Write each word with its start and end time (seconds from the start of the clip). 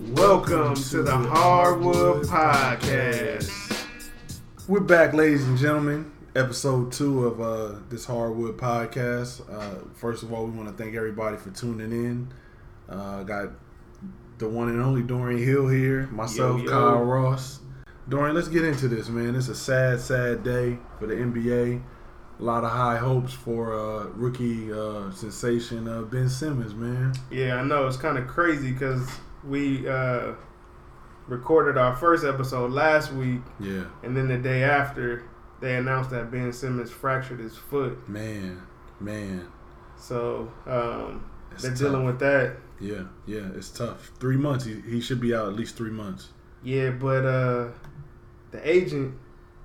Welcome 0.00 0.74
to 0.74 1.02
the 1.02 1.16
Hardwood 1.16 2.26
Podcast. 2.26 3.50
We're 4.68 4.80
back, 4.80 5.12
ladies 5.12 5.44
and 5.46 5.58
gentlemen. 5.58 6.12
Episode 6.36 6.92
two 6.92 7.26
of 7.26 7.40
uh, 7.40 7.80
this 7.88 8.04
Hardwood 8.04 8.56
Podcast. 8.56 9.42
Uh, 9.52 9.84
first 9.94 10.22
of 10.22 10.32
all, 10.32 10.46
we 10.46 10.56
want 10.56 10.68
to 10.68 10.82
thank 10.82 10.94
everybody 10.94 11.36
for 11.36 11.50
tuning 11.50 11.92
in. 11.92 12.32
Uh, 12.88 13.22
got 13.24 13.50
the 14.38 14.48
one 14.48 14.68
and 14.68 14.80
only 14.80 15.02
Dorian 15.02 15.42
Hill 15.44 15.68
here, 15.68 16.06
myself, 16.08 16.60
Yo, 16.60 16.64
yo. 16.64 16.70
Kyle 16.70 17.04
Ross. 17.04 17.60
Dorian, 18.08 18.34
let's 18.34 18.48
get 18.48 18.64
into 18.64 18.88
this, 18.88 19.08
man. 19.08 19.34
It's 19.34 19.48
a 19.48 19.54
sad, 19.54 20.00
sad 20.00 20.42
day 20.44 20.78
for 20.98 21.06
the 21.06 21.14
NBA. 21.14 21.82
A 22.40 22.42
lot 22.42 22.64
of 22.64 22.70
high 22.70 22.96
hopes 22.96 23.32
for 23.32 23.74
uh, 23.74 24.04
rookie 24.08 24.72
uh, 24.72 25.10
sensation 25.12 25.86
uh, 25.86 26.02
Ben 26.02 26.28
Simmons, 26.28 26.74
man. 26.74 27.14
Yeah, 27.30 27.56
I 27.56 27.62
know 27.62 27.86
it's 27.86 27.96
kind 27.96 28.18
of 28.18 28.26
crazy 28.26 28.72
because 28.72 29.08
we 29.44 29.88
uh, 29.88 30.32
recorded 31.28 31.78
our 31.78 31.94
first 31.94 32.24
episode 32.24 32.72
last 32.72 33.12
week, 33.12 33.40
Yeah, 33.60 33.84
and 34.02 34.16
then 34.16 34.28
the 34.28 34.36
day 34.38 34.64
after, 34.64 35.22
they 35.60 35.76
announced 35.76 36.10
that 36.10 36.30
Ben 36.32 36.52
Simmons 36.52 36.90
fractured 36.90 37.38
his 37.38 37.56
foot. 37.56 38.08
man, 38.08 38.60
man. 39.00 39.46
So 39.96 40.52
um, 40.66 41.30
they're 41.60 41.70
tough. 41.70 41.78
dealing 41.78 42.04
with 42.04 42.18
that. 42.18 42.56
Yeah, 42.80 43.04
yeah, 43.26 43.48
it's 43.54 43.70
tough. 43.70 44.10
Three 44.18 44.36
months. 44.36 44.64
He, 44.64 44.80
he 44.80 45.00
should 45.00 45.20
be 45.20 45.32
out 45.34 45.46
at 45.46 45.54
least 45.54 45.76
three 45.76 45.92
months. 45.92 46.30
Yeah, 46.64 46.90
but 46.90 47.24
uh, 47.24 47.68
the 48.50 48.68
agent 48.68 49.14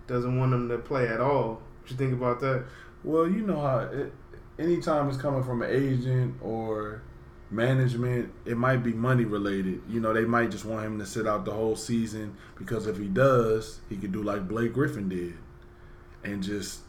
doesn't 0.06 0.38
want 0.40 0.54
him 0.54 0.70
to 0.70 0.78
play 0.78 1.08
at 1.08 1.20
all. 1.20 1.62
What 1.90 2.00
you 2.00 2.06
think 2.06 2.22
about 2.22 2.40
that? 2.42 2.66
Well, 3.04 3.28
you 3.28 3.42
know 3.42 3.60
how 3.60 3.80
it, 3.80 4.14
anytime 4.60 5.10
it's 5.10 5.18
coming 5.18 5.44
from 5.44 5.64
an 5.64 5.72
agent 5.72 6.36
or 6.40 7.02
management, 7.50 8.32
it 8.46 8.58
might 8.58 8.84
be 8.84 8.94
money 8.94 9.26
related. 9.26 9.82
You 9.90 10.00
know, 10.00 10.14
they 10.14 10.26
might 10.26 10.52
just 10.52 10.66
want 10.66 10.86
him 10.86 11.00
to 11.00 11.06
sit 11.08 11.26
out 11.26 11.46
the 11.46 11.52
whole 11.52 11.76
season 11.76 12.36
because 12.60 12.86
if 12.86 12.98
he 12.98 13.08
does, 13.08 13.80
he 13.90 13.98
could 13.98 14.12
do 14.12 14.22
like 14.22 14.48
Blake 14.48 14.72
Griffin 14.72 15.10
did 15.10 15.34
and 16.24 16.44
just 16.44 16.82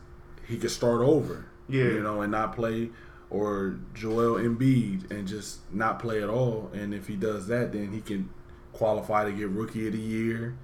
he 0.47 0.59
could 0.59 0.71
start 0.71 1.01
over. 1.01 1.47
Yeah. 1.67 1.85
You 1.85 2.03
know, 2.03 2.21
and 2.21 2.33
not 2.33 2.55
play 2.55 2.91
or 3.31 3.79
Joel 3.95 4.39
Embiid 4.39 5.11
and 5.11 5.27
just 5.27 5.61
not 5.73 5.99
play 5.99 6.23
at 6.23 6.29
all. 6.29 6.71
And 6.75 6.93
if 6.93 7.07
he 7.07 7.17
does 7.17 7.47
that, 7.47 7.73
then 7.73 7.91
he 7.91 8.03
can 8.03 8.29
qualify 8.75 9.25
to 9.25 9.33
get 9.33 9.49
rookie 9.49 9.87
of 9.87 9.95
the 9.95 9.99
year 9.99 10.59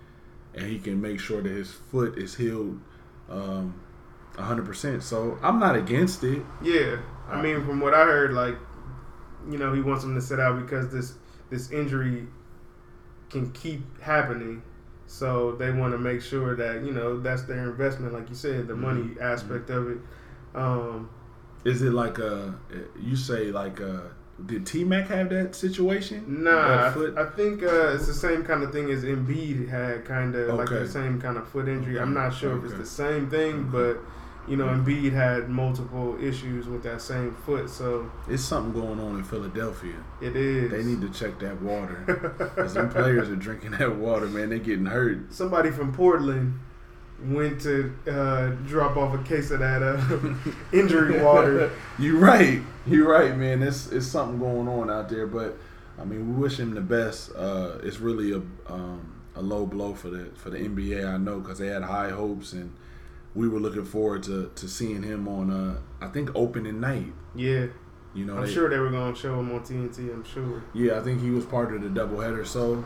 and 0.55 0.67
he 0.67 0.79
can 0.79 1.01
make 1.01 1.21
sure 1.21 1.41
that 1.41 1.49
his 1.49 1.73
foot 1.73 2.19
is 2.19 2.35
healed 2.35 2.81
um, 3.31 3.81
100%. 4.35 5.03
So 5.03 5.39
I'm 5.43 5.59
not 5.59 5.77
against 5.77 6.23
it. 6.25 6.43
Yeah, 6.63 6.99
I 7.29 7.41
mean, 7.41 7.65
from 7.65 7.81
what 7.81 7.95
I 7.95 8.05
heard, 8.05 8.33
like, 8.33 8.57
you 9.51 9.59
know, 9.59 9.73
he 9.73 9.81
wants 9.81 10.05
him 10.05 10.15
to 10.15 10.21
sit 10.21 10.41
out 10.41 10.61
because 10.61 10.91
this 10.93 11.15
this 11.51 11.71
injury 11.71 12.27
can 13.31 13.51
keep 13.53 14.01
happening. 14.01 14.63
So 15.07 15.53
they 15.53 15.71
want 15.71 15.93
to 15.95 15.99
make 15.99 16.21
sure 16.21 16.57
that 16.57 16.85
you 16.85 16.93
know 16.93 17.21
that's 17.21 17.43
their 17.43 17.71
investment, 17.71 18.13
like 18.13 18.29
you 18.29 18.35
said, 18.35 18.67
the 18.67 18.75
money 18.75 19.03
Mhm. 19.03 19.21
aspect 19.23 19.71
of 19.71 19.89
it. 19.91 19.99
Um, 20.55 21.09
Is 21.65 21.83
it 21.83 21.93
like 21.93 22.19
a, 22.19 22.55
you 23.01 23.15
say 23.17 23.53
like 23.53 23.79
a, 23.81 24.11
did 24.47 24.67
T 24.67 24.85
Mac 24.85 25.07
have 25.09 25.31
that 25.31 25.55
situation? 25.55 26.43
nah, 26.45 26.51
I, 26.51 26.67
That 26.77 26.95
foot? 26.95 27.19
I 27.19 27.25
think 27.27 27.63
uh, 27.63 27.95
it's 27.95 28.07
the 28.09 28.15
same 28.15 28.43
kind 28.45 28.63
of 28.65 28.73
thing 28.73 28.91
as 28.91 29.05
Embiid 29.05 29.69
had, 29.69 30.05
kind 30.05 30.35
of 30.35 30.57
like 30.59 30.69
the 30.69 30.89
same 30.89 31.21
kind 31.21 31.37
of 31.39 31.47
foot 31.49 31.69
injury. 31.69 32.01
I'm 32.01 32.13
not 32.15 32.35
sure 32.35 32.57
if 32.59 32.65
it's 32.65 32.75
the 32.75 32.85
same 32.87 33.31
thing, 33.31 33.69
but 33.71 33.99
you 34.49 34.57
know, 34.57 34.67
Embiid 34.67 35.13
had 35.13 35.49
multiple 35.49 36.17
issues 36.23 36.67
with 36.67 36.83
that 36.85 37.01
same 37.03 37.35
foot, 37.35 37.69
so 37.69 38.11
It's 38.29 38.43
something 38.45 38.73
going 38.81 39.01
on 39.01 39.17
in 39.17 39.25
Philadelphia. 39.25 39.95
it 40.21 40.37
is. 40.37 40.71
They 40.71 40.85
need 40.85 41.01
to 41.01 41.09
check 41.11 41.39
that 41.41 41.61
water. 41.63 42.05
Because 42.57 42.75
them 42.75 42.89
players 42.91 43.29
are 43.29 43.37
drinking 43.37 43.73
that 43.73 43.97
water, 43.97 44.27
man. 44.27 44.51
They 44.51 44.59
getting 44.61 44.87
hurt. 44.87 45.33
somebody 45.33 45.71
from 45.71 45.93
Portland 45.93 46.61
went 47.25 47.61
to 47.63 47.93
uh, 48.07 48.49
drop 48.69 48.97
off 48.97 49.19
a 49.19 49.23
case 49.25 49.51
of 49.51 49.61
that 49.61 49.83
uh, 49.83 49.97
injury 50.73 51.23
water. 51.23 51.71
You're 51.99 52.19
right. 52.19 52.61
You're 52.87 53.09
right, 53.09 53.37
man. 53.37 53.63
It's 53.63 53.91
it's 53.91 54.07
something 54.07 54.39
going 54.39 54.69
on 54.69 54.91
out 54.91 55.09
there, 55.09 55.27
but 55.27 55.57
I 55.99 56.05
mean, 56.05 56.35
we 56.35 56.43
wish 56.43 56.59
him 56.59 56.75
the 56.75 56.81
best. 56.83 57.31
Uh, 57.35 57.79
it's 57.83 57.99
really 58.01 58.33
a 58.33 58.43
um, 58.73 59.15
a 59.35 59.41
low 59.43 59.67
blow 59.67 59.95
for 59.95 60.09
the 60.11 60.27
for 60.37 60.51
the 60.51 60.59
NBA. 60.59 61.07
I 61.11 61.17
know 61.17 61.41
because 61.41 61.59
they 61.59 61.69
had 61.69 61.83
high 61.83 62.11
hopes 62.11 62.53
and 62.53 62.75
we 63.37 63.47
were 63.49 63.61
looking 63.61 63.85
forward 63.85 64.23
to, 64.25 64.51
to 64.57 64.67
seeing 64.67 65.03
him 65.03 65.29
on 65.29 65.51
uh, 65.51 65.79
I 66.01 66.09
think 66.09 66.31
opening 66.35 66.81
night. 66.81 67.13
Yeah, 67.35 67.67
You 68.15 68.25
know, 68.25 68.39
I'm 68.39 68.47
they- 68.47 68.53
sure 68.53 68.69
they 68.71 68.79
were 68.79 68.91
gonna 68.91 69.15
show 69.15 69.39
him 69.39 69.53
on 69.53 69.61
TNT. 69.61 70.13
I'm 70.13 70.25
sure. 70.25 70.63
Yeah, 70.75 70.99
I 70.99 71.03
think 71.03 71.21
he 71.21 71.31
was 71.31 71.45
part 71.45 71.75
of 71.75 71.83
the 71.83 71.89
doubleheader. 72.01 72.47
So, 72.47 72.83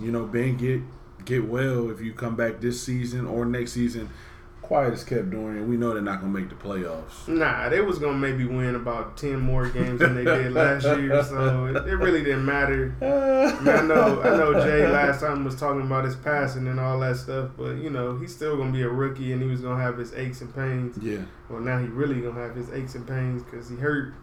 you 0.00 0.12
know, 0.12 0.24
Ben, 0.24 0.56
get 0.56 0.80
get 1.24 1.46
well 1.48 1.90
if 1.90 2.00
you 2.00 2.12
come 2.12 2.34
back 2.36 2.60
this 2.60 2.80
season 2.82 3.26
or 3.26 3.44
next 3.44 3.72
season. 3.72 4.08
Quiet 4.62 4.92
as 4.94 5.04
kept 5.04 5.30
Dorian. 5.30 5.68
We 5.68 5.76
know 5.76 5.92
they're 5.92 6.00
not 6.00 6.20
gonna 6.20 6.32
make 6.32 6.48
the 6.48 6.54
playoffs. 6.54 7.26
Nah, 7.28 7.68
they 7.68 7.80
was 7.80 7.98
gonna 7.98 8.16
maybe 8.16 8.44
win 8.46 8.74
about 8.76 9.16
ten 9.16 9.40
more 9.40 9.68
games 9.68 9.98
than 9.98 10.14
they 10.14 10.24
did 10.24 10.52
last 10.52 10.84
year, 10.84 11.22
so 11.24 11.66
it, 11.66 11.76
it 11.88 11.96
really 11.96 12.22
didn't 12.22 12.44
matter. 12.44 12.94
I, 13.02 13.60
mean, 13.60 13.68
I 13.68 13.82
know, 13.82 14.22
I 14.22 14.36
know. 14.36 14.52
Jay 14.64 14.86
last 14.86 15.20
time 15.20 15.44
was 15.44 15.56
talking 15.56 15.82
about 15.82 16.04
his 16.04 16.14
passing 16.16 16.68
and 16.68 16.78
all 16.78 17.00
that 17.00 17.16
stuff, 17.16 17.50
but 17.58 17.72
you 17.76 17.90
know 17.90 18.16
he's 18.16 18.34
still 18.34 18.56
gonna 18.56 18.72
be 18.72 18.82
a 18.82 18.88
rookie 18.88 19.32
and 19.32 19.42
he 19.42 19.48
was 19.48 19.60
gonna 19.60 19.82
have 19.82 19.98
his 19.98 20.14
aches 20.14 20.40
and 20.40 20.54
pains. 20.54 20.96
Yeah, 21.02 21.22
Well, 21.50 21.60
now 21.60 21.78
he 21.80 21.86
really 21.86 22.20
gonna 22.20 22.40
have 22.40 22.54
his 22.54 22.70
aches 22.72 22.94
and 22.94 23.06
pains 23.06 23.42
because 23.42 23.68
he 23.68 23.76
hurt. 23.76 24.14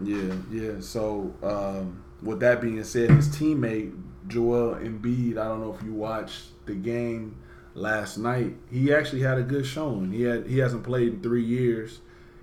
yeah, 0.00 0.34
yeah. 0.50 0.72
So, 0.80 1.34
um, 1.42 2.04
with 2.22 2.40
that 2.40 2.60
being 2.60 2.84
said, 2.84 3.10
his 3.10 3.28
teammate 3.28 3.98
Joel 4.28 4.74
Embiid. 4.76 5.38
I 5.38 5.44
don't 5.48 5.60
know 5.60 5.74
if 5.74 5.82
you 5.82 5.94
watched 5.94 6.66
the 6.66 6.74
game 6.74 7.36
last 7.76 8.16
night. 8.18 8.54
He 8.70 8.92
actually 8.92 9.22
had 9.22 9.38
a 9.38 9.42
good 9.42 9.64
showing. 9.66 10.10
He 10.10 10.22
had 10.22 10.46
he 10.48 10.58
hasn't 10.58 10.82
played 10.82 11.08
in 11.14 11.20
three 11.22 11.44
years, 11.44 12.00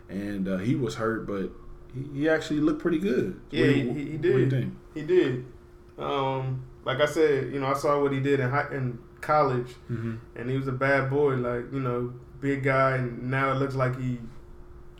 and 0.07 0.47
uh, 0.47 0.57
he 0.57 0.75
was 0.75 0.95
hurt, 0.95 1.27
but 1.27 1.49
he, 1.93 2.19
he 2.21 2.29
actually 2.29 2.59
looked 2.61 2.81
pretty 2.81 2.99
good. 2.99 3.39
Yeah, 3.51 3.65
he, 3.67 3.73
he, 3.73 3.81
he 3.81 4.11
What 4.13 4.21
do 4.21 4.29
you 4.29 4.45
did. 4.45 4.49
think? 4.51 4.73
He 4.93 5.01
did. 5.01 5.45
Um, 5.97 6.63
like 6.85 6.99
I 7.01 7.05
said, 7.05 7.51
you 7.53 7.59
know, 7.59 7.67
I 7.67 7.73
saw 7.73 8.01
what 8.01 8.11
he 8.13 8.19
did 8.19 8.39
in 8.39 8.49
high, 8.49 8.67
in 8.71 8.99
college, 9.21 9.75
Mm-hmm. 9.91 10.15
and 10.35 10.49
he 10.49 10.57
was 10.57 10.67
a 10.67 10.71
bad 10.71 11.09
boy. 11.09 11.35
Like 11.35 11.71
you 11.73 11.79
know, 11.79 12.13
big 12.39 12.63
guy, 12.63 12.97
and 12.97 13.29
now 13.29 13.51
it 13.51 13.55
looks 13.55 13.75
like 13.75 13.99
he 13.99 14.19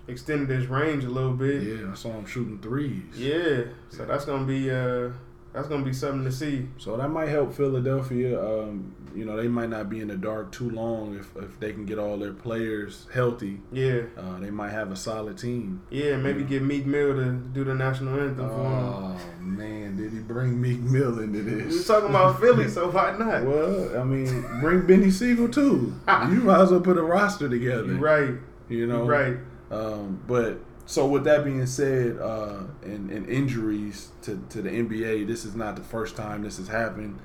extended 0.07 0.50
his 0.50 0.67
range 0.67 1.03
a 1.03 1.09
little 1.09 1.33
bit. 1.33 1.63
Yeah, 1.63 1.91
I 1.91 1.95
saw 1.95 2.09
him 2.11 2.25
shooting 2.25 2.59
threes. 2.59 3.03
Yeah, 3.15 3.63
so 3.89 4.05
that's 4.05 4.25
gonna 4.25 4.45
be 4.45 4.69
uh, 4.71 5.09
that's 5.53 5.68
gonna 5.68 5.86
be 5.86 5.94
something 5.94 6.24
to 6.25 6.31
see. 6.31 6.68
So 6.78 6.97
that 6.97 7.09
might 7.09 7.30
help 7.30 7.53
Philadelphia. 7.53 8.40
Um, 8.44 8.96
you 9.16 9.25
know, 9.25 9.38
they 9.38 9.47
might 9.47 9.69
not 9.69 9.90
be 9.91 10.00
in 10.00 10.08
the 10.08 10.18
dark 10.18 10.52
too 10.52 10.72
long 10.72 11.16
if, 11.19 11.36
if 11.38 11.59
they 11.59 11.72
can 11.72 11.86
get 11.86 12.00
all 12.00 12.18
their 12.18 12.34
players 12.34 13.06
healthy. 13.14 13.62
Yeah, 13.72 14.02
Uh, 14.18 14.40
they 14.40 14.50
might 14.50 14.72
have 14.72 14.92
a 14.92 14.96
solid 14.96 15.38
team. 15.38 15.84
yeah, 15.92 16.18
maybe 16.18 16.44
get 16.44 16.63
Meek 16.63 16.88
Mill 16.88 17.13
to 17.13 17.31
do 17.34 17.63
the 17.63 17.75
national 17.75 18.19
anthem 18.19 18.50
for 18.50 18.56
him. 18.56 18.74
Oh 18.74 19.19
man, 19.40 19.97
did 19.97 20.12
he 20.13 20.18
bring 20.19 20.59
Meek 20.59 20.80
Mill 20.81 21.19
into 21.19 21.44
this? 21.44 21.88
We're 21.88 21.96
talking 21.96 22.09
about 22.09 22.40
Philly, 22.40 22.68
so 22.68 22.90
why 22.90 23.16
not? 23.18 23.44
Well, 23.53 24.00
I 24.00 24.03
mean, 24.03 24.42
bring 24.59 24.81
Beanie 24.81 25.12
Sigel 25.12 25.47
too. 25.50 25.94
You 26.08 26.42
might 26.42 26.62
as 26.62 26.72
well 26.72 26.81
put 26.81 26.97
a 26.97 27.03
roster 27.03 27.47
together. 27.47 27.86
You 27.94 27.97
right, 28.00 28.34
You 28.69 28.88
know, 28.88 29.03
you 29.03 29.09
right. 29.12 29.38
Um, 29.69 30.19
but 30.28 30.58
so 30.85 31.07
with 31.07 31.23
that 31.23 31.45
being 31.45 31.66
said, 31.66 32.17
uh, 32.19 32.63
and, 32.81 33.09
and 33.09 33.27
injuries 33.29 34.09
to, 34.23 34.44
to 34.49 34.61
the 34.61 34.69
NBA, 34.69 35.27
this 35.27 35.45
is 35.45 35.55
not 35.55 35.75
the 35.75 35.83
first 35.83 36.16
time 36.16 36.44
this 36.44 36.57
has 36.57 36.67
happened. 36.67 37.19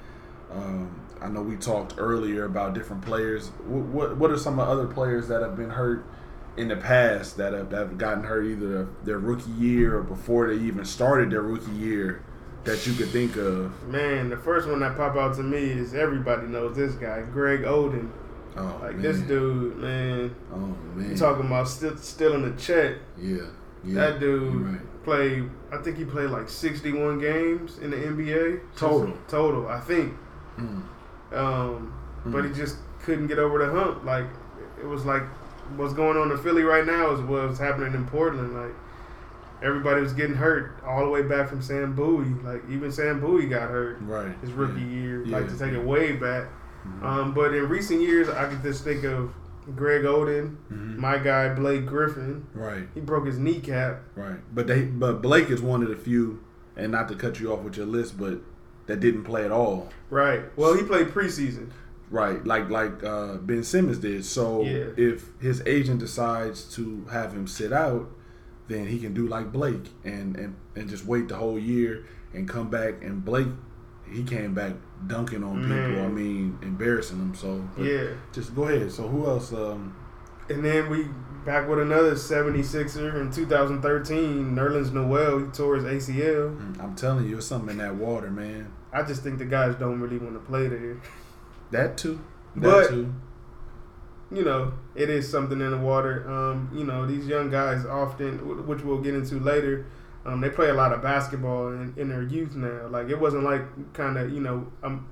Um, 0.53 1.01
I 1.21 1.29
know 1.29 1.43
we 1.43 1.57
talked 1.57 1.95
earlier 1.99 2.45
about 2.45 2.75
different 2.75 3.03
players. 3.03 3.49
What, 3.67 3.85
what 3.87 4.17
what 4.17 4.31
are 4.31 4.39
some 4.39 4.59
of 4.59 4.67
the 4.67 4.73
other 4.73 4.87
players 4.87 5.29
that 5.29 5.43
have 5.43 5.57
been 5.57 5.71
hurt 5.71 6.05
in 6.57 6.69
the 6.69 6.77
past 6.77 7.37
that 7.37 7.53
have, 7.53 7.71
that 7.71 7.79
have 7.79 7.99
gotten 7.99 8.25
hurt 8.25 8.45
either 8.45 8.89
their 9.05 9.19
rookie 9.19 9.51
year 9.53 9.99
or 9.99 10.03
before 10.03 10.49
they 10.49 10.61
even 10.63 10.85
started 10.85 11.31
their 11.31 11.43
rookie 11.43 11.73
year 11.73 12.23
that 12.65 12.87
you 12.87 12.93
could 12.95 13.09
think 13.09 13.37
of? 13.37 13.89
Man, 13.89 14.31
the 14.31 14.37
first 14.37 14.69
one 14.69 14.81
that 14.81 14.97
pop 14.97 15.17
out 15.17 15.35
to 15.37 15.43
me 15.43 15.59
is 15.59 15.95
everybody 15.95 16.47
knows 16.47 16.77
this 16.77 16.95
guy, 16.95 17.23
Greg 17.23 17.63
Oden. 17.63 18.11
Oh, 18.57 18.79
Like 18.83 18.95
man. 18.95 19.03
this 19.03 19.21
dude, 19.21 19.77
man. 19.77 20.35
Oh 20.53 20.57
man, 20.97 21.11
You 21.11 21.17
talking 21.17 21.47
about 21.47 21.69
still 21.69 21.97
stealing 21.97 22.43
the 22.43 22.61
check? 22.61 22.97
yeah, 23.21 23.43
yeah. 23.85 23.95
that 23.95 24.21
dude 24.21 24.55
right. 24.67 25.05
played. 25.05 25.51
I 25.73 25.77
think 25.79 25.97
he 25.99 26.05
played 26.05 26.31
like 26.31 26.49
sixty-one 26.49 27.19
games 27.21 27.79
in 27.79 27.91
the 27.91 27.97
NBA 27.97 28.61
Total. 28.77 29.17
Total, 29.29 29.69
I 29.69 29.81
think. 29.81 30.15
Mm. 30.59 30.83
Um, 31.33 31.93
but 32.25 32.45
Mhm. 32.45 32.49
he 32.49 32.55
just 32.55 32.79
couldn't 33.03 33.27
get 33.29 33.39
over 33.39 33.59
the 33.59 33.71
hump. 33.71 34.05
Like 34.05 34.27
it 34.81 34.87
was 34.87 35.05
like 35.05 35.23
what's 35.77 35.93
going 35.93 36.17
on 36.17 36.31
in 36.31 36.39
Philly 36.39 36.63
right 36.63 36.87
now 36.87 37.11
is 37.13 37.21
what's 37.21 37.59
happening 37.59 37.93
in 37.95 38.07
Portland. 38.07 38.55
Like 38.55 38.75
everybody 39.63 40.01
was 40.01 40.13
getting 40.15 40.37
hurt 40.37 40.73
all 40.87 41.05
the 41.05 41.11
way 41.11 41.23
back 41.23 41.49
from 41.49 41.61
Sam 41.63 41.95
Bowie. 41.95 42.35
Like 42.43 42.63
even 42.71 42.91
Sam 42.91 43.21
Bowie 43.21 43.47
got 43.47 43.69
hurt 43.71 43.99
right. 44.03 44.35
his 44.41 44.51
rookie 44.53 44.81
yeah. 44.81 44.87
year. 44.87 45.25
Yeah. 45.25 45.37
Like 45.39 45.49
to 45.49 45.59
take 45.59 45.73
it 45.73 45.85
way 45.85 46.13
back. 46.13 46.47
Mhm. 46.89 47.03
Um, 47.05 47.35
but 47.35 47.55
in 47.55 47.69
recent 47.69 48.01
years, 48.01 48.29
I 48.29 48.47
could 48.47 48.63
just 48.63 48.85
think 48.85 49.05
of 49.05 49.31
Greg 49.77 50.03
Oden, 50.05 50.57
Mhm. 50.73 50.97
my 50.97 51.19
guy 51.19 51.55
Blake 51.55 51.87
Griffin. 51.87 52.47
Right, 52.55 52.89
He 52.95 53.01
broke 53.01 53.27
his 53.27 53.39
kneecap. 53.39 54.03
right. 54.17 54.41
But 54.55 54.67
they, 54.67 54.85
but 54.85 55.21
Blake 55.23 55.51
is 55.51 55.61
one 55.61 55.83
of 55.83 55.89
the 55.89 55.97
few, 55.97 56.41
and 56.77 56.91
not 56.93 57.09
to 57.09 57.15
cut 57.15 57.39
you 57.41 57.53
off 57.53 57.63
with 57.63 57.77
your 57.77 57.87
list, 57.87 58.19
but 58.19 58.41
that 58.87 59.01
didn't 59.01 59.25
play 59.25 59.45
at 59.45 59.51
all. 59.53 59.91
Right. 60.11 60.43
Well, 60.57 60.75
he 60.75 60.83
played 60.83 61.09
preseason. 61.09 61.67
Right, 62.11 62.43
like 62.47 62.71
like 62.71 63.05
uh, 63.05 63.35
Ben 63.37 63.63
Simmons 63.63 63.99
did. 63.99 64.25
So 64.25 64.63
Yeah. 64.63 64.87
if 64.97 65.27
his 65.41 65.63
agent 65.67 66.01
decides 66.01 66.65
to 66.77 67.05
have 67.11 67.35
him 67.35 67.47
sit 67.47 67.71
out, 67.71 68.09
then 68.69 68.87
he 68.87 68.99
can 68.99 69.13
do 69.13 69.27
like 69.27 69.53
Blake 69.53 69.91
and, 70.05 70.35
and 70.37 70.55
and 70.75 70.89
just 70.89 71.05
wait 71.05 71.29
the 71.29 71.37
whole 71.37 71.59
year 71.59 72.05
and 72.33 72.49
come 72.49 72.71
back. 72.71 73.05
And 73.05 73.23
Blake, 73.23 73.49
he 74.11 74.23
came 74.23 74.55
back 74.55 74.73
dunking 75.07 75.45
on 75.45 75.63
people. 75.63 76.05
I 76.05 76.09
mean, 76.09 76.59
embarrassing 76.63 77.19
them. 77.19 77.35
So 77.35 77.63
Yeah. 77.77 78.09
just 78.33 78.55
go 78.55 78.65
ahead. 78.65 78.91
So 78.93 79.07
who 79.09 79.27
else? 79.27 79.53
Um, 79.53 79.95
And 80.51 80.65
then 80.65 80.89
we 80.89 81.07
back 81.45 81.69
with 81.69 81.79
another 81.79 82.13
76er 82.15 83.21
in 83.21 83.31
2013, 83.31 84.57
Nerlens 84.57 84.93
Noel. 84.93 85.39
He 85.41 85.45
tore 85.47 85.77
his 85.77 85.85
ACL. 85.85 86.57
I'm 86.81 86.95
telling 86.95 87.29
you, 87.29 87.37
it's 87.37 87.47
something 87.47 87.71
in 87.73 87.79
that 87.79 87.95
water, 87.97 88.31
man. 88.31 88.73
I 88.93 89.03
just 89.03 89.23
think 89.23 89.39
the 89.39 89.45
guys 89.45 89.75
don't 89.77 90.01
really 90.01 90.17
want 90.19 90.35
to 90.35 90.41
play 90.41 90.67
there. 90.69 90.97
That 91.71 91.99
too. 91.99 92.19
That 92.57 92.63
But- 92.63 92.89
too. 92.89 93.13
You 94.31 94.45
know, 94.45 94.73
it 94.95 95.09
is 95.09 95.27
something 95.31 95.59
in 95.61 95.71
the 95.71 95.79
water. 95.79 96.25
Um, 96.29 96.69
you 96.73 96.85
know, 96.85 97.07
these 97.07 97.27
young 97.27 97.51
guys 97.51 97.87
often, 97.87 98.67
which 98.67 98.83
we'll 98.85 99.01
get 99.01 99.15
into 99.15 99.39
later, 99.41 99.87
um, 100.29 100.41
they 100.41 100.51
play 100.51 100.69
a 100.69 100.75
lot 100.75 100.93
of 100.93 101.01
basketball 101.03 101.69
in, 101.69 101.95
in 101.97 102.09
their 102.09 102.23
youth 102.23 102.55
now. 102.55 102.87
Like 102.89 103.09
it 103.09 103.19
wasn't 103.19 103.45
like 103.45 103.63
kind 103.95 104.19
of 104.19 104.33
you 104.33 104.41
know 104.41 104.71
I'm 104.83 105.09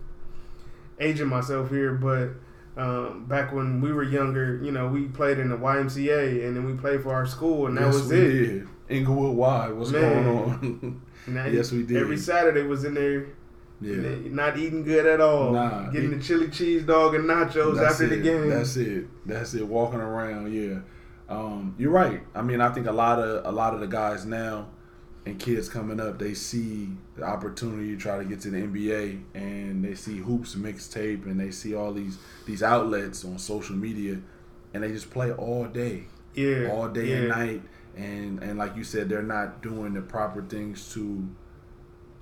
aging 1.00 1.28
myself 1.28 1.70
here, 1.70 1.94
but 1.94 2.30
um, 2.76 3.24
back 3.26 3.52
when 3.52 3.80
we 3.80 3.92
were 3.92 4.02
younger, 4.02 4.60
you 4.62 4.70
know, 4.70 4.88
we 4.88 5.06
played 5.06 5.38
in 5.38 5.48
the 5.48 5.56
YMCA 5.56 6.46
and 6.46 6.56
then 6.56 6.64
we 6.64 6.74
played 6.74 7.02
for 7.02 7.14
our 7.14 7.26
school, 7.26 7.66
and 7.66 7.76
that 7.78 7.84
yes, 7.86 7.94
was 7.94 8.08
we 8.08 8.18
it. 8.18 8.32
did. 8.32 8.68
Inglewood 8.88 9.36
Y. 9.36 9.68
What's 9.70 9.90
Man. 9.90 10.24
going 10.24 10.26
on? 10.28 11.02
Yes, 11.52 11.72
we 11.72 11.82
did. 11.82 11.96
Every 11.96 12.18
Saturday 12.18 12.62
was 12.62 12.84
in 12.84 12.94
there, 12.94 13.26
yeah. 13.80 14.16
not 14.30 14.56
eating 14.56 14.84
good 14.84 15.06
at 15.06 15.20
all. 15.20 15.50
Nah, 15.50 15.90
getting 15.90 16.12
he- 16.12 16.18
the 16.18 16.22
chili 16.22 16.48
cheese 16.50 16.84
dog 16.84 17.16
and 17.16 17.24
nachos 17.24 17.84
after 17.84 18.06
the 18.06 18.20
it. 18.20 18.22
game. 18.22 18.48
That's 18.50 18.76
it. 18.76 19.06
That's 19.26 19.54
it. 19.54 19.66
Walking 19.66 19.98
around, 19.98 20.52
yeah. 20.52 20.80
Um, 21.28 21.74
you're 21.78 21.90
right. 21.90 22.20
I 22.32 22.42
mean, 22.42 22.60
I 22.60 22.68
think 22.70 22.86
a 22.86 22.92
lot 22.92 23.18
of 23.18 23.44
a 23.44 23.50
lot 23.50 23.74
of 23.74 23.80
the 23.80 23.88
guys 23.88 24.24
now 24.24 24.68
and 25.26 25.38
kids 25.40 25.68
coming 25.68 25.98
up, 26.00 26.18
they 26.20 26.32
see 26.34 26.88
the 27.16 27.24
opportunity 27.24 27.90
to 27.94 27.96
try 28.00 28.16
to 28.18 28.24
get 28.24 28.40
to 28.42 28.50
the 28.50 28.58
NBA, 28.58 29.20
and 29.34 29.84
they 29.84 29.94
see 29.94 30.18
hoops 30.18 30.54
mixtape, 30.54 31.26
and 31.26 31.38
they 31.38 31.50
see 31.50 31.74
all 31.74 31.92
these 31.92 32.16
these 32.46 32.62
outlets 32.62 33.24
on 33.24 33.38
social 33.38 33.76
media, 33.76 34.18
and 34.72 34.82
they 34.84 34.88
just 34.92 35.10
play 35.10 35.32
all 35.32 35.64
day, 35.64 36.04
yeah, 36.34 36.70
all 36.72 36.88
day 36.88 37.08
yeah. 37.10 37.16
and 37.16 37.28
night, 37.28 37.62
and 37.96 38.42
and 38.42 38.56
like 38.58 38.76
you 38.76 38.84
said, 38.84 39.08
they're 39.08 39.22
not 39.22 39.60
doing 39.62 39.94
the 39.94 40.00
proper 40.00 40.42
things 40.42 40.92
to 40.94 41.28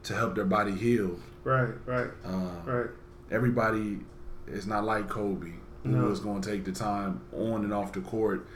to 0.05 0.15
help 0.15 0.35
their 0.35 0.45
body 0.47 0.73
heal. 0.73 1.19
Right, 1.45 1.75
right, 1.87 2.09
Uh, 2.25 2.51
right. 2.65 2.91
everybody 3.31 3.99
is 4.47 4.67
not 4.67 4.85
like 4.85 5.09
Kobe, 5.11 5.53
who 5.83 5.91
No. 5.91 6.06
was 6.09 6.21
going 6.21 6.41
to 6.41 6.51
take 6.51 6.65
the 6.65 6.73
time 6.73 7.21
on 7.33 7.65
and 7.65 7.73
off 7.73 7.93
the 7.93 8.01
court. 8.01 8.47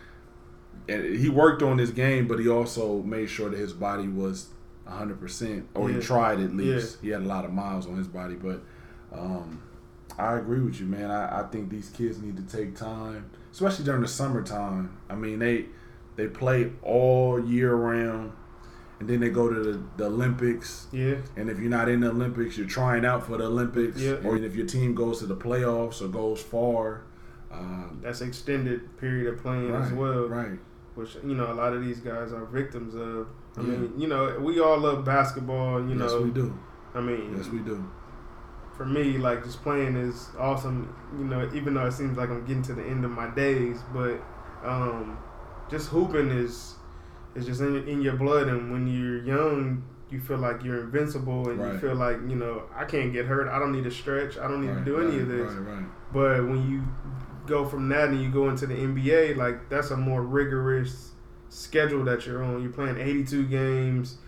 And 0.88 1.16
he 1.16 1.28
worked 1.28 1.62
on 1.62 1.78
his 1.78 1.90
game, 1.90 2.26
but 2.26 2.38
he 2.40 2.48
also 2.48 3.02
made 3.02 3.28
sure 3.28 3.50
that 3.50 3.58
his 3.58 3.72
body 3.72 4.08
was 4.08 4.48
100%, 4.88 5.64
or 5.74 5.90
Yeah. 5.90 5.96
he 5.96 6.02
tried 6.02 6.40
at 6.40 6.54
least. 6.54 6.98
He 7.02 7.10
had 7.10 7.22
a 7.22 7.26
lot 7.26 7.44
of 7.44 7.52
miles 7.52 7.86
on 7.86 7.96
his 7.96 8.08
body, 8.08 8.34
but 8.34 8.62
um, 9.12 9.60
I 10.18 10.36
agree 10.36 10.60
with 10.60 10.80
you, 10.80 10.86
man. 10.86 11.10
I, 11.10 11.40
I 11.40 11.42
think 11.44 11.68
these 11.70 11.90
kids 11.90 12.20
need 12.20 12.36
to 12.36 12.56
take 12.56 12.74
time, 12.74 13.26
especially 13.52 13.84
during 13.84 14.00
the 14.02 14.08
summertime. 14.08 14.96
I 15.08 15.14
mean, 15.14 15.38
they 15.38 15.66
they 16.16 16.26
play 16.26 16.72
all 16.82 17.38
year 17.44 17.74
round, 17.74 18.32
and 18.98 19.08
then 19.08 19.20
they 19.20 19.28
go 19.28 19.48
to 19.52 19.60
the, 19.72 19.80
the 19.98 20.06
Olympics. 20.06 20.88
Yeah, 20.90 21.16
And 21.36 21.48
if 21.48 21.60
you're 21.60 21.70
not 21.70 21.88
in 21.88 22.00
the 22.00 22.10
Olympics, 22.10 22.58
you're 22.58 22.66
trying 22.66 23.04
out 23.04 23.24
for 23.26 23.36
the 23.36 23.44
Olympics. 23.44 24.00
Yeah. 24.00 24.14
Or 24.24 24.36
if 24.36 24.56
your 24.56 24.66
team 24.66 24.94
goes 24.94 25.20
to 25.20 25.26
the 25.26 25.36
playoffs 25.36 26.02
or 26.02 26.08
goes 26.08 26.42
far. 26.42 27.02
Um, 27.52 28.00
that's 28.02 28.20
extended 28.20 28.98
period 28.98 29.32
of 29.32 29.40
playing 29.42 29.70
right, 29.70 29.82
as 29.84 29.92
well. 29.92 30.26
Right. 30.28 30.58
Which 30.98 31.14
you 31.24 31.34
know 31.38 31.52
a 31.52 31.56
lot 31.62 31.72
of 31.72 31.80
these 31.86 32.00
guys 32.00 32.32
are 32.32 32.44
victims 32.46 32.94
of. 32.94 33.28
I 33.56 33.60
Yeah. 33.60 33.66
mean, 33.78 33.92
you 34.02 34.08
know, 34.08 34.38
we 34.48 34.60
all 34.60 34.78
love 34.78 35.04
basketball. 35.04 35.80
You 35.88 35.96
yes, 35.98 36.12
know, 36.12 36.22
we 36.22 36.30
do. 36.30 36.46
I 36.94 37.00
mean, 37.00 37.34
Yes, 37.36 37.48
we 37.48 37.60
do. 37.60 37.76
for 38.76 38.84
me, 38.84 39.04
like 39.18 39.42
just 39.44 39.62
playing 39.62 39.96
is 39.96 40.28
awesome. 40.38 40.78
You 41.18 41.24
know, 41.24 41.48
even 41.54 41.74
though 41.74 41.86
it 41.86 41.92
seems 41.92 42.16
like 42.18 42.30
I'm 42.30 42.44
getting 42.46 42.62
to 42.70 42.74
the 42.74 42.84
end 42.84 43.04
of 43.04 43.10
my 43.10 43.28
days, 43.44 43.78
but 43.92 44.16
um, 44.64 45.18
just 45.70 45.88
hooping 45.88 46.30
is 46.30 46.74
is 47.34 47.46
just 47.46 47.60
in, 47.60 47.86
in 47.88 48.02
your 48.02 48.16
blood. 48.24 48.48
And 48.48 48.72
when 48.72 48.86
you're 48.86 49.22
young, 49.22 49.84
you 50.10 50.18
feel 50.20 50.38
like 50.38 50.64
you're 50.64 50.80
invincible, 50.86 51.48
and 51.50 51.60
you 51.60 51.78
feel 51.78 51.94
like 51.94 52.18
you 52.28 52.36
know 52.36 52.62
I 52.74 52.84
can't 52.84 53.12
get 53.12 53.26
hurt. 53.26 53.48
I 53.48 53.58
don't 53.60 53.72
need 53.72 53.84
to 53.84 53.90
stretch. 54.02 54.38
I 54.38 54.48
don't 54.48 54.62
need 54.62 54.72
right, 54.72 54.84
to 54.84 54.90
do 54.90 54.96
any 55.00 55.12
right, 55.18 55.20
of 55.22 55.28
this. 55.28 55.52
Right, 55.52 55.74
right. 55.74 55.86
But 56.12 56.36
when 56.48 56.60
you 56.70 56.82
go 57.48 57.64
from 57.66 57.88
that 57.88 58.08
and 58.10 58.22
you 58.22 58.30
go 58.30 58.48
into 58.48 58.66
the 58.66 58.74
NBA, 58.74 59.36
like 59.36 59.68
that's 59.68 59.90
a 59.90 59.96
more 59.96 60.22
rigorous 60.22 61.12
schedule 61.48 62.04
that 62.04 62.26
you're 62.26 62.42
on. 62.44 62.62
You're 62.62 62.72
playing 62.72 62.98
82 62.98 63.46
games. 63.46 64.18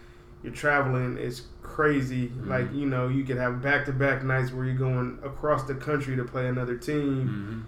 You're 0.43 0.53
traveling. 0.55 1.19
It's 1.19 1.43
crazy. 1.63 2.29
Mhm. 2.29 2.47
Like 2.49 2.73
you 2.73 2.87
know, 2.87 3.09
you 3.09 3.25
could 3.25 3.37
have 3.37 3.61
back-to-back 3.63 4.25
nights 4.25 4.53
where 4.53 4.65
you're 4.65 4.75
going 4.75 5.19
across 5.23 5.65
the 5.65 5.75
country 5.75 6.17
to 6.17 6.25
play 6.25 6.49
another 6.49 6.77
team, 6.77 7.29
hmm 7.29 7.61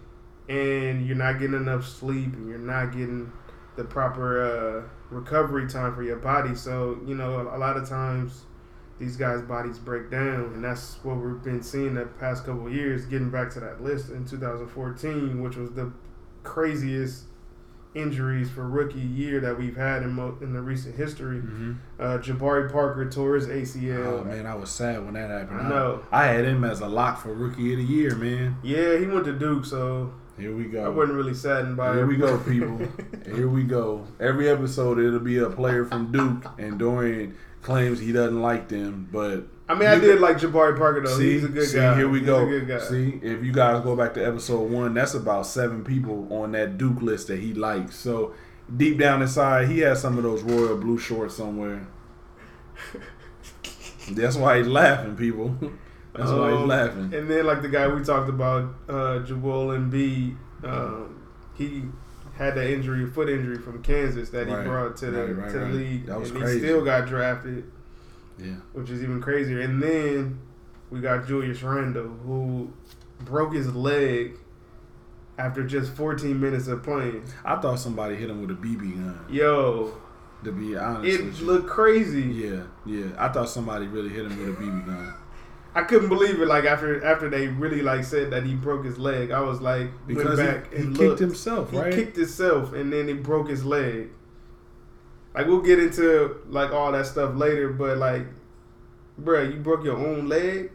and 0.48 1.06
you're 1.06 1.16
not 1.16 1.38
getting 1.38 1.54
enough 1.54 1.86
sleep, 1.86 2.32
and 2.34 2.48
you're 2.48 2.58
not 2.58 2.90
getting 2.92 3.30
the 3.76 3.84
proper 3.84 4.42
uh, 4.42 4.82
recovery 5.14 5.68
time 5.68 5.94
for 5.94 6.02
your 6.02 6.16
body. 6.16 6.54
So 6.54 6.98
you 7.06 7.14
know, 7.14 7.48
a 7.54 7.58
lot 7.58 7.76
of 7.76 7.88
times 7.88 8.44
these 8.98 9.16
guys' 9.16 9.42
bodies 9.42 9.78
break 9.78 10.10
down, 10.10 10.52
and 10.54 10.62
that's 10.64 10.96
what 11.02 11.16
we've 11.16 11.42
been 11.42 11.62
seeing 11.62 11.94
the 11.94 12.04
past 12.20 12.44
couple 12.46 12.66
of 12.68 12.72
years. 12.74 13.04
Getting 13.06 13.30
back 13.30 13.50
to 13.52 13.60
that 13.60 13.82
list 13.82 14.10
in 14.10 14.24
2014, 14.24 15.42
which 15.42 15.56
was 15.56 15.72
the 15.72 15.92
craziest 16.44 17.24
injuries 17.94 18.50
for 18.50 18.66
rookie 18.66 18.98
year 18.98 19.38
that 19.40 19.58
we've 19.58 19.76
had 19.76 20.02
in 20.02 20.10
mo- 20.12 20.36
in 20.40 20.52
the 20.54 20.60
recent 20.62 20.96
history. 20.96 21.40
hmm 21.40 21.72
Uh, 22.00 22.18
Jabari 22.18 22.70
Parker 22.72 23.08
tore 23.10 23.34
his 23.34 23.46
ACL. 23.48 24.20
Oh, 24.20 24.24
man, 24.24 24.46
I 24.46 24.54
was 24.54 24.70
sad 24.70 25.04
when 25.04 25.14
that 25.14 25.30
happened. 25.30 25.60
I 25.60 25.68
know. 25.68 26.02
I, 26.10 26.24
had 26.26 26.44
him 26.46 26.64
as 26.64 26.80
a 26.80 26.88
lock 26.88 27.20
for 27.20 27.34
rookie 27.34 27.72
of 27.72 27.78
the 27.78 27.84
year, 27.84 28.14
man. 28.14 28.56
Yeah, 28.62 28.96
he 28.98 29.06
went 29.06 29.24
to 29.26 29.32
Duke, 29.38 29.66
so 29.66 30.12
Here 30.38 30.54
we 30.56 30.64
go. 30.64 30.86
I 30.86 30.88
wasn't 30.88 31.16
really 31.18 31.34
saddened 31.34 31.76
by 31.76 31.90
it. 31.90 31.94
Here 31.96 32.04
it. 32.04 32.06
we 32.08 32.16
go, 32.16 32.38
people. 32.48 32.78
Here 33.34 33.48
we 33.48 33.62
go. 33.62 34.06
Every 34.18 34.48
episode, 34.48 34.98
it'll 34.98 35.20
be 35.20 35.38
a 35.38 35.50
player 35.50 35.84
from 35.84 36.10
Duke, 36.10 36.46
and 36.58 36.78
Dorian 36.78 37.36
claims 37.62 38.00
he 38.00 38.12
doesn't 38.12 38.40
like 38.42 38.68
them, 38.68 39.08
but 39.12 39.44
I 39.68 39.74
mean, 39.74 39.88
I 39.88 39.98
did 39.98 40.20
like 40.20 40.36
Jabari 40.38 40.76
Parker 40.76 41.00
though. 41.06 41.16
see, 41.16 41.32
He's 41.34 41.44
a 41.44 41.48
good 41.48 41.66
see, 41.68 41.76
guy. 41.78 41.96
here 41.96 42.08
we 42.08 42.18
He's 42.18 42.26
go. 42.26 42.42
A 42.42 42.46
good 42.46 42.68
guy. 42.68 42.78
See, 42.80 43.20
if 43.22 43.42
you 43.44 43.52
guys 43.52 43.82
go 43.82 43.96
back 43.96 44.12
to 44.14 44.24
episode 44.26 44.70
one, 44.70 44.92
that's 44.94 45.14
about 45.14 45.46
seven 45.46 45.82
people 45.84 46.26
on 46.32 46.52
that 46.52 46.76
Duke 46.76 47.00
list 47.00 47.28
that 47.28 47.38
he 47.38 47.54
likes. 47.54 47.94
So 47.96 48.34
deep 48.76 48.98
down 48.98 49.22
inside, 49.22 49.68
he 49.68 49.78
has 49.80 50.00
some 50.02 50.18
of 50.18 50.24
those 50.24 50.42
royal 50.42 50.76
blue 50.76 50.98
shorts 50.98 51.36
somewhere. 51.36 51.86
That's 54.10 54.36
why 54.36 54.58
he's 54.58 54.66
laughing, 54.66 55.16
people. 55.16 55.56
That's 56.14 56.30
why 56.30 56.50
he's 56.50 56.60
Um, 56.60 56.68
laughing. 56.68 57.14
And 57.14 57.30
then 57.30 57.46
like 57.46 57.62
the 57.62 57.68
guy 57.68 57.86
we 57.88 58.02
talked 58.02 58.28
about, 58.28 58.74
uh, 58.88 59.20
Joel 59.20 59.68
Embiid, 59.78 60.36
um, 60.64 61.22
he 61.54 61.84
had 62.44 62.54
that 62.56 62.70
injury, 62.70 63.06
foot 63.06 63.28
injury 63.28 63.58
from 63.58 63.82
Kansas 63.82 64.30
that 64.30 64.46
he 64.48 64.54
brought 64.54 64.96
to 64.98 65.10
the 65.10 65.24
right, 65.26 65.36
right, 65.36 65.52
to 65.52 65.58
the 65.58 65.64
right. 65.64 65.74
league, 65.74 66.06
That 66.06 66.20
was 66.20 66.30
and 66.30 66.40
crazy. 66.40 66.60
he 66.60 66.64
still 66.66 66.84
got 66.84 67.06
drafted, 67.06 67.64
Yeah. 68.38 68.54
which 68.72 68.90
is 68.90 69.02
even 69.02 69.20
crazier. 69.20 69.60
And 69.60 69.82
then 69.82 70.38
we 70.90 71.00
got 71.00 71.26
Julius 71.26 71.62
Randle, 71.62 72.08
who 72.24 72.72
broke 73.24 73.54
his 73.54 73.74
leg 73.74 74.36
after 75.38 75.62
just 75.64 75.92
14 75.92 76.38
minutes 76.38 76.66
of 76.68 76.82
playing. 76.82 77.24
I 77.44 77.56
thought 77.56 77.78
somebody 77.78 78.16
hit 78.16 78.28
him 78.30 78.40
with 78.40 78.50
a 78.50 78.54
BB 78.60 78.94
gun. 78.96 79.18
Yo, 79.30 79.94
To 80.44 80.52
be 80.52 80.76
honest 80.76 81.20
it 81.20 81.40
looked 81.44 81.68
crazy. 81.68 82.22
Yeah, 82.22 82.62
yeah. 82.84 83.06
I 83.18 83.28
thought 83.28 83.48
somebody 83.48 83.86
really 83.86 84.08
hit 84.10 84.26
him 84.26 84.38
with 84.38 84.48
a 84.58 84.60
BB 84.60 84.86
gun. 84.86 85.14
I 85.74 85.82
couldn't 85.84 86.08
believe 86.10 86.40
it. 86.40 86.46
Like 86.46 86.64
after 86.64 87.02
after 87.04 87.30
they 87.30 87.48
really 87.48 87.80
like 87.82 88.04
said 88.04 88.30
that 88.30 88.44
he 88.44 88.54
broke 88.54 88.84
his 88.84 88.98
leg, 88.98 89.30
I 89.30 89.40
was 89.40 89.60
like 89.60 89.90
Because 90.06 90.38
went 90.38 90.64
back 90.64 90.70
he, 90.72 90.76
he 90.78 90.82
and 90.84 90.94
kicked 90.96 91.08
looked. 91.08 91.20
himself, 91.20 91.70
He 91.70 91.78
right? 91.78 91.92
kicked 91.94 92.16
himself 92.16 92.72
and 92.74 92.92
then 92.92 93.08
he 93.08 93.14
broke 93.14 93.48
his 93.48 93.64
leg. 93.64 94.10
Like 95.34 95.46
we'll 95.46 95.62
get 95.62 95.78
into 95.78 96.36
like 96.48 96.72
all 96.72 96.92
that 96.92 97.06
stuff 97.06 97.34
later, 97.36 97.70
but 97.70 97.96
like, 97.96 98.26
bruh, 99.20 99.50
you 99.50 99.60
broke 99.60 99.82
your 99.84 99.96
own 99.96 100.28
leg. 100.28 100.70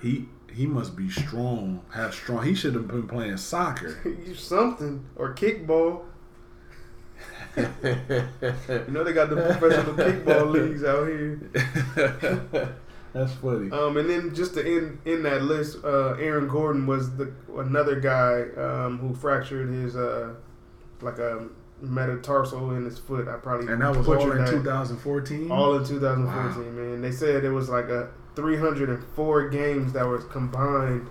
he 0.00 0.28
he 0.52 0.66
must 0.66 0.94
be 0.96 1.10
strong. 1.10 1.82
Have 1.92 2.14
strong. 2.14 2.44
He 2.44 2.54
should 2.54 2.74
have 2.74 2.86
been 2.88 3.06
playing 3.08 3.36
soccer. 3.38 3.98
something 4.36 5.04
or 5.16 5.34
kickball. 5.34 6.02
You 7.56 8.84
know 8.92 9.02
they 9.02 9.12
got 9.14 9.30
the 9.30 9.36
professional 9.58 9.94
kickball 9.94 10.50
leagues 10.52 10.84
out 10.84 11.08
here. 11.08 11.40
That's 13.16 13.32
funny. 13.32 13.70
Um, 13.70 13.96
and 13.96 14.10
then 14.10 14.34
just 14.34 14.52
to 14.54 14.60
end 14.66 14.98
in 15.06 15.22
that 15.22 15.42
list, 15.42 15.78
uh, 15.82 16.14
Aaron 16.14 16.48
Gordon 16.48 16.86
was 16.86 17.16
the 17.16 17.32
another 17.56 17.98
guy 17.98 18.44
um, 18.62 18.98
who 18.98 19.14
fractured 19.14 19.70
his 19.70 19.96
uh, 19.96 20.34
like 21.00 21.18
a 21.18 21.48
metatarsal 21.80 22.72
in 22.72 22.84
his 22.84 22.98
foot. 22.98 23.26
I 23.26 23.36
probably 23.36 23.72
And 23.72 23.80
that 23.80 23.96
was 23.96 24.06
all 24.06 24.32
in 24.32 24.46
2014. 24.46 25.50
All 25.50 25.76
in 25.76 25.84
2014, 25.86 26.76
man. 26.76 27.00
They 27.00 27.10
said 27.10 27.42
it 27.42 27.50
was 27.50 27.70
like 27.70 27.86
a 27.86 28.10
304 28.34 29.48
games 29.48 29.94
that 29.94 30.06
was 30.06 30.24
combined 30.24 31.08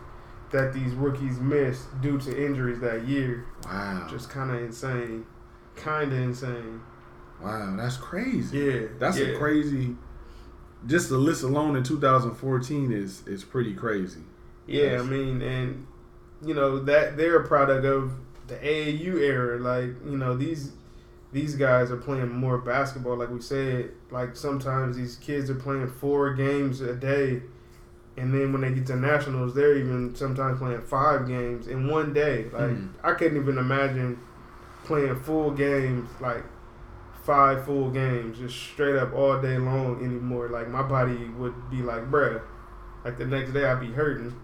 that 0.51 0.73
these 0.73 0.93
rookies 0.93 1.39
missed 1.39 1.87
due 2.01 2.19
to 2.19 2.45
injuries 2.45 2.79
that 2.81 3.07
year. 3.07 3.47
wow, 3.65 4.07
Just 4.09 4.29
kind 4.29 4.51
of 4.51 4.61
insane. 4.61 5.25
Kind 5.75 6.13
of 6.13 6.19
insane. 6.19 6.81
wow, 7.41 7.75
that's 7.75 7.97
crazy. 7.97 8.59
Yeah. 8.59 8.87
That's 8.99 9.17
yeah. 9.17 9.27
a 9.27 9.37
crazy. 9.39 9.95
Just 10.85 11.09
the 11.09 11.17
list 11.17 11.43
alone 11.43 11.75
in 11.75 11.83
2014 11.83 12.91
is 12.91 13.25
is 13.27 13.43
pretty 13.43 13.73
crazy. 13.73 14.21
Yeah, 14.67 14.99
I 14.99 15.03
mean, 15.03 15.41
and 15.41 15.87
you 16.43 16.53
know 16.53 16.79
that 16.83 17.17
they're 17.17 17.37
a 17.41 17.47
product 17.47 17.85
of 17.85 18.11
the 18.47 18.55
AAU 18.55 19.19
era. 19.19 19.59
Like 19.59 19.95
you 20.05 20.17
know 20.17 20.35
these 20.35 20.71
these 21.31 21.55
guys 21.55 21.91
are 21.91 21.97
playing 21.97 22.29
more 22.29 22.57
basketball. 22.57 23.17
Like 23.17 23.29
we 23.29 23.41
said, 23.41 23.91
like 24.11 24.35
sometimes 24.35 24.95
these 24.97 25.15
kids 25.17 25.49
are 25.49 25.55
playing 25.55 25.87
four 25.87 26.33
games 26.33 26.81
a 26.81 26.95
day, 26.95 27.41
and 28.17 28.33
then 28.33 28.51
when 28.53 28.61
they 28.61 28.71
get 28.71 28.85
to 28.87 28.95
nationals, 28.95 29.53
they're 29.55 29.75
even 29.77 30.15
sometimes 30.15 30.59
playing 30.59 30.81
five 30.81 31.27
games 31.27 31.67
in 31.67 31.87
one 31.89 32.13
day. 32.13 32.45
Like 32.53 32.71
Hmm. 32.71 32.87
I 33.03 33.13
couldn't 33.13 33.41
even 33.41 33.57
imagine 33.57 34.19
playing 34.83 35.15
full 35.15 35.51
games 35.51 36.09
like 36.21 36.43
five 37.25 37.65
full 37.65 37.89
games 37.89 38.37
just 38.37 38.55
straight 38.55 38.95
up 38.95 39.13
all 39.13 39.41
day 39.41 39.57
long 39.57 40.03
anymore. 40.03 40.49
Like 40.49 40.69
my 40.69 40.83
body 40.83 41.25
would 41.37 41.69
be 41.69 41.77
like, 41.81 42.09
bruh. 42.11 42.41
Like 43.03 43.17
the 43.17 43.25
next 43.25 43.51
day 43.53 43.65
I'd 43.65 43.79
be 43.79 43.91
hurting. 43.91 44.35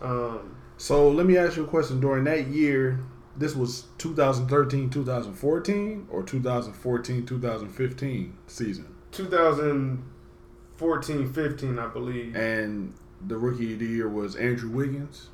Um, 0.00 0.56
So 0.76 1.08
let 1.08 1.26
me 1.26 1.36
ask 1.36 1.56
you 1.56 1.64
a 1.64 1.68
question. 1.68 2.00
During 2.00 2.24
that 2.24 2.48
year, 2.48 3.00
this 3.36 3.54
was 3.56 3.86
2013, 3.98 4.90
2014, 4.90 6.06
or 6.10 6.22
2014, 6.22 7.26
2015 7.26 8.36
season, 8.46 8.94
2014, 9.12 11.32
15, 11.32 11.78
I 11.78 11.86
believe. 11.88 12.36
and 12.36 12.94
the 13.26 13.38
rookie 13.38 13.72
of 13.74 13.78
the 13.78 13.86
year 13.86 14.08
was 14.08 14.34
Andrew 14.36 14.70
Wiggins. 14.70 15.28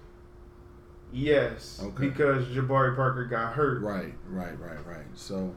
Yes, 1.10 1.80
Okay. 1.82 2.08
because 2.08 2.44
Jabari 2.48 2.94
Parker 2.94 3.24
got 3.24 3.54
hurt. 3.54 3.82
Right, 3.82 4.12
right, 4.28 4.58
right, 4.60 4.86
right. 4.86 5.06
So, 5.14 5.54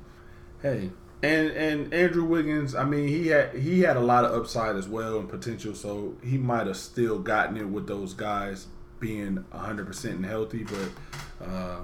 hey, 0.62 0.92
and 1.24 1.52
and 1.52 1.94
Andrew 1.94 2.24
Wiggins, 2.24 2.74
I 2.76 2.84
mean, 2.86 3.08
he 3.08 3.28
had 3.28 3.56
he 3.56 3.82
had 3.82 3.98
a 3.98 4.02
lot 4.02 4.26
of 4.26 4.34
upside 4.34 4.76
as 4.76 4.88
well 4.88 5.20
and 5.20 5.30
potential. 5.30 5.74
So 5.76 6.16
he 6.24 6.38
might 6.38 6.68
have 6.68 6.78
still 6.78 7.20
gotten 7.20 7.58
it 7.58 7.68
with 7.68 7.88
those 7.88 8.14
guys 8.14 8.68
being 9.00 9.44
hundred 9.52 9.88
percent 9.88 10.16
and 10.16 10.26
healthy. 10.26 10.64
But 10.64 11.46
uh, 11.48 11.80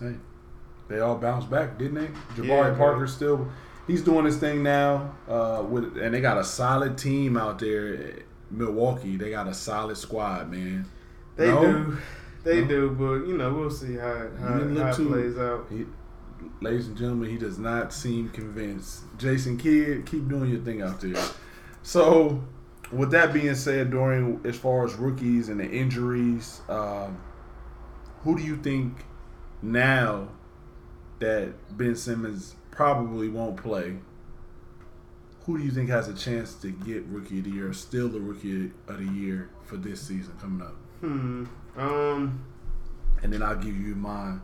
hey, 0.00 0.14
they 0.88 1.00
all 1.00 1.16
bounced 1.16 1.50
back, 1.50 1.78
didn't 1.78 1.94
they? 1.94 2.08
Jabari 2.42 2.72
Yeah, 2.72 2.76
Parker 2.76 3.06
still. 3.06 3.48
He's 3.86 4.02
doing 4.02 4.24
his 4.24 4.36
thing 4.36 4.62
now, 4.62 5.14
uh, 5.28 5.64
with 5.68 5.96
and 5.98 6.14
they 6.14 6.20
got 6.20 6.38
a 6.38 6.44
solid 6.44 6.96
team 6.96 7.36
out 7.36 7.58
there. 7.58 8.14
Milwaukee, 8.52 9.16
they 9.16 9.30
got 9.30 9.46
a 9.46 9.54
solid 9.54 9.96
squad, 9.96 10.50
man. 10.50 10.84
They 11.36 11.46
No? 11.46 11.62
do. 11.62 11.98
They 12.42 12.62
No? 12.62 12.66
do, 12.68 12.90
but 12.90 13.26
you 13.28 13.36
know, 13.38 13.52
we'll 13.54 13.70
see 13.70 13.94
how, 13.94 14.26
how, 14.40 14.48
how 14.48 14.58
it 14.88 14.96
too- 14.96 15.08
plays 15.08 15.38
out. 15.38 15.66
He, 15.70 15.86
ladies 16.60 16.88
and 16.88 16.96
gentlemen, 16.96 17.30
he 17.30 17.38
does 17.38 17.58
not 17.58 17.92
seem 17.92 18.28
convinced. 18.30 19.02
Jason 19.18 19.56
Kidd, 19.56 20.06
keep 20.06 20.28
doing 20.28 20.50
your 20.50 20.60
thing 20.60 20.82
out 20.82 21.00
there. 21.00 21.22
So, 21.82 22.42
with 22.92 23.10
that 23.12 23.32
being 23.32 23.54
said, 23.54 23.90
during 23.90 24.40
as 24.44 24.56
far 24.56 24.84
as 24.84 24.94
rookies 24.94 25.48
and 25.48 25.60
the 25.60 25.70
injuries, 25.70 26.60
um, 26.68 27.20
who 28.22 28.36
do 28.36 28.42
you 28.42 28.56
think 28.56 29.04
now 29.62 30.28
that 31.20 31.52
Ben 31.76 31.96
Simmons 31.96 32.56
probably 32.70 33.28
won't 33.28 33.56
play? 33.56 33.96
Who 35.44 35.58
do 35.58 35.64
you 35.64 35.70
think 35.70 35.88
has 35.88 36.08
a 36.08 36.14
chance 36.14 36.54
to 36.56 36.70
get 36.70 37.04
rookie 37.06 37.38
of 37.38 37.44
the 37.44 37.50
year, 37.50 37.72
still 37.72 38.08
the 38.08 38.20
rookie 38.20 38.70
of 38.88 38.98
the 38.98 39.12
year 39.12 39.50
for 39.64 39.76
this 39.76 40.00
season 40.00 40.34
coming 40.40 40.66
up? 40.66 40.74
Hmm. 41.00 41.44
Um. 41.76 42.44
And 43.22 43.32
then 43.32 43.42
I'll 43.42 43.56
give 43.56 43.76
you 43.76 43.94
mine. 43.94 44.40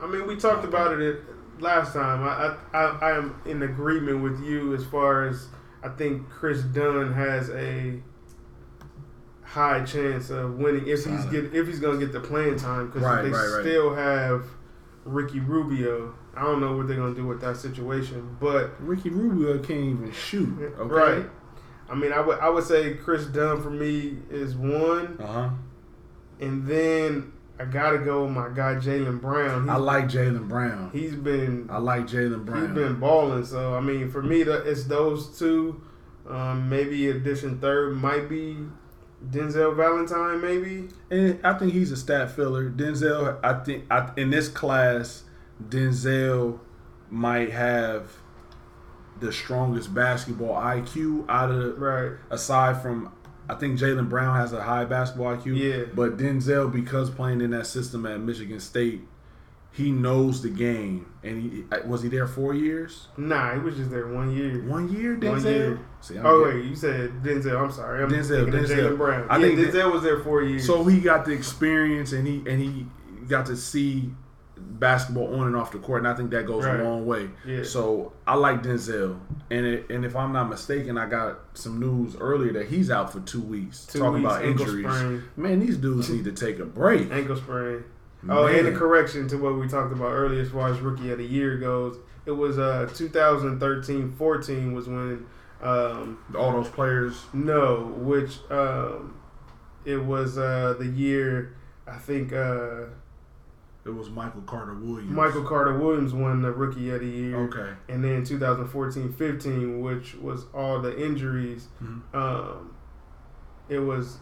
I 0.00 0.06
mean, 0.06 0.26
we 0.26 0.36
talked 0.36 0.64
about 0.64 1.00
it 1.00 1.20
last 1.60 1.92
time. 1.92 2.22
I, 2.22 2.54
I 2.76 2.84
I 3.10 3.16
am 3.18 3.40
in 3.44 3.62
agreement 3.62 4.22
with 4.22 4.40
you 4.44 4.74
as 4.74 4.84
far 4.84 5.26
as 5.26 5.48
I 5.82 5.88
think 5.88 6.28
Kris 6.28 6.62
Dunn 6.62 7.12
has 7.12 7.50
a 7.50 8.00
high 9.42 9.82
chance 9.84 10.30
of 10.30 10.54
winning 10.58 10.86
if 10.86 11.04
he's 11.04 11.24
get 11.26 11.54
if 11.54 11.66
he's 11.66 11.80
gonna 11.80 11.98
get 11.98 12.12
the 12.12 12.20
playing 12.20 12.56
time 12.56 12.86
because 12.86 13.02
Right, 13.02 13.22
they 13.22 13.30
right, 13.30 13.48
right. 13.54 13.60
still 13.62 13.94
have 13.94 14.44
Ricky 15.04 15.40
Rubio. 15.40 16.14
I 16.36 16.42
don't 16.42 16.60
know 16.60 16.76
what 16.76 16.86
they're 16.86 16.96
gonna 16.96 17.14
do 17.14 17.26
with 17.26 17.40
that 17.40 17.56
situation, 17.56 18.36
but 18.40 18.72
Ricky 18.80 19.10
Rubio 19.10 19.58
can't 19.58 19.80
even 19.80 20.12
shoot. 20.12 20.74
Okay? 20.78 20.94
right. 20.94 21.26
I 21.90 21.94
mean, 21.94 22.12
I 22.12 22.20
would 22.20 22.38
I 22.38 22.48
would 22.50 22.64
say 22.64 22.94
Kris 22.94 23.26
Dunn 23.26 23.62
for 23.62 23.70
me 23.70 24.18
is 24.30 24.54
one, 24.54 25.16
Uh 25.20 25.26
huh. 25.26 25.50
and 26.38 26.66
then 26.68 27.32
I 27.60 27.64
gotta 27.64 27.98
go 27.98 28.24
with 28.24 28.32
my 28.32 28.48
guy 28.50 28.74
Jaylen 28.76 29.20
Brown. 29.20 29.62
He's, 29.62 29.70
I 29.70 29.76
like 29.76 30.04
Jaylen 30.06 30.48
Brown. 30.48 30.90
he's 30.92 31.14
been 31.14 31.68
I 31.70 31.78
like 31.78 32.06
Jaylen 32.06 32.44
Brown. 32.44 32.66
He's 32.66 32.74
been 32.74 33.00
balling, 33.00 33.44
so 33.44 33.74
I 33.74 33.80
mean, 33.80 34.10
for 34.10 34.22
me, 34.22 34.42
the, 34.44 34.54
it's 34.68 34.84
those 34.84 35.36
two. 35.38 35.82
Um, 36.28 36.68
maybe 36.68 37.08
addition 37.08 37.58
third 37.58 37.96
might 37.96 38.28
be 38.28 38.58
Denzel 39.30 39.74
Valentine, 39.74 40.40
maybe. 40.42 40.88
and 41.10 41.40
I 41.44 41.54
think 41.58 41.72
he's 41.72 41.90
a 41.90 41.96
stat 41.96 42.30
filler. 42.30 42.70
Denzel, 42.70 43.38
I 43.42 43.64
think 43.64 43.84
I, 43.90 44.10
in 44.16 44.30
this 44.30 44.48
class, 44.48 45.24
Denzel 45.68 46.60
might 47.10 47.50
have 47.50 48.12
the 49.20 49.32
strongest 49.32 49.92
basketball 49.94 50.54
IQ 50.54 51.24
out 51.28 51.50
of 51.50 51.78
Right. 51.78 52.12
aside 52.30 52.80
from. 52.82 53.12
I 53.48 53.54
think 53.54 53.78
Jaylen 53.78 54.08
Brown 54.08 54.36
has 54.36 54.52
a 54.52 54.62
high 54.62 54.84
basketball 54.84 55.36
IQ. 55.36 55.56
Yeah. 55.56 55.84
But 55.94 56.16
Denzel, 56.16 56.70
because 56.70 57.10
playing 57.10 57.40
in 57.40 57.50
that 57.50 57.66
system 57.66 58.04
at 58.04 58.20
Michigan 58.20 58.60
State, 58.60 59.00
he 59.72 59.90
knows 59.90 60.42
the 60.42 60.50
game. 60.50 61.06
And 61.22 61.42
he 61.42 61.64
was 61.86 62.02
he 62.02 62.08
there 62.08 62.26
four 62.26 62.54
years? 62.54 63.08
Nah, 63.16 63.54
he 63.54 63.60
was 63.60 63.76
just 63.76 63.90
there 63.90 64.08
one 64.08 64.36
year. 64.36 64.62
One 64.64 64.92
year, 64.92 65.16
Denzel. 65.16 65.30
One 65.30 65.44
year. 65.44 65.80
See, 66.00 66.18
Oh 66.18 66.44
wait, 66.44 66.64
you 66.64 66.74
said 66.74 67.10
Denzel. 67.22 67.62
I'm 67.62 67.72
sorry. 67.72 68.02
I'm 68.02 68.10
Denzel, 68.10 68.50
Denzel. 68.50 68.96
Brown. 68.96 69.26
I 69.30 69.38
yeah, 69.38 69.46
think 69.46 69.60
Denzel 69.60 69.92
was 69.92 70.02
there 70.02 70.20
four 70.20 70.42
years. 70.42 70.66
So 70.66 70.84
he 70.84 71.00
got 71.00 71.24
the 71.24 71.32
experience 71.32 72.12
and 72.12 72.26
he 72.26 72.42
and 72.46 72.60
he 72.60 72.86
got 73.28 73.46
to 73.46 73.56
see 73.56 74.10
basketball 74.58 75.34
on 75.40 75.46
and 75.46 75.56
off 75.56 75.72
the 75.72 75.78
court, 75.78 76.00
and 76.02 76.08
I 76.08 76.14
think 76.14 76.30
that 76.30 76.46
goes 76.46 76.64
Right. 76.64 76.80
a 76.80 76.84
long 76.84 77.06
way. 77.06 77.30
Yeah. 77.46 77.62
So 77.62 78.12
I 78.26 78.34
like 78.34 78.62
Denzel, 78.62 79.18
and 79.50 79.66
it, 79.66 79.90
and 79.90 80.04
if 80.04 80.14
I'm 80.16 80.32
not 80.32 80.48
mistaken, 80.48 80.96
I 80.98 81.08
got 81.08 81.38
some 81.54 81.80
news 81.80 82.16
earlier 82.20 82.52
that 82.54 82.66
he's 82.66 82.90
out 82.90 83.12
for 83.12 83.20
two 83.20 83.40
weeks. 83.40 83.86
Two 83.86 83.98
Talking 84.00 84.22
weeks, 84.22 84.32
about 84.34 84.44
ankle 84.44 84.66
injuries, 84.66 84.94
sprain. 84.96 85.22
man, 85.36 85.60
these 85.60 85.76
dudes 85.76 86.10
need 86.10 86.24
to 86.24 86.32
take 86.32 86.58
a 86.58 86.64
break. 86.64 87.10
ankle 87.10 87.36
sprain. 87.36 87.84
Oh, 88.28 88.46
and 88.46 88.66
a 88.66 88.72
correction 88.72 89.28
to 89.28 89.36
what 89.38 89.56
we 89.58 89.68
talked 89.68 89.92
about 89.92 90.10
earlier 90.12 90.40
as 90.40 90.50
far 90.50 90.68
as 90.68 90.80
rookie 90.80 91.10
of 91.12 91.18
the 91.18 91.24
year 91.24 91.56
goes. 91.56 91.96
It 92.26 92.32
was 92.32 92.58
uh 92.58 92.88
2013-14 92.92 94.74
was 94.74 94.88
when 94.88 95.26
um 95.62 96.18
all 96.36 96.52
those 96.52 96.68
players. 96.68 97.24
No, 97.32 97.92
which 97.96 98.38
um, 98.50 99.14
it 99.84 100.02
was 100.04 100.38
uh, 100.38 100.74
the 100.78 100.86
year 100.86 101.56
I 101.86 101.96
think 101.96 102.32
uh, 102.32 102.86
It 103.88 103.94
was 103.94 104.10
Michael 104.10 104.42
Carter 104.42 104.74
Williams. 104.74 105.10
Michael 105.10 105.44
Carter 105.44 105.78
Williams 105.78 106.12
won 106.12 106.42
the 106.42 106.52
Rookie 106.52 106.90
of 106.90 107.00
the 107.00 107.06
Year. 107.06 107.36
Okay. 107.44 107.72
And 107.88 108.04
then 108.04 108.22
2014-15, 108.22 109.80
which 109.80 110.14
was 110.16 110.44
all 110.54 110.80
the 110.80 110.96
injuries. 111.02 111.68
Mhm. 111.82 112.02
Um, 112.14 112.74
it 113.68 113.78
was 113.78 114.18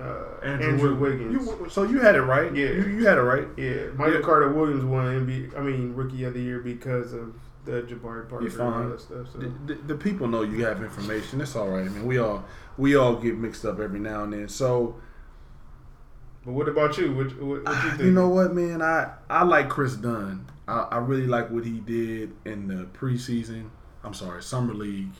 uh, 0.00 0.38
Andrew, 0.44 0.94
Wig- 0.94 1.18
Wiggins. 1.18 1.46
You, 1.48 1.66
so 1.68 1.82
you 1.82 1.98
had 2.00 2.14
it 2.14 2.22
right. 2.22 2.54
Yeah. 2.54 2.68
You, 2.70 2.84
you 2.84 3.06
had 3.06 3.18
it 3.18 3.22
right. 3.22 3.48
yeah, 3.56 3.88
Michael 3.96 4.14
Yeah. 4.14 4.20
Carter 4.20 4.52
Williams 4.52 4.84
won. 4.84 5.06
I 5.56 5.60
mean, 5.60 5.92
Rookie 5.94 6.22
of 6.24 6.34
the 6.34 6.40
Year 6.40 6.60
because 6.60 7.12
of 7.12 7.34
the 7.64 7.82
Jabari 7.82 8.28
Parker 8.28 8.46
and 8.46 8.60
all 8.60 8.88
that 8.90 9.00
stuff. 9.00 9.26
So. 9.32 9.38
The, 9.40 9.48
the, 9.66 9.74
the 9.88 9.94
people 9.96 10.28
know 10.28 10.42
you 10.42 10.64
have 10.64 10.80
information. 10.82 11.40
It's 11.40 11.56
all 11.56 11.68
right. 11.68 11.84
I 11.84 11.88
mean, 11.88 12.06
we 12.06 12.18
all 12.18 12.44
we 12.76 12.94
all 12.94 13.16
get 13.16 13.36
mixed 13.36 13.64
up 13.64 13.80
every 13.80 13.98
now 13.98 14.22
and 14.22 14.32
then. 14.32 14.48
So 14.48 14.94
But 16.48 16.54
what 16.54 16.68
about 16.70 16.96
you? 16.96 17.12
What, 17.12 17.26
what, 17.42 17.46
what 17.46 17.56
you 17.58 17.62
ah, 17.66 17.88
think? 17.90 18.04
you 18.04 18.10
know 18.10 18.30
what, 18.30 18.54
man? 18.54 18.80
I 18.80 19.12
I 19.28 19.42
like 19.42 19.68
Kris 19.68 19.96
Dunn. 19.96 20.46
I, 20.66 20.88
I 20.92 20.96
really 20.96 21.26
like 21.26 21.50
what 21.50 21.66
he 21.66 21.78
did 21.78 22.32
in 22.46 22.68
the 22.68 22.86
preseason. 22.98 23.68
I'm 24.02 24.14
sorry, 24.14 24.42
summer 24.42 24.72
league. 24.72 25.12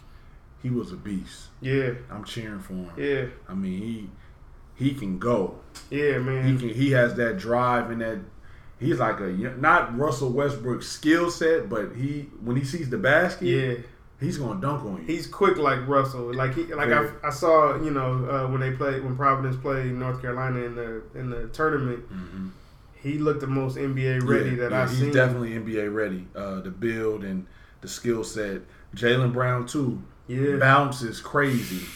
He 0.62 0.70
was 0.70 0.90
a 0.90 0.96
beast. 0.96 1.48
Yeah, 1.60 1.90
I'm 2.10 2.24
cheering 2.24 2.60
for 2.60 2.72
him. 2.72 2.92
yeah, 2.96 3.26
I 3.46 3.52
mean, 3.52 3.82
he 3.82 4.10
he 4.74 4.94
can 4.94 5.18
go. 5.18 5.60
yeah, 5.90 6.16
man. 6.16 6.46
He 6.46 6.56
can. 6.56 6.74
He 6.74 6.92
has 6.92 7.14
that 7.16 7.36
drive 7.36 7.90
and 7.90 8.00
that. 8.00 8.20
He's 8.80 8.98
like 8.98 9.20
a 9.20 9.26
not 9.26 9.98
Russell 9.98 10.30
Westbrook 10.30 10.82
skill 10.82 11.30
set, 11.30 11.68
but 11.68 11.94
he 11.94 12.30
when 12.42 12.56
he 12.56 12.64
sees 12.64 12.88
the 12.88 12.96
basket, 12.96 13.44
yeah. 13.46 13.74
He's 14.20 14.36
gonna 14.38 14.60
dunk 14.60 14.84
on 14.84 14.96
you. 14.96 15.02
He's 15.04 15.26
quick 15.28 15.58
like 15.58 15.86
Russell. 15.86 16.34
Like 16.34 16.54
he, 16.54 16.64
like 16.64 16.90
I, 16.90 17.08
I 17.22 17.30
saw, 17.30 17.76
you 17.80 17.90
know, 17.92 18.28
uh, 18.28 18.48
when 18.50 18.60
they 18.60 18.72
played 18.72 19.04
when 19.04 19.16
Providence 19.16 19.56
played 19.56 19.92
North 19.94 20.20
Carolina 20.20 20.58
in 20.60 20.74
the 20.74 21.02
in 21.14 21.30
the 21.30 21.46
tournament, 21.48 22.04
Mhm. 22.12 22.50
he 22.94 23.18
looked 23.18 23.40
the 23.40 23.46
most 23.46 23.76
NBA 23.76 24.18
ready 24.26 24.50
Yeah, 24.50 24.56
that 24.56 24.70
yeah, 24.72 24.82
I've 24.82 24.90
he's 24.90 24.98
seen. 24.98 25.12
definitely 25.12 25.50
NBA 25.54 25.88
ready. 25.94 26.26
Uh, 26.34 26.60
the 26.60 26.70
build 26.70 27.22
and 27.22 27.46
the 27.80 27.86
skill 27.88 28.24
set. 28.24 28.62
Jaylen 28.96 29.32
Brown 29.32 29.66
too. 29.66 30.02
yeah, 30.26 30.56
Bounce 30.56 31.02
is 31.02 31.20
crazy, 31.20 31.86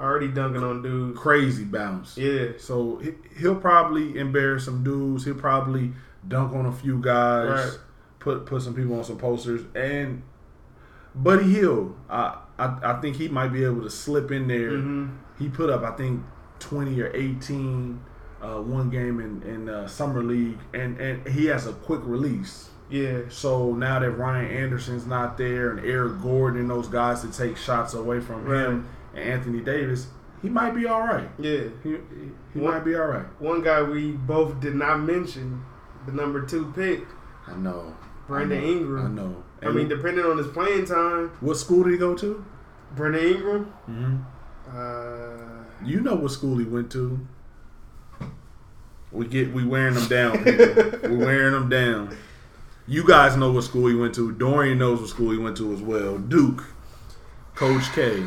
already 0.00 0.28
dunking 0.28 0.62
on 0.62 0.80
dudes. 0.82 1.18
crazy 1.18 1.64
bounce. 1.64 2.16
Yeah, 2.16 2.52
So 2.58 2.96
he, 3.02 3.12
he'll 3.38 3.56
probably 3.56 4.16
embarrass 4.18 4.64
some 4.64 4.82
dudes. 4.82 5.24
He'll 5.24 5.34
probably 5.34 5.92
dunk 6.26 6.54
on 6.54 6.66
a 6.66 6.72
few 6.72 7.00
guys. 7.00 7.48
Right. 7.50 7.78
Put 8.18 8.46
put 8.46 8.62
some 8.62 8.74
people 8.74 8.96
on 8.98 9.04
some 9.04 9.18
posters. 9.18 9.62
And 9.74 10.22
Buddy 11.14 11.44
Hield, 11.52 11.96
I, 12.08 12.38
I 12.58 12.78
I 12.82 13.00
think 13.00 13.16
he 13.16 13.28
might 13.28 13.48
be 13.48 13.64
able 13.64 13.82
to 13.82 13.90
slip 13.90 14.30
in 14.30 14.46
there. 14.48 14.70
hmm 14.78 15.08
He 15.38 15.48
put 15.48 15.70
up 15.70 15.82
I 15.82 15.92
think 15.96 16.22
twenty 16.58 17.00
or 17.00 17.10
eighteen 17.14 18.00
uh, 18.42 18.60
one 18.60 18.88
game 18.90 19.20
in 19.20 19.42
in 19.42 19.68
uh, 19.68 19.86
summer 19.88 20.22
league, 20.22 20.58
and 20.74 21.00
and 21.00 21.26
he 21.28 21.46
has 21.46 21.66
a 21.66 21.72
quick 21.72 22.00
release. 22.04 22.68
yeah, 22.90 23.20
So 23.28 23.74
now 23.74 23.98
that 23.98 24.10
Ryan 24.12 24.50
Anderson's 24.50 25.06
not 25.06 25.36
there 25.36 25.70
and 25.70 25.84
Eric 25.84 26.22
Gordon 26.22 26.60
and 26.60 26.70
those 26.70 26.88
guys 26.88 27.20
to 27.22 27.32
take 27.32 27.56
shots 27.56 27.94
away 27.94 28.20
from 28.20 28.46
him 28.46 28.88
and 29.14 29.24
Anthony 29.28 29.60
Davis, 29.60 30.06
he 30.40 30.48
might 30.48 30.70
be 30.74 30.86
all 30.86 31.00
right. 31.02 31.28
yeah. 31.38 31.64
He, 31.82 31.90
he, 32.54 32.60
What- 32.60 32.74
might 32.74 32.84
be 32.84 32.94
all 32.94 33.08
right. 33.08 33.26
One 33.42 33.60
guy 33.62 33.82
we 33.82 34.12
both 34.12 34.60
did 34.60 34.74
not 34.76 34.98
mention, 35.00 35.64
the 36.06 36.12
number 36.12 36.42
two 36.46 36.72
pick, 36.76 37.04
I 37.46 37.56
know. 37.56 37.94
Brandon 38.28 38.58
I 38.58 38.60
know, 38.60 38.66
Ingram. 38.68 39.06
I 39.06 39.08
know. 39.22 39.44
I 39.62 39.70
mean, 39.70 39.88
depending 39.88 40.24
on 40.24 40.38
his 40.38 40.46
playing 40.48 40.86
time, 40.86 41.30
what 41.40 41.56
school 41.56 41.82
did 41.84 41.92
he 41.92 41.98
go 41.98 42.14
to? 42.16 42.44
Brandon 42.94 43.24
Ingram. 43.34 43.72
Mm-hmm. 43.90 44.76
Uh, 44.76 45.64
You 45.86 46.00
know 46.00 46.14
what 46.14 46.30
school 46.30 46.56
he 46.58 46.64
went 46.64 46.90
to. 46.92 47.26
We 49.10 49.26
get 49.26 49.52
we 49.52 49.64
wearing 49.64 49.94
them 49.94 50.06
down. 50.08 50.44
People. 50.44 51.10
we 51.10 51.16
wearing 51.16 51.54
them 51.54 51.68
down. 51.68 52.16
You 52.86 53.06
guys 53.06 53.36
know 53.36 53.50
what 53.52 53.64
school 53.64 53.86
he 53.88 53.94
went 53.94 54.14
to. 54.14 54.32
Dorian 54.32 54.78
knows 54.78 55.00
what 55.00 55.08
school 55.10 55.30
he 55.30 55.38
went 55.38 55.56
to 55.58 55.72
as 55.72 55.80
well. 55.80 56.18
Duke. 56.18 56.64
Coach 57.54 57.92
K. 57.94 58.22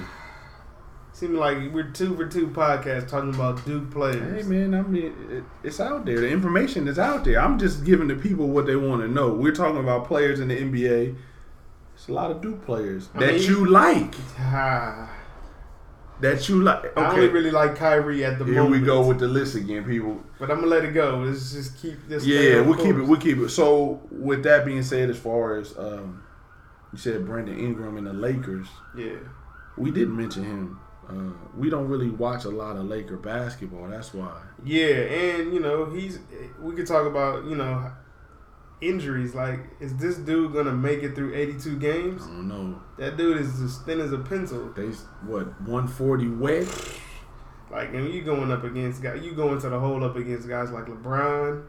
seems 1.22 1.38
like 1.38 1.72
we're 1.72 1.84
two 1.92 2.16
for 2.16 2.26
two 2.26 2.48
podcasts 2.48 3.08
talking 3.08 3.30
about 3.34 3.64
Duke 3.64 3.92
players. 3.92 4.44
Hey 4.44 4.50
man, 4.50 4.74
I 4.74 4.82
mean 4.82 5.46
it's 5.64 5.80
out 5.80 6.04
there. 6.04 6.20
The 6.20 6.28
information 6.30 6.88
is 6.88 6.98
out 6.98 7.24
there. 7.24 7.40
I'm 7.40 7.60
just 7.60 7.86
giving 7.86 8.08
the 8.08 8.16
people 8.16 8.48
what 8.48 8.66
they 8.66 8.76
want 8.76 9.04
to 9.04 9.08
know. 9.08 9.32
We're 9.32 9.54
talking 9.54 9.80
about 9.80 10.08
players 10.08 10.40
in 10.40 10.48
the 10.48 10.58
NBA. 10.58 11.16
It's 11.94 12.08
a 12.08 12.14
lot 12.14 12.32
of 12.32 12.42
Duke 12.42 12.66
players 12.66 13.08
I 13.14 13.20
that 13.20 13.34
mean- 13.36 13.44
you 13.44 13.66
like. 13.70 14.16
That 16.22 16.48
you 16.48 16.62
like. 16.62 16.96
I 16.96 17.10
only 17.10 17.24
Okay, 17.26 17.34
really 17.34 17.50
like 17.50 17.76
Kyrie 17.76 18.24
at 18.24 18.38
the 18.38 18.46
here 18.46 18.62
moment. 18.62 18.74
Here 18.76 18.82
we 18.82 18.86
go 18.86 19.08
with 19.08 19.18
the 19.18 19.28
list 19.28 19.56
again, 19.56 19.84
people. 19.86 20.22
But 20.40 20.52
I'm 20.52 20.58
gonna 20.58 20.68
let 20.68 20.86
it 20.86 20.92
go. 20.94 21.18
Let's 21.18 21.52
just 21.52 21.82
keep 21.82 21.98
this. 22.08 22.24
Yeah, 22.24 22.62
we'll 22.62 22.78
keep 22.78 22.96
it. 22.96 23.02
We'll 23.02 23.20
keep 23.20 23.40
it. 23.40 23.50
So, 23.50 24.00
with 24.12 24.44
that 24.44 24.64
being 24.64 24.84
said, 24.84 25.10
as 25.10 25.18
far 25.18 25.58
as 25.58 25.76
um, 25.80 26.22
you 26.94 27.00
said, 27.00 27.26
Brandon 27.26 27.58
Ingram 27.58 27.98
and 27.98 28.06
the 28.06 28.14
Lakers, 28.14 28.68
Yeah, 28.96 29.16
we 29.80 29.90
didn't 29.90 30.16
mention 30.16 30.44
him. 30.44 30.80
Uh, 31.12 31.34
we 31.58 31.70
don't 31.70 31.88
really 31.88 32.10
watch 32.10 32.46
a 32.46 32.50
lot 32.50 32.78
of 32.78 32.86
Laker 32.86 33.18
basketball. 33.18 33.88
That's 33.90 34.14
why. 34.14 34.42
yeah, 34.64 34.86
and 34.86 35.54
you 35.54 35.60
know 35.60 35.86
he's. 35.86 36.20
We 36.60 36.76
could 36.76 36.88
talk 36.88 37.06
about 37.06 37.46
you 37.46 37.56
know 37.56 37.92
injuries. 38.82 39.36
Like, 39.36 39.60
is 39.80 39.96
this 39.98 40.18
dude 40.18 40.54
gonna 40.54 40.74
make 40.74 41.04
it 41.04 41.16
through 41.16 41.36
82 41.36 41.78
games? 41.80 42.24
I 42.24 42.28
don't 42.28 42.48
know. 42.48 42.82
That 42.98 43.18
dude 43.18 43.38
is 43.38 43.62
as 43.62 43.78
thin 43.80 44.00
as 44.00 44.12
a 44.14 44.20
pencil. 44.20 44.72
They 44.74 44.88
what 45.26 45.62
140 45.62 46.28
wet. 46.30 46.68
Like, 47.72 47.94
and 47.94 48.14
you 48.14 48.22
going 48.22 48.52
up 48.52 48.64
against 48.66 49.02
guys, 49.02 49.24
you 49.24 49.34
going 49.34 49.60
to 49.62 49.70
the 49.70 49.80
hole 49.80 50.04
up 50.04 50.16
against 50.18 50.48
guys 50.48 50.72
like 50.72 50.86
LeBron. 50.86 51.64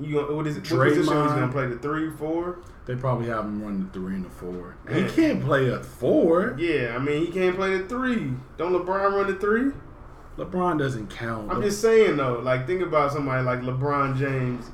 You 0.00 0.12
going 0.12 0.36
what 0.36 0.46
is 0.46 0.56
it? 0.56 0.70
What 0.70 0.88
position 0.88 1.02
he's 1.02 1.32
gonna 1.32 1.52
play? 1.52 1.66
The 1.66 1.78
three, 1.78 2.10
four? 2.10 2.58
They 2.86 2.94
probably 2.94 3.28
have 3.28 3.44
him 3.44 3.62
run 3.62 3.84
the 3.84 3.92
three 3.92 4.14
and 4.14 4.24
the 4.24 4.30
four. 4.30 4.76
Man. 4.84 5.04
He 5.04 5.10
can't 5.10 5.44
play 5.44 5.68
a 5.68 5.80
four. 5.82 6.56
Yeah, 6.58 6.94
I 6.96 6.98
mean 6.98 7.26
he 7.26 7.32
can't 7.32 7.56
play 7.56 7.76
the 7.76 7.86
three. 7.86 8.32
Don't 8.56 8.72
LeBron 8.72 9.12
run 9.12 9.26
the 9.26 9.34
three? 9.34 9.72
LeBron 10.38 10.78
doesn't 10.78 11.10
count. 11.10 11.50
I'm 11.50 11.60
just 11.60 11.82
saying 11.82 12.16
though. 12.16 12.38
Like, 12.38 12.66
think 12.66 12.80
about 12.80 13.12
somebody 13.12 13.42
like 13.42 13.60
LeBron 13.60 14.16
James. 14.16 14.70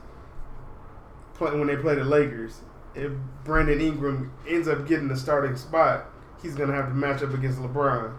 Play, 1.35 1.51
when 1.59 1.67
they 1.67 1.77
play 1.77 1.95
the 1.95 2.05
Lakers, 2.05 2.61
if 2.95 3.11
Brandon 3.45 3.81
Ingram 3.81 4.33
ends 4.47 4.69
up 4.69 4.87
getting 4.87 5.09
the 5.09 5.17
starting 5.17 5.57
spot, 5.57 6.05
he's 6.43 6.55
gonna 6.55 6.75
have 6.75 6.89
to 6.89 6.95
match 6.95 7.23
up 7.23 7.33
against 7.33 7.59
LeBron. 7.59 8.15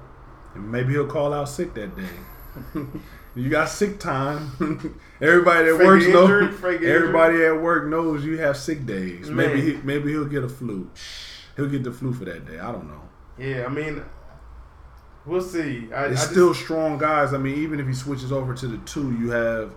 And 0.55 0.71
maybe 0.71 0.93
he'll 0.93 1.07
call 1.07 1.33
out 1.33 1.47
sick 1.47 1.73
that 1.75 1.95
day. 1.95 2.03
you 3.35 3.49
got 3.49 3.69
sick 3.69 3.99
time. 3.99 4.51
everybody 5.21 5.65
that 5.69 5.77
Fake 5.77 5.85
works 5.87 6.07
knows. 6.07 6.59
fake 6.59 6.75
injury. 6.81 6.91
Everybody 6.95 7.43
at 7.45 7.61
work 7.61 7.87
knows 7.87 8.25
you 8.25 8.37
have 8.37 8.57
sick 8.57 8.85
days. 8.85 9.29
Maybe 9.29 9.61
he, 9.61 9.73
maybe 9.83 10.11
he'll 10.11 10.25
get 10.25 10.43
a 10.43 10.49
flu. 10.49 10.89
He'll 11.55 11.69
get 11.69 11.83
the 11.83 11.91
flu 11.91 12.13
for 12.13 12.25
that 12.25 12.45
day. 12.45 12.59
I 12.59 12.71
don't 12.71 12.87
know. 12.87 13.01
Yeah, 13.37 13.65
I 13.65 13.69
mean, 13.69 14.03
we'll 15.25 15.41
see. 15.41 15.89
I, 15.93 15.95
I 15.95 16.05
It's 16.07 16.21
just- 16.21 16.31
still 16.31 16.53
strong 16.53 16.97
guys. 16.97 17.33
I 17.33 17.37
mean, 17.37 17.57
even 17.57 17.79
if 17.79 17.87
he 17.87 17.93
switches 17.93 18.31
over 18.31 18.53
to 18.53 18.67
the 18.67 18.77
two, 18.79 19.11
you 19.19 19.31
have 19.31 19.71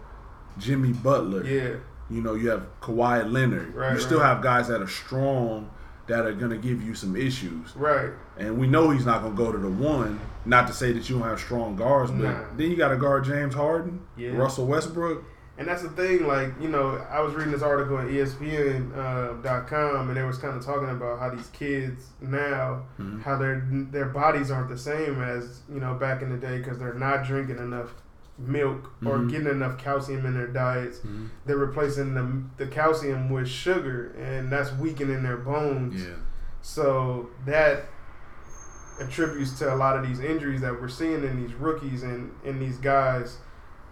Jimmy 0.58 0.92
Butler. 0.92 1.44
yeah, 1.44 1.76
You 2.10 2.22
know, 2.22 2.34
you 2.34 2.48
have 2.50 2.66
Kawhi 2.80 3.30
Leonard. 3.30 3.74
Right, 3.74 3.94
you 3.94 4.00
still 4.00 4.20
right. 4.20 4.28
have 4.28 4.42
guys 4.42 4.68
that 4.68 4.80
are 4.82 4.88
strong 4.88 5.70
that 6.08 6.26
are 6.26 6.32
gonna 6.32 6.56
give 6.56 6.82
you 6.82 6.94
some 6.94 7.14
issues. 7.16 7.74
right. 7.76 8.10
And 8.36 8.58
we 8.58 8.66
know 8.66 8.90
he's 8.90 9.06
not 9.06 9.22
gonna 9.22 9.34
go 9.34 9.52
to 9.52 9.58
the 9.58 9.68
one. 9.68 10.18
Not 10.44 10.66
to 10.68 10.72
say 10.72 10.92
that 10.92 11.08
you 11.08 11.18
don't 11.18 11.28
have 11.28 11.38
strong 11.40 11.76
guards, 11.76 12.10
but 12.10 12.22
Nah. 12.22 12.40
then 12.56 12.70
you 12.70 12.76
got 12.76 12.88
to 12.88 12.96
guard 12.96 13.24
James 13.24 13.54
Harden, 13.54 14.00
Yeah. 14.16 14.30
Russell 14.36 14.66
Westbrook. 14.66 15.22
And 15.58 15.66
that's 15.66 15.82
the 15.82 15.88
thing, 15.88 16.24
like, 16.26 16.52
you 16.60 16.68
know, 16.68 17.00
I 17.10 17.20
was 17.20 17.34
reading 17.34 17.52
this 17.52 17.62
article 17.62 17.96
on 17.96 18.08
ESPN.com, 18.08 18.92
uh, 18.96 19.42
dot 19.42 19.66
com, 19.66 20.08
and 20.08 20.16
they 20.16 20.22
was 20.22 20.38
kind 20.38 20.56
of 20.56 20.64
talking 20.64 20.88
about 20.88 21.18
how 21.18 21.30
these 21.30 21.48
kids 21.48 22.06
now, 22.20 22.82
Mhm. 23.00 23.22
how 23.22 23.36
their 23.36 23.62
their 23.90 24.06
bodies 24.06 24.50
aren't 24.52 24.68
the 24.68 24.78
same 24.78 25.20
as, 25.20 25.62
you 25.68 25.80
know, 25.80 25.94
back 25.94 26.22
in 26.22 26.30
the 26.30 26.36
day 26.36 26.58
because 26.58 26.78
they're 26.78 26.94
not 26.94 27.24
drinking 27.24 27.58
enough 27.58 27.92
milk 28.38 28.92
or 29.04 29.18
Mhm. 29.18 29.30
getting 29.30 29.48
enough 29.48 29.78
calcium 29.78 30.24
in 30.24 30.34
their 30.34 30.46
diets. 30.46 31.00
They're 31.44 31.56
replacing 31.56 32.14
the, 32.14 32.42
the 32.64 32.70
calcium 32.70 33.30
with 33.30 33.48
sugar, 33.48 34.12
and 34.18 34.50
that's 34.50 34.72
weakening 34.72 35.22
their 35.24 35.36
bones. 35.38 36.02
Yeah, 36.06 36.14
So 36.60 37.30
that 37.46 37.84
attributes 39.00 39.52
to 39.60 39.72
a 39.72 39.76
lot 39.76 39.96
of 39.96 40.06
these 40.06 40.20
injuries 40.20 40.60
that 40.60 40.80
we're 40.80 40.88
seeing 40.88 41.22
in 41.24 41.40
these 41.44 41.54
rookies 41.54 42.02
and 42.02 42.32
in 42.44 42.58
these 42.58 42.78
guys 42.78 43.38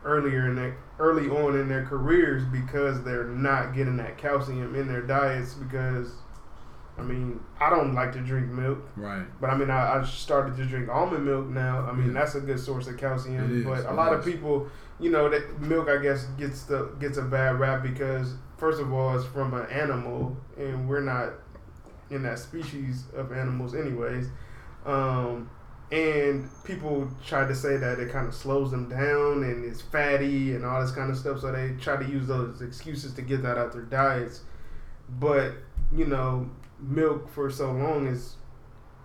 earlier 0.05 0.47
in 0.49 0.57
their 0.57 0.77
early 0.99 1.29
on 1.29 1.57
in 1.57 1.69
their 1.69 1.85
careers 1.85 2.45
because 2.47 3.03
they're 3.05 3.25
not 3.25 3.75
getting 3.75 3.97
that 3.97 4.17
calcium 4.17 4.75
in 4.75 4.89
their 4.89 5.03
diets 5.03 5.55
because 5.55 6.15
I 6.99 7.03
mean 7.03 7.41
I 7.61 7.69
don't 7.71 7.95
like 7.95 8.13
to 8.13 8.21
drink 8.21 8.49
milk 8.51 8.79
right. 8.97 9.25
but 9.41 9.51
I 9.51 9.57
mean 9.57 9.71
I, 9.71 10.01
I 10.01 10.05
started 10.05 10.57
to 10.57 10.65
drink 10.65 10.89
almond 10.89 11.25
milk 11.27 11.47
now 11.47 11.87
I 11.87 11.93
mean 11.93 12.09
Yeah. 12.09 12.21
that's 12.21 12.35
a 12.37 12.41
good 12.41 12.59
source 12.61 12.87
of 12.87 12.97
calcium 12.97 13.45
It 13.45 13.59
is, 13.59 13.65
but 13.65 13.87
a 13.87 13.93
lot 13.95 14.13
of 14.15 14.25
people 14.25 14.69
you 14.99 15.11
know 15.11 15.29
that 15.29 15.61
milk 15.61 15.89
I 15.89 15.99
guess 15.99 16.25
gets 16.39 16.63
the 16.65 16.87
gets 16.99 17.19
a 17.19 17.23
bad 17.23 17.59
rap 17.61 17.83
because 17.83 18.35
first 18.57 18.81
of 18.81 18.93
all 18.93 19.17
it's 19.17 19.27
from 19.27 19.53
an 19.55 19.67
animal 19.71 20.37
and 20.57 20.89
we're 20.89 21.01
not 21.03 21.35
in 22.11 22.23
that 22.23 22.39
species 22.39 23.05
of 23.15 23.33
animals 23.33 23.75
anyways 23.75 24.29
um, 24.87 25.51
and 25.93 26.49
people 26.65 27.09
try 27.25 27.47
to 27.47 27.55
say 27.55 27.77
that 27.77 27.99
it 27.99 28.11
kind 28.11 28.27
of 28.27 28.35
slows 28.35 28.71
them 28.71 28.89
down 28.89 29.43
and 29.45 29.65
it's 29.65 29.83
fatty 29.83 30.55
and 30.55 30.65
all 30.65 30.81
this 30.81 30.93
kind 30.93 31.11
of 31.11 31.17
stuff 31.19 31.41
so 31.41 31.53
they 31.53 31.75
try 31.81 31.97
to 31.97 32.09
use 32.09 32.27
those 32.27 32.63
excuses 32.63 33.13
to 33.13 33.23
get 33.23 33.43
that 33.43 33.59
out 33.59 33.73
their 33.73 33.83
diets 33.83 34.41
but 35.21 35.53
you 35.93 36.07
know 36.07 36.49
milk 36.81 37.29
for 37.31 37.51
so 37.51 37.73
long 37.73 38.07
has 38.07 38.37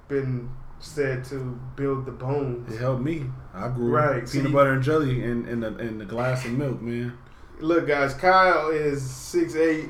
been 0.08 0.50
said 0.80 1.24
to 1.26 1.60
build 1.76 2.06
the 2.06 2.12
bones 2.12 2.74
It 2.74 2.80
helped 2.80 3.04
me. 3.04 3.26
I 3.54 3.68
grew 3.70 3.92
Right, 3.92 4.28
peanut 4.30 4.48
see- 4.48 4.52
butter 4.54 4.74
and 4.74 4.84
jelly 4.84 5.24
in 5.24 5.46
in 5.48 5.60
the 5.62 5.78
in 5.78 5.98
the 6.00 6.06
glass 6.06 6.44
of 6.46 6.52
milk, 6.54 6.82
man. 6.82 7.14
look 7.60 7.88
guys 7.88 8.14
kyle 8.16 8.70
is 8.72 9.02
six 9.04 9.56
eight 9.56 9.90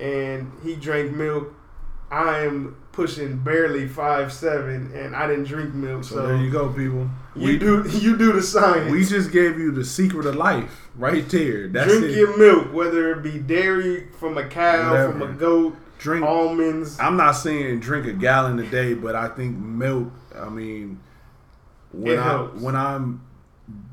and 0.00 0.50
he 0.62 0.74
drank 0.74 1.12
milk 1.14 1.52
i 2.10 2.38
am 2.38 2.74
pushing 2.92 3.36
barely 3.38 3.86
five 3.86 4.32
seven 4.32 4.90
and 4.94 5.14
i 5.14 5.26
didn't 5.26 5.44
drink 5.44 5.74
milk 5.74 6.02
So, 6.04 6.14
so, 6.16 6.26
there 6.28 6.36
you 6.36 6.50
go, 6.50 6.68
people. 6.70 7.10
you 7.36 7.46
we 7.46 7.58
do 7.58 7.84
you 7.90 8.16
do 8.16 8.32
the 8.32 8.42
science 8.42 8.90
we 8.90 9.04
just 9.04 9.30
gave 9.32 9.58
you 9.58 9.70
the 9.72 9.84
secret 9.84 10.24
of 10.26 10.36
life 10.36 10.88
right 10.96 11.28
there. 11.28 11.68
That's 11.68 11.90
drink 11.90 12.06
it. 12.06 12.16
your 12.16 12.38
milk 12.38 12.72
whether 12.72 13.12
it 13.12 13.22
be 13.22 13.38
dairy 13.38 14.08
from 14.18 14.38
a 14.38 14.48
cow 14.48 15.10
from 15.12 15.20
a 15.22 15.32
goat 15.32 15.76
drink. 16.04 16.24
almonds 16.24 16.98
I'm 17.00 17.16
not 17.16 17.32
saying 17.32 17.80
drink 17.80 18.06
a 18.06 18.12
gallon 18.12 18.58
a 18.60 18.66
day, 18.70 18.94
but 18.94 19.14
I 19.16 19.28
think 19.28 19.56
milk. 19.58 20.12
I 20.38 20.48
mean, 20.48 21.00
when 21.92 22.18
I 22.18 22.36
when 22.42 22.76
I'm 22.76 23.22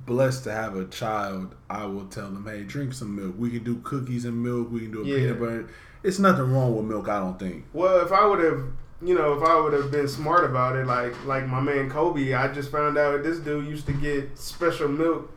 blessed 0.05 0.43
to 0.45 0.51
have 0.51 0.75
a 0.75 0.85
child, 0.85 1.55
I 1.69 1.85
will 1.85 2.05
tell 2.05 2.29
them, 2.29 2.45
"Hey, 2.45 2.63
drink 2.63 2.93
some 2.93 3.15
milk. 3.15 3.35
We 3.37 3.49
can 3.49 3.63
do 3.63 3.77
cookies 3.83 4.25
and 4.25 4.43
milk. 4.43 4.71
We 4.71 4.81
can 4.81 4.91
do 4.91 5.01
a 5.01 5.05
Yeah. 5.05 5.15
peanut 5.17 5.39
butter. 5.39 5.65
It's 6.03 6.19
nothing 6.19 6.51
wrong 6.51 6.75
with 6.75 6.85
milk. 6.85 7.07
I 7.07 7.19
don't 7.19 7.39
think. 7.39 7.65
Well, 7.73 8.01
if 8.05 8.11
I 8.11 8.25
would 8.25 8.39
have, 8.43 8.61
you 9.01 9.15
know, 9.15 9.33
if 9.33 9.43
I 9.43 9.59
would 9.59 9.73
have 9.73 9.91
been 9.91 10.07
smart 10.07 10.43
about 10.43 10.75
it, 10.75 10.85
like 10.87 11.13
like 11.25 11.47
my 11.47 11.61
man 11.61 11.89
Kobe, 11.89 12.33
I 12.33 12.47
just 12.49 12.71
found 12.71 12.97
out 12.97 13.23
this 13.23 13.39
dude 13.39 13.67
used 13.67 13.85
to 13.87 13.93
get 13.93 14.37
special 14.37 14.87
milk 14.89 15.31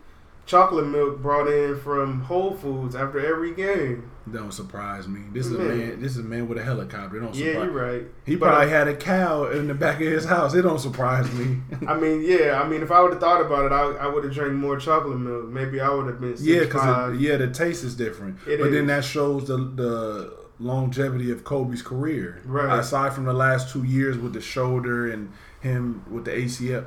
chocolate 0.47 0.87
milk 0.87 1.23
brought 1.23 1.49
in 1.49 1.75
from 1.79 2.21
Whole 2.23 2.55
Foods 2.55 2.95
after 2.95 3.19
every 3.19 3.55
game. 3.55 4.11
Don't 4.31 4.53
surprise 4.53 5.07
me. 5.07 5.21
This 5.33 5.47
is 5.47 5.53
Man. 5.53 5.61
a 5.61 5.71
mm-hmm. 5.71 5.79
man. 5.91 6.01
This 6.01 6.13
is 6.13 6.19
a 6.19 6.23
man 6.23 6.49
with 6.49 6.57
a 6.57 6.63
helicopter. 6.63 7.19
It 7.19 7.21
don't 7.21 7.35
Yeah, 7.35 7.53
surprise. 7.53 7.65
you're 7.65 7.93
right. 7.93 8.03
He 8.25 8.37
But 8.37 8.47
probably 8.47 8.67
I- 8.67 8.79
had 8.79 8.89
a 8.89 8.97
cow 8.97 9.45
in 9.51 9.69
the 9.69 9.75
back 9.75 9.97
of 10.01 10.07
his 10.07 10.25
house. 10.25 10.55
It 10.55 10.63
don't 10.63 10.79
surprise 10.79 11.31
me. 11.35 11.59
I 11.87 11.95
mean, 11.99 12.23
yeah. 12.23 12.61
I 12.63 12.67
mean, 12.67 12.83
if 12.83 12.91
I 12.91 13.03
would 13.03 13.13
have 13.13 13.21
thought 13.21 13.43
about 13.43 13.67
it, 13.67 13.73
I, 13.73 14.05
I 14.05 14.07
would 14.07 14.25
have 14.25 14.33
drank 14.33 14.55
more 14.55 14.79
chocolate 14.79 15.19
milk. 15.19 15.47
Maybe 15.49 15.81
I 15.81 15.91
would 15.93 16.07
have 16.07 16.21
been 16.21 16.37
yeah, 16.39 16.61
because 16.61 17.21
yeah, 17.21 17.37
the 17.37 17.51
taste 17.51 17.85
is 17.85 17.95
different. 17.95 18.39
It 18.49 18.61
but 18.61 18.71
then 18.73 18.87
that 18.87 19.05
shows 19.05 19.47
the 19.49 19.59
the 19.59 20.45
longevity 20.59 21.31
of 21.31 21.45
Kobe's 21.45 21.83
career. 21.83 22.41
Right. 22.45 22.79
Aside 22.79 23.13
from 23.13 23.25
the 23.25 23.33
last 23.35 23.73
two 23.73 23.85
years 23.85 24.17
with 24.17 24.33
the 24.33 24.41
shoulder 24.41 25.11
and 25.11 25.33
him 25.61 26.05
with 26.11 26.25
the 26.25 26.31
ACL, 26.31 26.87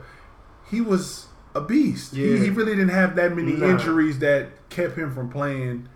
he 0.70 0.82
was 0.82 1.28
a 1.54 1.62
beast. 1.62 2.16
He, 2.16 2.32
Yeah. 2.32 2.44
he 2.44 2.50
really 2.50 2.72
didn't 2.76 2.90
have 2.90 3.16
that 3.18 3.36
many 3.36 3.54
Nah. 3.54 3.68
injuries 3.68 4.20
that 4.20 4.70
kept 4.70 4.98
him 4.98 5.14
from 5.14 5.30
playing 5.30 5.90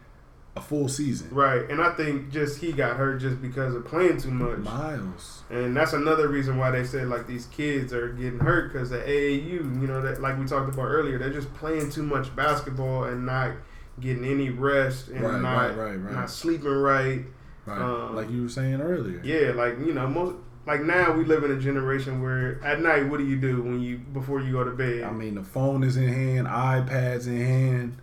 a 0.55 0.61
full 0.61 0.89
season. 0.89 1.29
Right, 1.31 1.69
and 1.69 1.81
I 1.81 1.91
think 1.91 2.29
just 2.29 2.59
he 2.59 2.71
got 2.73 2.97
hurt 2.97 3.19
just 3.19 3.41
because 3.41 3.73
of 3.73 3.85
playing 3.85 4.17
too 4.17 4.31
much. 4.31 4.59
Miles. 4.59 5.43
And 5.49 5.75
that's 5.75 5.93
another 5.93 6.27
reason 6.27 6.57
why 6.57 6.71
they 6.71 6.83
said 6.83 7.07
like 7.07 7.27
these 7.27 7.45
kids 7.47 7.93
are 7.93 8.09
getting 8.09 8.39
hurt 8.39 8.71
because 8.71 8.89
the 8.89 8.97
AAU, 8.99 9.81
you 9.81 9.87
know, 9.87 10.01
that 10.01 10.21
like 10.21 10.37
we 10.37 10.45
talked 10.45 10.73
about 10.73 10.85
earlier, 10.85 11.17
they're 11.17 11.29
just 11.29 11.53
playing 11.53 11.89
too 11.89 12.03
much 12.03 12.35
basketball 12.35 13.05
and 13.05 13.25
not 13.25 13.51
getting 13.99 14.25
any 14.25 14.49
rest 14.49 15.09
and 15.09 15.21
Right, 15.21 15.41
not 15.41 15.77
right, 15.77 15.77
right, 15.77 15.95
right. 15.95 16.13
not 16.13 16.29
sleeping 16.29 16.67
right. 16.67 17.21
Right. 17.65 17.79
Um, 17.81 18.15
like 18.15 18.29
you 18.29 18.43
were 18.43 18.49
saying 18.49 18.81
earlier. 18.81 19.21
Yeah, 19.23 19.51
like 19.51 19.77
you 19.79 19.93
know, 19.93 20.07
most 20.07 20.35
like 20.65 20.81
now 20.81 21.13
we 21.13 21.25
live 21.25 21.43
in 21.43 21.51
a 21.51 21.59
generation 21.59 22.21
where 22.21 22.63
at 22.63 22.81
night, 22.81 23.07
what 23.07 23.17
do 23.19 23.25
you 23.25 23.35
do 23.37 23.61
when 23.61 23.81
you 23.81 23.97
before 23.99 24.41
you 24.41 24.51
go 24.51 24.63
to 24.63 24.71
bed? 24.71 25.03
I 25.03 25.11
mean, 25.11 25.35
the 25.35 25.43
phone 25.43 25.83
is 25.83 25.95
in 25.97 26.07
hand, 26.07 26.47
iPads 26.47 27.27
in 27.27 27.37
hand, 27.45 27.97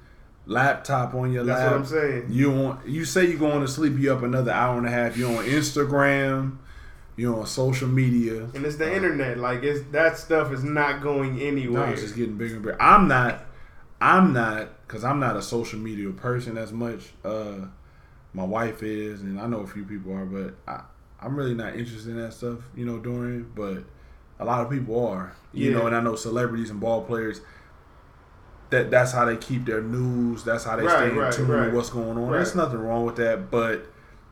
laptop 0.48 1.14
on 1.14 1.30
your 1.30 1.44
lap. 1.44 1.58
that's 1.58 1.62
lap. 1.62 1.72
what 1.72 1.80
I'm 1.80 1.86
saying. 2.22 2.26
You 2.30 2.50
want 2.50 2.88
you 2.88 3.04
say 3.04 3.26
you're 3.28 3.38
going 3.38 3.60
to 3.60 3.68
sleep, 3.68 3.96
you 3.98 4.12
up 4.12 4.22
another 4.22 4.50
hour 4.50 4.76
and 4.78 4.86
a 4.86 4.90
half. 4.90 5.16
You're 5.16 5.36
on 5.38 5.44
Instagram, 5.44 6.56
you're 7.16 7.38
on 7.38 7.46
social 7.46 7.86
media. 7.88 8.44
And 8.54 8.64
it's 8.66 8.76
the 8.76 8.92
internet. 8.92 9.38
Like 9.38 9.62
it's 9.62 9.86
that 9.92 10.18
stuff 10.18 10.52
is 10.52 10.64
not 10.64 11.02
going 11.02 11.40
anywhere. 11.40 11.86
No, 11.86 11.92
it's 11.92 12.02
just 12.02 12.16
getting 12.16 12.36
bigger 12.36 12.54
and 12.54 12.62
bigger. 12.64 12.82
I'm 12.82 13.06
not, 13.08 13.44
I'm 14.00 14.32
not, 14.32 14.86
because 14.86 15.04
I'm 15.04 15.20
not 15.20 15.36
a 15.36 15.42
social 15.42 15.78
media 15.78 16.10
person 16.10 16.56
as 16.58 16.72
much. 16.72 17.10
Uh, 17.24 17.66
my 18.34 18.44
wife 18.44 18.82
is, 18.82 19.20
and 19.22 19.40
I 19.40 19.46
know 19.46 19.60
a 19.60 19.66
few 19.66 19.84
people 19.84 20.12
are, 20.12 20.24
but 20.24 20.54
I, 20.66 20.82
I'm 21.20 21.36
really 21.36 21.54
not 21.54 21.76
interested 21.76 22.10
in 22.10 22.20
that 22.22 22.32
stuff. 22.32 22.58
You 22.76 22.84
know, 22.86 22.98
Dorian. 22.98 23.50
But 23.54 23.84
a 24.38 24.44
lot 24.44 24.60
of 24.64 24.70
people 24.70 25.06
are. 25.06 25.34
You 25.52 25.70
Yeah. 25.72 25.78
know, 25.78 25.86
and 25.86 25.96
I 25.96 26.00
know 26.00 26.14
celebrities 26.14 26.70
and 26.70 26.78
ball 26.80 27.02
players. 27.04 27.40
That 28.70 28.90
that's 28.90 29.12
how 29.12 29.24
they 29.24 29.36
keep 29.36 29.64
their 29.64 29.80
news. 29.80 30.44
That's 30.44 30.64
how 30.64 30.76
they 30.76 30.82
Right, 30.84 30.96
stay 30.96 31.10
in 31.10 31.16
right, 31.16 31.32
tune 31.32 31.48
right. 31.48 31.66
with 31.66 31.74
what's 31.74 31.90
going 31.90 32.18
on. 32.18 32.30
There's 32.32 32.54
nothing 32.54 32.78
wrong 32.80 33.06
with 33.06 33.16
that, 33.16 33.50
but 33.50 33.86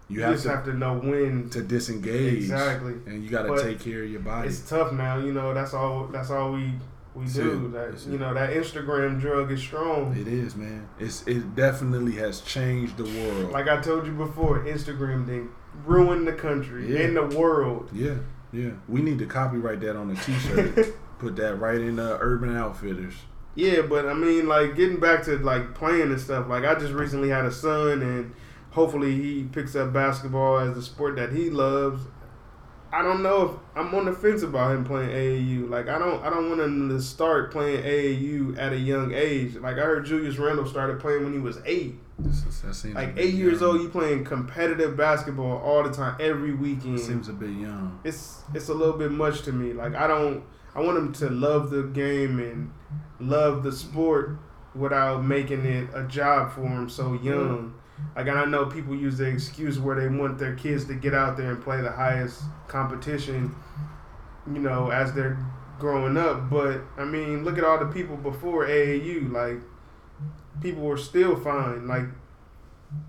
you 0.08 0.16
you 0.18 0.22
have 0.22 0.32
just 0.34 0.44
to 0.44 0.50
have 0.50 0.64
to 0.66 0.74
know 0.74 0.98
when. 0.98 1.48
to 1.50 1.62
disengage. 1.62 2.34
Exactly. 2.34 2.92
And 3.06 3.24
you 3.24 3.30
got 3.30 3.42
to 3.44 3.62
take 3.62 3.80
care 3.80 4.02
of 4.04 4.10
your 4.10 4.20
body. 4.20 4.48
It's 4.48 4.60
tough 4.68 4.92
now. 4.92 5.18
You 5.18 5.32
know 5.32 5.54
that's 5.54 5.72
all. 5.74 6.06
That's 6.08 6.30
all 6.30 6.52
we 6.52 6.72
we 7.14 7.22
That's 7.24 7.34
do. 7.34 7.68
That 7.72 8.06
you 8.10 8.18
know 8.18 8.34
that 8.34 8.50
Instagram 8.50 9.18
drug 9.20 9.50
is 9.50 9.60
strong. 9.60 10.14
It 10.16 10.28
is, 10.28 10.54
man. 10.54 10.86
It's 11.00 11.26
it 11.26 11.54
definitely 11.56 12.12
has 12.16 12.42
changed 12.42 12.98
the 12.98 13.04
world. 13.04 13.52
Like 13.52 13.68
I 13.68 13.80
told 13.80 14.04
you 14.06 14.12
before, 14.12 14.60
Instagram 14.64 15.26
did 15.26 15.46
ruin 15.86 16.24
the 16.26 16.32
country 16.34 16.92
Yeah. 16.94 17.04
and 17.06 17.16
the 17.16 17.38
world. 17.38 17.88
yeah, 17.92 18.16
yeah. 18.52 18.70
We 18.86 19.00
need 19.00 19.18
to 19.20 19.26
copyright 19.26 19.80
that 19.80 19.96
on 19.96 20.10
a 20.10 20.14
T-shirt. 20.14 20.94
Put 21.18 21.36
that 21.36 21.54
right 21.56 21.80
in 21.80 21.98
uh, 21.98 22.18
Urban 22.20 22.54
Outfitters. 22.54 23.14
Yeah, 23.56 23.82
but 23.82 24.06
I 24.06 24.14
mean, 24.14 24.46
like 24.46 24.76
getting 24.76 25.00
back 25.00 25.24
to 25.24 25.36
like 25.38 25.74
playing 25.74 26.02
and 26.12 26.20
stuff. 26.20 26.46
Like 26.48 26.64
I 26.64 26.74
just 26.74 26.92
recently 26.92 27.30
had 27.30 27.44
a 27.46 27.50
son, 27.52 28.02
and 28.02 28.34
hopefully 28.70 29.14
he 29.20 29.44
picks 29.44 29.74
up 29.74 29.92
basketball 29.92 30.58
as 30.58 30.74
the 30.74 30.82
sport 30.82 31.16
that 31.16 31.32
he 31.32 31.50
loves. 31.50 32.02
I 32.92 33.02
don't 33.02 33.22
know 33.22 33.42
if 33.42 33.50
I'm 33.76 33.92
on 33.94 34.04
the 34.06 34.12
fence 34.12 34.42
about 34.42 34.70
him 34.70 34.84
playing 34.84 35.10
AAU. 35.10 35.68
Like 35.68 35.88
I 35.88 35.98
don't, 35.98 36.22
I 36.24 36.30
don't 36.30 36.48
want 36.48 36.60
him 36.60 36.88
to 36.90 37.00
start 37.02 37.50
playing 37.50 37.82
AAU 37.82 38.56
at 38.58 38.72
a 38.72 38.78
young 38.78 39.12
age. 39.12 39.56
Like 39.56 39.76
I 39.76 39.80
heard 39.80 40.06
Julius 40.06 40.38
Randle 40.38 40.66
started 40.66 41.00
playing 41.00 41.24
when 41.24 41.32
he 41.32 41.38
was 41.38 41.58
eight. 41.66 41.96
Seems 42.30 42.84
Like 42.94 43.14
eight 43.18 43.34
years 43.34 43.60
young. 43.60 43.70
old, 43.72 43.82
you 43.82 43.88
playing 43.90 44.24
competitive 44.24 44.96
basketball 44.96 45.58
all 45.58 45.82
the 45.82 45.90
time, 45.92 46.16
every 46.20 46.54
weekend. 46.54 46.98
Seems 47.00 47.28
a 47.28 47.32
bit 47.34 47.50
young. 47.50 48.00
it's 48.04 48.42
it's 48.54 48.68
a 48.68 48.74
little 48.74 48.96
bit 48.96 49.10
much 49.10 49.42
to 49.42 49.52
me. 49.52 49.72
Like 49.74 49.94
I 49.94 50.06
don't 50.06 50.44
I 50.76 50.80
want 50.80 50.96
them 50.96 51.12
to 51.14 51.30
love 51.30 51.70
the 51.70 51.84
game 51.84 52.38
and 52.38 52.70
love 53.18 53.62
the 53.62 53.72
sport 53.72 54.38
without 54.74 55.24
making 55.24 55.64
it 55.64 55.88
a 55.94 56.04
job 56.04 56.52
for 56.52 56.60
them 56.60 56.88
so 56.90 57.10
mm. 57.10 57.24
young. 57.24 57.74
Like 58.14 58.28
I 58.28 58.44
know 58.44 58.66
people 58.66 58.94
use 58.94 59.16
the 59.16 59.24
excuse 59.24 59.78
where 59.78 59.98
they 59.98 60.14
want 60.14 60.38
their 60.38 60.54
kids 60.54 60.84
to 60.86 60.94
get 60.94 61.14
out 61.14 61.38
there 61.38 61.50
and 61.50 61.62
play 61.62 61.80
the 61.80 61.90
highest 61.90 62.42
competition, 62.68 63.56
you 64.46 64.58
know, 64.58 64.90
as 64.90 65.14
they're 65.14 65.38
growing 65.78 66.18
up. 66.18 66.50
But 66.50 66.82
I 66.98 67.04
mean, 67.04 67.42
look 67.42 67.56
at 67.56 67.64
all 67.64 67.78
the 67.78 67.86
people 67.86 68.18
before 68.18 68.66
AAU. 68.66 69.32
Like 69.32 69.62
people 70.60 70.82
were 70.82 70.98
still 70.98 71.36
fine. 71.36 71.88
Like 71.88 72.04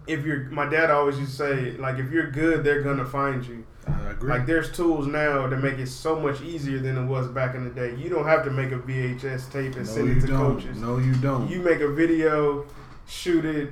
if 0.08 0.26
you're, 0.26 0.46
my 0.46 0.70
dad 0.70 0.90
always 0.90 1.20
used 1.20 1.32
to 1.32 1.38
say, 1.38 1.72
like 1.72 1.98
if 1.98 2.12
you're 2.12 2.32
good, 2.32 2.64
they're 2.64 2.82
gonna 2.82 3.06
find 3.06 3.46
you. 3.46 3.66
I 3.90 4.12
agree. 4.12 4.30
Like 4.30 4.46
there's 4.46 4.72
tools 4.72 5.08
now 5.08 5.48
to 5.48 5.58
make 5.58 5.78
it 5.80 5.88
so 5.88 6.20
much 6.20 6.42
easier 6.42 6.80
than 6.80 6.98
it 6.98 7.06
was 7.06 7.28
back 7.28 7.56
in 7.56 7.64
the 7.64 7.70
day. 7.70 7.96
You 7.96 8.10
don't 8.10 8.26
have 8.26 8.44
to 8.46 8.52
make 8.52 8.72
a 8.72 8.80
VHS 8.80 9.52
tape 9.52 9.76
and 9.76 9.86
no, 9.86 9.92
send 9.92 10.10
it 10.18 10.22
to 10.22 10.28
don't. 10.28 10.56
coaches. 10.56 10.78
No, 10.78 10.98
you 10.98 11.16
don't. 11.16 11.50
You 11.50 11.62
make 11.62 11.80
a 11.80 11.92
video, 11.92 12.66
shoot 13.08 13.46
it 13.46 13.72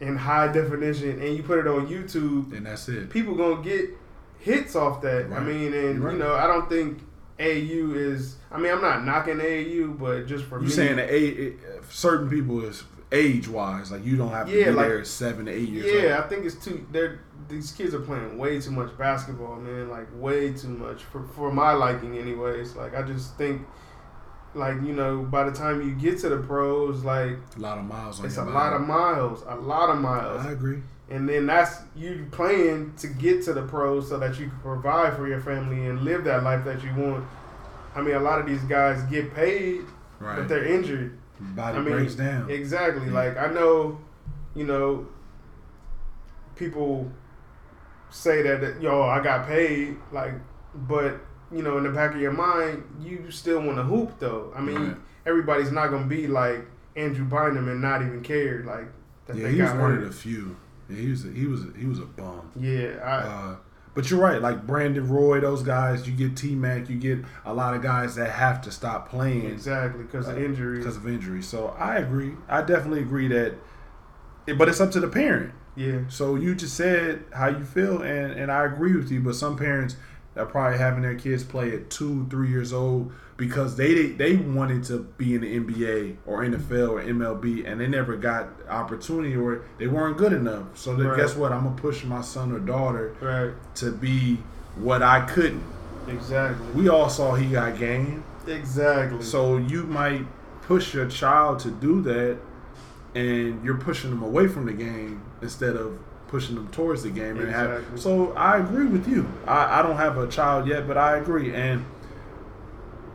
in 0.00 0.16
high 0.16 0.52
definition, 0.52 1.20
and 1.20 1.36
you 1.36 1.42
put 1.42 1.58
it 1.58 1.66
on 1.66 1.86
YouTube. 1.86 2.56
and 2.56 2.66
that's 2.66 2.88
it. 2.88 3.10
People 3.10 3.34
gonna 3.34 3.62
get 3.62 3.90
hits 4.38 4.76
off 4.76 5.00
that. 5.02 5.32
I 5.32 5.40
mean, 5.40 5.72
and 5.72 6.02
right. 6.02 6.12
you 6.12 6.18
know, 6.18 6.34
I 6.34 6.46
don't 6.46 6.68
think 6.68 7.00
AU 7.38 7.92
is. 7.94 8.36
I 8.50 8.58
mean, 8.58 8.72
I'm 8.72 8.80
not 8.80 9.04
knocking 9.04 9.40
AU, 9.40 9.88
but 9.98 10.26
just 10.26 10.44
for 10.44 10.58
You 10.58 10.66
me, 10.66 10.70
saying 10.70 10.96
that 10.96 11.10
a, 11.10 11.54
certain 11.90 12.28
people 12.30 12.64
is 12.64 12.82
age 13.12 13.46
wise, 13.48 13.92
like 13.92 14.04
you 14.04 14.16
don't 14.16 14.30
have 14.30 14.46
to 14.48 14.58
Yeah, 14.58 14.66
be 14.66 14.70
like- 14.72 14.88
there 14.88 14.98
at 15.00 15.06
seven 15.06 15.46
to 15.46 15.52
eight 15.52 15.68
years 15.68 15.86
Yeah, 15.86 16.14
old. 16.16 16.24
I 16.24 16.28
think 16.28 16.44
it's 16.46 16.56
too. 16.56 16.86
They're 16.92 17.20
these 17.48 17.70
kids 17.70 17.94
are 17.94 18.00
playing 18.00 18.38
way 18.38 18.60
too 18.60 18.72
much 18.72 18.96
basketball, 18.98 19.56
man. 19.56 19.88
Like 19.88 20.08
way 20.14 20.52
too 20.52 20.68
much 20.68 21.04
for 21.04 21.22
for 21.22 21.52
my 21.52 21.72
liking, 21.72 22.18
anyways. 22.18 22.74
Like 22.74 22.96
I 22.96 23.02
just 23.02 23.36
think, 23.36 23.62
like 24.54 24.76
you 24.82 24.92
know, 24.94 25.22
by 25.22 25.44
the 25.44 25.52
time 25.52 25.80
you 25.82 25.94
get 25.94 26.18
to 26.20 26.28
the 26.28 26.38
pros, 26.38 27.04
like 27.04 27.36
A 27.56 27.60
lot 27.60 27.78
of 27.78 27.84
miles 27.84 28.18
on 28.20 28.26
it's 28.26 28.36
a 28.38 28.44
lot 28.44 28.72
of 28.72 28.80
miles, 28.80 29.44
a 29.46 29.54
lot 29.54 29.90
of 29.90 30.00
miles, 30.00 30.44
I 30.44 30.52
agree. 30.52 30.82
And 31.10 31.28
then 31.28 31.46
that's 31.46 31.76
you 31.94 32.26
playing 32.32 32.94
to 32.98 33.06
get 33.06 33.42
to 33.44 33.52
the 33.52 33.62
pros 33.62 34.08
so 34.08 34.18
that 34.18 34.38
you 34.40 34.48
can 34.48 34.58
provide 34.60 35.14
for 35.16 35.28
your 35.28 35.40
family 35.40 35.86
and 35.86 36.02
live 36.02 36.24
that 36.24 36.42
life 36.42 36.64
that 36.64 36.82
you 36.82 36.92
want. 36.94 37.24
I 37.94 38.02
mean, 38.02 38.14
a 38.14 38.20
lot 38.20 38.38
of 38.40 38.46
these 38.46 38.62
guys 38.62 39.02
get 39.10 39.32
paid, 39.34 39.82
Right. 40.20 40.36
but 40.36 40.48
they're 40.48 40.64
injured. 40.64 41.16
body 41.38 41.78
I 41.78 41.80
mean, 41.80 41.92
breaks 41.94 42.14
down. 42.14 42.50
Exactly. 42.50 43.06
Yeah. 43.06 43.12
Like 43.12 43.36
I 43.38 43.46
know, 43.52 43.98
you 44.54 44.64
know, 44.66 45.06
people 46.56 47.10
say 48.10 48.42
that, 48.42 48.80
yo, 48.80 49.02
I 49.02 49.22
got 49.22 49.46
paid, 49.46 49.96
like, 50.12 50.34
but 50.74 51.20
you 51.52 51.62
know, 51.62 51.78
in 51.78 51.84
the 51.84 51.90
back 51.90 52.14
of 52.14 52.20
your 52.20 52.32
mind, 52.32 52.82
you 53.00 53.30
still 53.30 53.60
want 53.60 53.76
to 53.76 53.82
hoop 53.82 54.18
though. 54.18 54.52
I 54.56 54.60
mean, 54.60 54.88
Right. 54.88 54.96
everybody's 55.26 55.70
not 55.70 55.90
gonna 55.90 56.06
be 56.06 56.26
like 56.26 56.66
Andrew 56.96 57.24
Bynum 57.24 57.68
and 57.68 57.80
not 57.80 58.02
even 58.02 58.22
care 58.22 58.62
like 58.64 58.88
that 59.26 59.36
yeah, 59.36 59.44
they 59.44 59.52
he 59.52 59.62
was 59.62 59.70
got 59.70 59.80
one 59.80 59.90
hurt. 59.92 60.02
of 60.02 60.08
the 60.08 60.14
few. 60.14 60.56
Yeah, 60.88 60.96
he 60.96 61.10
was 61.10 61.24
a, 61.24 61.28
he 61.28 61.46
was 61.46 61.62
a, 61.64 61.72
he 61.78 61.86
was 61.86 61.98
a 61.98 62.06
bum. 62.06 62.50
yeah, 62.56 62.98
I, 63.02 63.16
Uh, 63.28 63.56
but 63.94 64.10
you're 64.10 64.20
right. 64.20 64.42
Like 64.42 64.66
Brandon 64.66 65.08
Roy, 65.08 65.40
those 65.40 65.62
guys. 65.62 66.06
You 66.06 66.14
get 66.14 66.36
T 66.36 66.54
Mac. 66.54 66.88
You 66.90 66.96
get 66.96 67.18
a 67.46 67.54
lot 67.54 67.74
of 67.74 67.80
guys 67.82 68.14
that 68.16 68.30
have 68.30 68.60
to 68.62 68.70
stop 68.70 69.08
playing 69.08 69.46
exactly 69.46 70.04
because 70.04 70.28
of 70.28 70.36
uh, 70.36 70.40
injuries. 70.40 70.84
because 70.84 70.96
of 70.98 71.08
injury. 71.08 71.42
So 71.42 71.68
I 71.78 71.96
agree. 71.96 72.32
I 72.48 72.60
definitely 72.62 73.00
agree 73.00 73.28
that. 73.28 73.54
But 74.58 74.68
it's 74.68 74.80
up 74.80 74.90
to 74.92 75.00
the 75.00 75.08
parent. 75.08 75.52
yeah, 75.74 76.00
So 76.08 76.36
you 76.36 76.54
just 76.54 76.76
said 76.76 77.24
how 77.34 77.48
you 77.48 77.64
feel, 77.64 78.00
and, 78.02 78.32
and 78.32 78.52
I 78.52 78.64
agree 78.64 78.94
with 78.96 79.10
you. 79.10 79.20
But 79.20 79.34
some 79.34 79.56
parents 79.56 79.96
are 80.36 80.46
probably 80.46 80.78
having 80.78 81.02
their 81.02 81.14
kids 81.14 81.42
play 81.44 81.72
at 81.74 81.88
two, 81.90 82.26
three 82.30 82.48
years 82.50 82.72
old 82.72 83.12
because 83.36 83.76
they 83.76 84.06
they 84.08 84.36
wanted 84.36 84.82
to 84.84 85.00
be 85.18 85.34
in 85.34 85.40
the 85.42 85.58
NBA 85.60 86.16
or 86.26 86.42
NFL 86.44 86.90
or 86.90 87.02
MLB, 87.02 87.66
and 87.66 87.80
they 87.80 87.86
never 87.86 88.16
got 88.16 88.48
opportunity 88.68 89.36
or 89.36 89.62
they 89.78 89.86
weren't 89.86 90.16
good 90.16 90.32
enough. 90.32 90.64
So 90.74 90.94
then 90.96 91.08
Right. 91.08 91.16
guess 91.18 91.36
what? 91.36 91.52
I'm 91.52 91.64
gonna 91.64 91.76
push 91.76 92.04
my 92.04 92.20
son 92.22 92.52
or 92.52 92.58
daughter 92.58 93.14
right, 93.20 93.52
to 93.76 93.92
be 93.92 94.38
what 94.76 95.02
I 95.02 95.20
couldn't. 95.22 95.62
exactly, 96.08 96.66
We 96.74 96.88
all 96.88 97.08
saw 97.08 97.34
he 97.34 97.46
got 97.46 97.78
game, 97.78 98.22
exactly. 98.46 99.22
so 99.22 99.56
you 99.58 99.84
might 99.84 100.26
push 100.62 100.94
your 100.94 101.06
child 101.06 101.58
to 101.60 101.70
do 101.70 102.00
that, 102.02 102.36
and 103.14 103.64
you're 103.64 103.76
pushing 103.78 104.10
them 104.10 104.22
away 104.22 104.48
from 104.48 104.66
the 104.66 104.72
game 104.72 105.22
instead 105.42 105.76
of 105.76 105.98
pushing 106.28 106.54
them 106.54 106.68
towards 106.68 107.02
the 107.02 107.10
game. 107.10 107.38
And 107.38 107.50
have, 107.50 107.84
so 107.96 108.32
I 108.32 108.58
agree 108.58 108.86
with 108.86 109.08
you. 109.08 109.30
I, 109.46 109.80
I 109.80 109.82
don't 109.82 109.96
have 109.96 110.18
a 110.18 110.28
child 110.28 110.66
yet, 110.66 110.86
but 110.86 110.96
I 110.98 111.16
agree, 111.16 111.54
and 111.54 111.84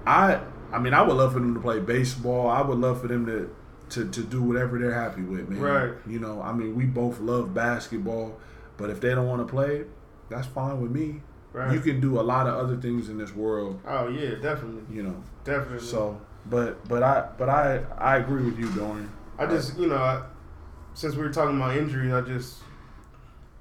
I 0.06 0.40
I 0.72 0.80
mean 0.80 0.94
I 0.94 1.02
would 1.02 1.16
love 1.16 1.34
for 1.34 1.40
them 1.40 1.54
to 1.54 1.60
play 1.60 1.80
baseball. 1.80 2.50
I 2.50 2.62
would 2.62 2.78
love 2.78 3.02
for 3.02 3.08
them 3.08 3.26
to 3.26 3.54
to, 3.92 4.10
to 4.10 4.24
do 4.24 4.42
whatever 4.42 4.80
they're 4.80 4.94
happy 4.94 5.22
with, 5.22 5.50
man. 5.50 5.60
Right. 5.60 5.94
You 6.08 6.20
know, 6.20 6.42
I 6.42 6.54
mean, 6.54 6.76
we 6.76 6.86
both 6.86 7.20
love 7.20 7.54
basketball, 7.54 8.40
but 8.78 8.90
if 8.90 9.02
they 9.02 9.10
don't 9.10 9.28
want 9.28 9.46
to 9.46 9.52
play, 9.52 9.84
that's 10.30 10.48
fine 10.48 10.82
with 10.82 10.92
me. 10.92 11.22
Right. 11.52 11.74
You 11.74 11.82
can 11.82 12.00
do 12.00 12.20
a 12.20 12.24
lot 12.24 12.48
of 12.48 12.56
other 12.56 12.78
things 12.78 13.10
in 13.10 13.18
this 13.18 13.36
world, 13.36 13.82
oh 13.86 14.08
yeah, 14.08 14.36
definitely, 14.36 14.84
you 14.96 15.04
know. 15.04 15.22
definitely. 15.44 15.86
So, 15.86 16.22
but 16.46 16.88
but 16.88 17.04
I 17.04 17.28
but 17.38 17.50
I 17.50 17.84
I 17.98 18.18
agree 18.18 18.44
with 18.44 18.58
you, 18.58 18.70
Dorian. 18.72 19.12
I 19.38 19.48
just, 19.48 19.78
you 19.78 19.88
know, 19.88 19.98
I, 19.98 20.24
since 20.94 21.16
we 21.16 21.24
were 21.24 21.34
talking 21.34 21.58
about 21.58 21.76
injuries, 21.76 22.14
I 22.14 22.22
just 22.22 22.60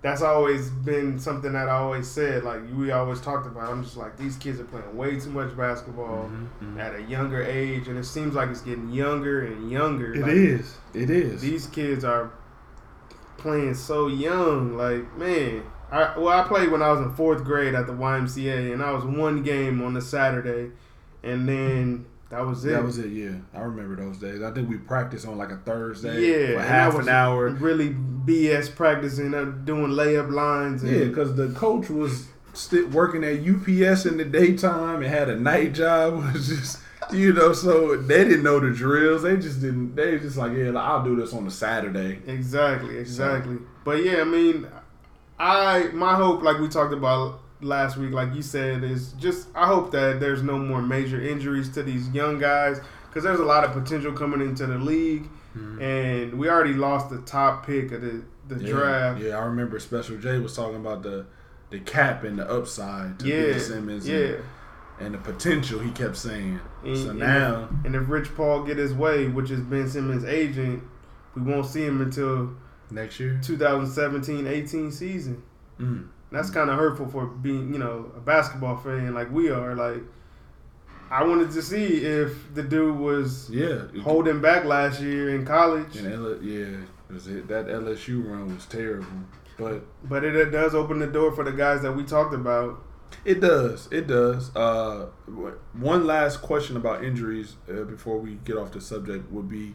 that's 0.03 0.23
always 0.23 0.71
been 0.71 1.19
something 1.19 1.53
that 1.53 1.69
I 1.69 1.73
always 1.73 2.09
said. 2.09 2.43
Like 2.45 2.61
we 2.75 2.91
always 2.91 3.21
talked 3.21 3.47
about. 3.47 3.71
I'm 3.71 3.83
just 3.85 3.97
like 3.97 4.17
these 4.17 4.37
kids 4.37 4.59
are 4.61 4.65
playing 4.65 4.97
way 4.97 5.21
too 5.21 5.31
much 5.31 5.57
basketball 5.57 6.31
Mhm, 6.31 6.75
mhm. 6.75 6.81
at 6.81 6.95
a 6.95 7.03
younger 7.03 7.43
age, 7.43 7.87
and 7.89 7.99
it 7.99 8.05
seems 8.05 8.35
like 8.35 8.49
it's 8.49 8.63
getting 8.63 8.91
younger 8.91 9.45
and 9.45 9.71
younger. 9.71 10.15
It 10.15 10.23
Like, 10.23 10.31
is. 10.33 10.79
It 10.95 11.11
is. 11.11 11.43
These 11.43 11.67
kids 11.67 12.03
are 12.05 12.31
playing 13.37 13.75
so 13.75 14.07
young. 14.07 14.77
Like 14.77 15.17
man, 15.19 15.63
I 15.93 16.19
well 16.19 16.29
I 16.29 16.47
played 16.49 16.71
when 16.71 16.83
I 16.83 16.91
was 16.93 17.01
in 17.01 17.13
fourth 17.15 17.45
grade 17.45 17.75
at 17.75 17.87
the 17.87 17.93
YMCA, 17.93 18.73
and 18.73 18.83
I 18.83 18.93
was 18.93 19.05
one 19.05 19.43
game 19.43 19.83
on 19.83 19.97
a 19.97 20.01
Saturday, 20.01 20.71
and 21.23 21.47
then 21.49 22.07
that 22.31 22.47
was 22.47 22.65
it. 22.65 22.71
That 22.71 22.85
was 22.85 22.99
it. 22.99 23.09
Yeah, 23.09 23.33
I 23.53 23.61
remember 23.61 23.97
those 23.97 24.19
days. 24.19 24.43
I 24.43 24.53
think 24.53 24.69
we 24.69 24.79
practiced 24.79 25.27
on 25.27 25.37
like 25.37 25.51
a 25.51 25.59
Thursday 25.59 26.21
Yeah, 26.21 26.55
for 26.55 26.63
half 26.67 26.95
an 26.95 27.09
hour. 27.09 27.49
Really 27.49 27.91
BS 27.91 28.75
practicing, 28.75 29.35
uh, 29.35 29.45
doing 29.45 29.91
layup 29.91 30.31
lines. 30.31 30.83
And, 30.83 30.93
Yeah, 30.93 31.05
because 31.05 31.35
the 31.35 31.49
coach 31.51 31.91
was 31.91 32.29
still 32.55 32.89
working 32.89 33.25
at 33.25 33.41
UPS 33.41 34.07
in 34.07 34.17
the 34.17 34.25
daytime 34.25 35.03
and 35.03 35.07
had 35.07 35.29
a 35.29 35.37
night 35.37 35.75
job. 35.75 36.25
It 36.29 36.33
was 36.35 36.49
just 36.49 36.79
you 37.13 37.33
know, 37.33 37.53
so 37.53 37.97
they 37.97 38.25
didn't 38.25 38.45
know 38.45 38.61
the 38.61 38.71
drills. 38.71 39.23
They 39.23 39.37
just 39.37 39.61
didn't. 39.61 39.97
They 39.97 40.19
just 40.19 40.37
like, 40.37 40.53
yeah, 40.53 40.71
I'll 40.77 41.03
do 41.03 41.17
this 41.17 41.33
on 41.33 41.47
a 41.47 41.51
Saturday. 41.51 42.21
Exactly, 42.27 42.99
exactly. 42.99 43.59
But 43.85 44.05
yeah, 44.05 44.21
I 44.21 44.25
mean, 44.25 44.67
I 45.39 45.89
my 45.93 46.15
hope, 46.15 46.43
like 46.43 46.59
we 46.59 46.69
talked 46.69 46.93
about 46.93 47.40
last 47.63 47.97
week, 47.97 48.13
like 48.13 48.35
you 48.35 48.43
said, 48.43 48.83
is 48.85 49.13
just 49.13 49.49
I 49.55 49.67
hope 49.67 49.91
that 49.93 50.21
there's 50.21 50.43
no 50.43 50.59
more 50.59 50.83
major 50.83 51.21
injuries 51.21 51.69
to 51.71 51.83
these 51.83 52.09
young 52.11 52.39
guys 52.39 52.81
because 53.09 53.25
there's 53.25 53.41
a 53.41 53.45
lot 53.45 53.65
of 53.65 53.73
potential 53.73 54.13
coming 54.13 54.41
into 54.41 54.67
the 54.67 54.79
league, 54.79 55.29
and 55.81 56.35
we 56.39 56.49
already 56.49 56.75
lost 56.75 57.11
the 57.11 57.19
top 57.23 57.67
pick 57.67 57.93
of 57.93 58.01
the 58.03 58.23
the 58.49 58.63
Yeah, 58.65 58.71
draft. 58.73 59.21
Yeah, 59.23 59.39
I 59.39 59.45
remember 59.45 59.79
Special 59.79 60.17
J 60.19 60.39
was 60.39 60.57
talking 60.57 60.77
about 60.77 61.03
the 61.03 61.27
the 61.71 61.79
cap 61.81 62.25
and 62.25 62.39
the 62.39 62.51
upside 62.51 63.19
to 63.21 63.27
Yeah, 63.29 63.53
Ben 63.53 63.61
Simmons. 63.61 64.09
yeah. 64.09 64.17
And, 64.19 64.45
and 64.99 65.15
the 65.15 65.19
potential 65.19 65.79
he 65.81 65.91
kept 65.93 66.17
saying. 66.17 66.61
And, 66.85 66.97
so 66.99 67.11
and 67.11 67.19
now, 67.21 67.69
if, 67.81 67.87
and 67.87 67.95
if 67.97 68.09
Rich 68.09 68.35
Paul 68.35 68.65
get 68.65 68.77
his 68.77 68.93
way, 68.93 69.29
which 69.29 69.51
is 69.51 69.61
Ben 69.61 69.89
Simmons' 69.89 70.25
agent, 70.25 70.83
we 71.35 71.43
won't 71.43 71.65
see 71.67 71.85
him 71.85 72.01
until 72.03 72.51
next 72.91 73.19
year, 73.21 73.41
2017-18 73.43 74.93
season. 74.93 75.43
mm. 75.79 76.07
That's 76.31 76.51
kind 76.51 76.71
of 76.71 76.77
hurtful 76.79 77.09
for 77.09 77.27
being, 77.27 77.73
you 77.73 77.79
know, 77.79 78.11
a 78.17 78.21
basketball 78.21 78.77
fan 78.77 79.15
like 79.15 79.31
we 79.33 79.51
are. 79.51 79.75
Like, 79.75 80.03
I 81.11 81.25
wanted 81.25 81.51
to 81.53 81.63
see 81.63 82.05
if 82.05 82.55
the 82.55 82.63
dude 82.63 82.97
was 82.97 83.51
yeah, 83.51 83.83
holding 84.03 84.41
back 84.41 84.65
last 84.65 85.01
year 85.01 85.35
in 85.35 85.45
college, 85.45 85.97
And 85.97 86.13
L- 86.13 86.43
yeah, 86.43 86.77
it, 87.11 87.49
that 87.49 87.67
LSU 87.67 88.25
run 88.31 88.55
was 88.55 88.65
terrible, 88.67 89.09
but 89.59 89.83
but 90.09 90.23
it, 90.23 90.37
it 90.37 90.51
does 90.51 90.75
open 90.75 91.01
the 91.01 91.09
door 91.09 91.33
for 91.33 91.43
the 91.43 91.51
guys 91.53 91.83
that 91.83 91.93
we 91.93 92.05
talked 92.05 92.33
about. 92.33 92.85
it 93.25 93.41
does, 93.41 93.89
it 93.91 94.07
does. 94.07 94.55
Uh, 94.55 95.07
one 95.73 96.07
last 96.07 96.43
question 96.43 96.77
about 96.77 97.03
injuries 97.03 97.57
uh, 97.69 97.83
before 97.83 98.19
we 98.19 98.35
get 98.45 98.57
off 98.57 98.71
the 98.71 98.81
subject 98.81 99.31
would 99.33 99.49
be, 99.49 99.75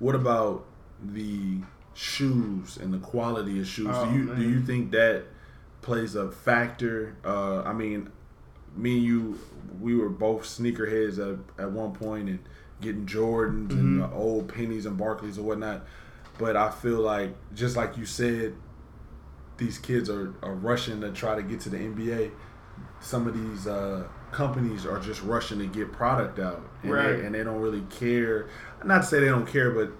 what 0.00 0.14
about 0.14 0.66
the 1.02 1.60
shoes 1.94 2.76
and 2.76 2.92
the 2.92 2.98
quality 2.98 3.58
of 3.58 3.66
shoes? 3.66 3.88
Oh, 3.90 4.04
do 4.12 4.18
you 4.18 4.24
man. 4.24 4.36
do 4.38 4.42
you 4.50 4.60
think 4.60 4.90
that 4.90 5.24
plays 5.82 6.14
a 6.14 6.30
factor? 6.30 7.16
Uh, 7.24 7.62
I 7.62 7.72
mean, 7.72 8.10
me 8.76 8.96
and 8.98 9.02
you, 9.04 9.38
we 9.80 9.94
were 9.94 10.08
both 10.08 10.42
sneakerheads 10.42 11.18
at, 11.18 11.62
at 11.64 11.70
one 11.72 11.92
point 11.92 12.28
and 12.28 12.38
getting 12.80 13.06
Jordans 13.06 13.70
and 13.72 13.98
Mhm. 14.00 14.08
the 14.10 14.14
old 14.16 14.48
pennies 14.48 14.86
and 14.86 14.98
Barkleys 14.98 15.36
and 15.36 15.46
whatnot. 15.46 15.84
But 16.38 16.56
I 16.56 16.70
feel 16.70 17.00
like, 17.00 17.34
just 17.54 17.76
like 17.76 17.96
you 17.96 18.04
said, 18.04 18.54
these 19.56 19.78
kids 19.78 20.08
are, 20.08 20.34
are 20.42 20.54
rushing 20.54 21.00
to 21.00 21.10
try 21.10 21.34
to 21.34 21.42
get 21.42 21.60
to 21.60 21.68
the 21.70 21.78
NBA. 21.78 22.30
Some 23.00 23.26
of 23.26 23.34
these 23.34 23.66
uh, 23.66 24.04
companies 24.30 24.86
are 24.86 25.00
just 25.00 25.22
rushing 25.22 25.58
to 25.58 25.66
get 25.66 25.90
product 25.92 26.38
out, 26.38 26.62
and, 26.84 26.92
Right. 26.92 27.16
they, 27.16 27.24
and 27.26 27.34
they 27.34 27.42
don't 27.42 27.60
really 27.60 27.82
care. 27.90 28.48
Not 28.84 28.98
to 29.02 29.06
say 29.08 29.18
they 29.20 29.26
don't 29.28 29.46
care, 29.48 29.72
but 29.72 29.90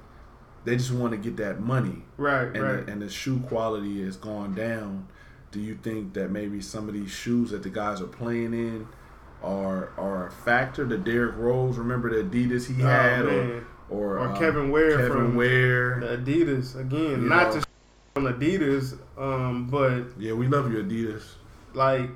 they 0.65 0.77
just 0.77 0.93
want 0.93 1.11
to 1.13 1.17
get 1.19 1.37
that 1.39 1.61
money, 1.61 2.05
Right, 2.17 2.43
and 2.47 2.63
right. 2.63 2.87
the, 2.87 2.93
and 2.93 3.03
the 3.03 3.09
shoe 3.09 3.41
quality 3.41 4.05
has 4.05 4.17
gone 4.17 4.55
down. 4.55 5.09
Do 5.51 5.61
you 5.61 5.77
think 5.83 6.13
that 6.15 6.31
maybe 6.31 6.61
some 6.61 6.89
of 6.89 6.95
these 6.95 7.11
shoes 7.11 7.51
that 7.51 7.63
the 7.63 7.71
guys 7.71 8.01
are 8.01 8.07
playing 8.07 8.53
in 8.53 8.87
are 9.43 9.91
are 9.97 10.27
a 10.27 10.31
factor? 10.31 10.85
The 10.85 10.99
Derrick 10.99 11.37
Rose, 11.37 11.79
remember 11.79 12.23
the 12.23 12.29
Adidas 12.29 12.67
he 12.67 12.83
Oh, 12.83 12.87
had, 12.87 13.25
or 13.25 13.67
or, 13.91 14.19
Or 14.19 14.29
uh, 14.29 14.39
Kevin 14.39 14.71
Ware 14.71 14.97
Kevin 14.97 15.13
from 15.13 15.37
Ware. 15.37 16.01
The 16.01 16.19
Adidas 16.19 16.79
again, 16.79 17.23
You 17.23 17.29
not 17.29 17.55
know. 17.55 17.61
to 17.61 17.67
on 18.17 18.25
Adidas, 18.25 18.99
um, 19.17 19.69
but 19.71 20.03
Yeah, 20.19 20.33
we 20.35 20.49
love 20.49 20.71
you, 20.73 20.83
Adidas. 20.83 21.23
like 21.75 22.11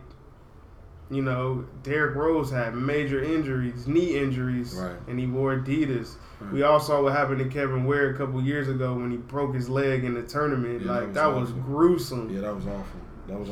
you 1.11 1.21
know, 1.23 1.63
Derrick 1.83 2.15
Rose 2.17 2.51
had 2.51 2.75
major 2.75 3.23
injuries, 3.23 3.87
knee 3.87 4.17
injuries, 4.19 4.75
Right. 4.75 4.97
and 5.09 5.19
he 5.21 5.27
wore 5.27 5.55
Adidas. 5.57 6.15
Right. 6.41 6.53
We 6.53 6.63
all 6.63 6.81
saw 6.81 7.03
what 7.03 7.13
happened 7.13 7.39
to 7.41 7.45
Kevin 7.47 7.85
Ware 7.85 8.11
a 8.11 8.15
couple 8.17 8.41
years 8.43 8.67
ago 8.69 8.95
when 8.95 9.11
he 9.11 9.19
broke 9.19 9.55
his 9.55 9.69
leg 9.69 10.05
in 10.05 10.15
the 10.15 10.23
tournament. 10.23 10.83
Yeah, 10.83 10.91
like 10.93 11.05
that 11.09 11.15
that 11.15 11.27
was 11.35 11.53
was, 11.53 11.65
gruesome. 11.65 12.31
Yeah, 12.31 12.41
that 12.43 12.55
was 12.55 12.67
awful. 12.67 13.01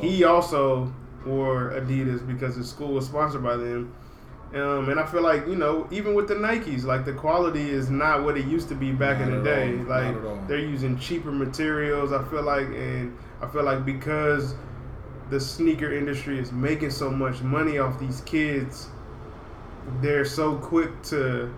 He 0.01 0.23
awful. 0.23 0.35
also 0.35 0.93
wore 1.25 1.71
Adidas 1.71 2.25
because 2.27 2.55
his 2.55 2.69
school 2.69 2.93
was 2.93 3.05
sponsored 3.05 3.43
by 3.43 3.55
them. 3.57 3.93
Um, 4.53 4.89
and 4.89 4.99
I 4.99 5.05
feel 5.05 5.21
like 5.21 5.47
you 5.47 5.55
know, 5.55 5.87
even 5.91 6.13
with 6.13 6.27
the 6.27 6.35
Nikes, 6.35 6.83
like 6.83 7.05
the 7.05 7.13
quality 7.13 7.69
is 7.69 7.89
not 7.89 8.23
what 8.25 8.37
it 8.37 8.45
used 8.47 8.67
to 8.69 8.75
be 8.75 8.91
back 8.91 9.19
Not 9.19 9.29
in 9.29 9.37
the 9.37 9.43
day. 9.43 9.77
all. 9.77 9.85
Like 9.85 10.13
Not 10.13 10.17
at 10.17 10.25
all. 10.25 10.43
they're 10.47 10.57
using 10.59 10.97
cheaper 10.99 11.31
materials. 11.31 12.11
I 12.11 12.21
feel 12.29 12.43
like, 12.43 12.67
and 12.67 13.17
I 13.41 13.47
feel 13.47 13.63
like 13.63 13.85
because 13.85 14.55
the 15.29 15.39
sneaker 15.39 15.93
industry 15.93 16.37
is 16.37 16.51
making 16.51 16.89
so 16.91 17.09
much 17.09 17.41
money 17.41 17.77
off 17.77 17.97
these 17.97 18.19
kids, 18.21 18.89
they're 20.01 20.25
so 20.25 20.57
quick 20.57 21.01
to 21.03 21.53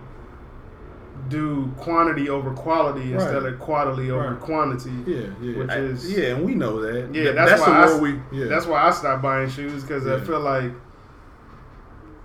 do 1.28 1.72
quantity 1.78 2.28
over 2.28 2.50
quality 2.52 3.00
Right. 3.00 3.12
instead 3.22 3.44
of 3.44 3.58
quality 3.58 4.10
over 4.10 4.30
Right. 4.32 4.40
quantity. 4.40 4.92
Yeah, 5.06 5.26
yeah, 5.40 5.58
Which 5.58 5.70
I- 5.70 5.76
is- 5.78 6.12
yeah, 6.12 6.34
and 6.34 6.44
we 6.44 6.54
know 6.54 6.80
that. 6.82 7.14
Yeah, 7.14 7.22
Th- 7.24 7.34
that's 7.34 7.64
the 7.64 7.70
why 7.70 7.76
I 7.82 7.86
world 7.86 8.02
we. 8.02 8.20
Yeah, 8.32 8.46
That's 8.48 8.66
why 8.66 8.82
I 8.86 8.90
stopped 8.90 9.22
buying 9.22 9.48
shoes 9.48 9.82
because 9.82 10.06
I 10.06 10.20
feel 10.20 10.40
like, 10.40 10.70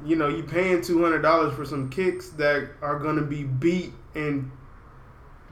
you 0.05 0.15
know, 0.15 0.27
you 0.27 0.43
paying 0.43 0.81
two 0.81 1.01
hundred 1.03 1.21
dollars 1.21 1.53
for 1.53 1.65
some 1.65 1.89
kicks 1.89 2.29
that 2.31 2.69
are 2.81 2.99
gonna 2.99 3.21
be 3.21 3.43
beat 3.43 3.93
and 4.15 4.51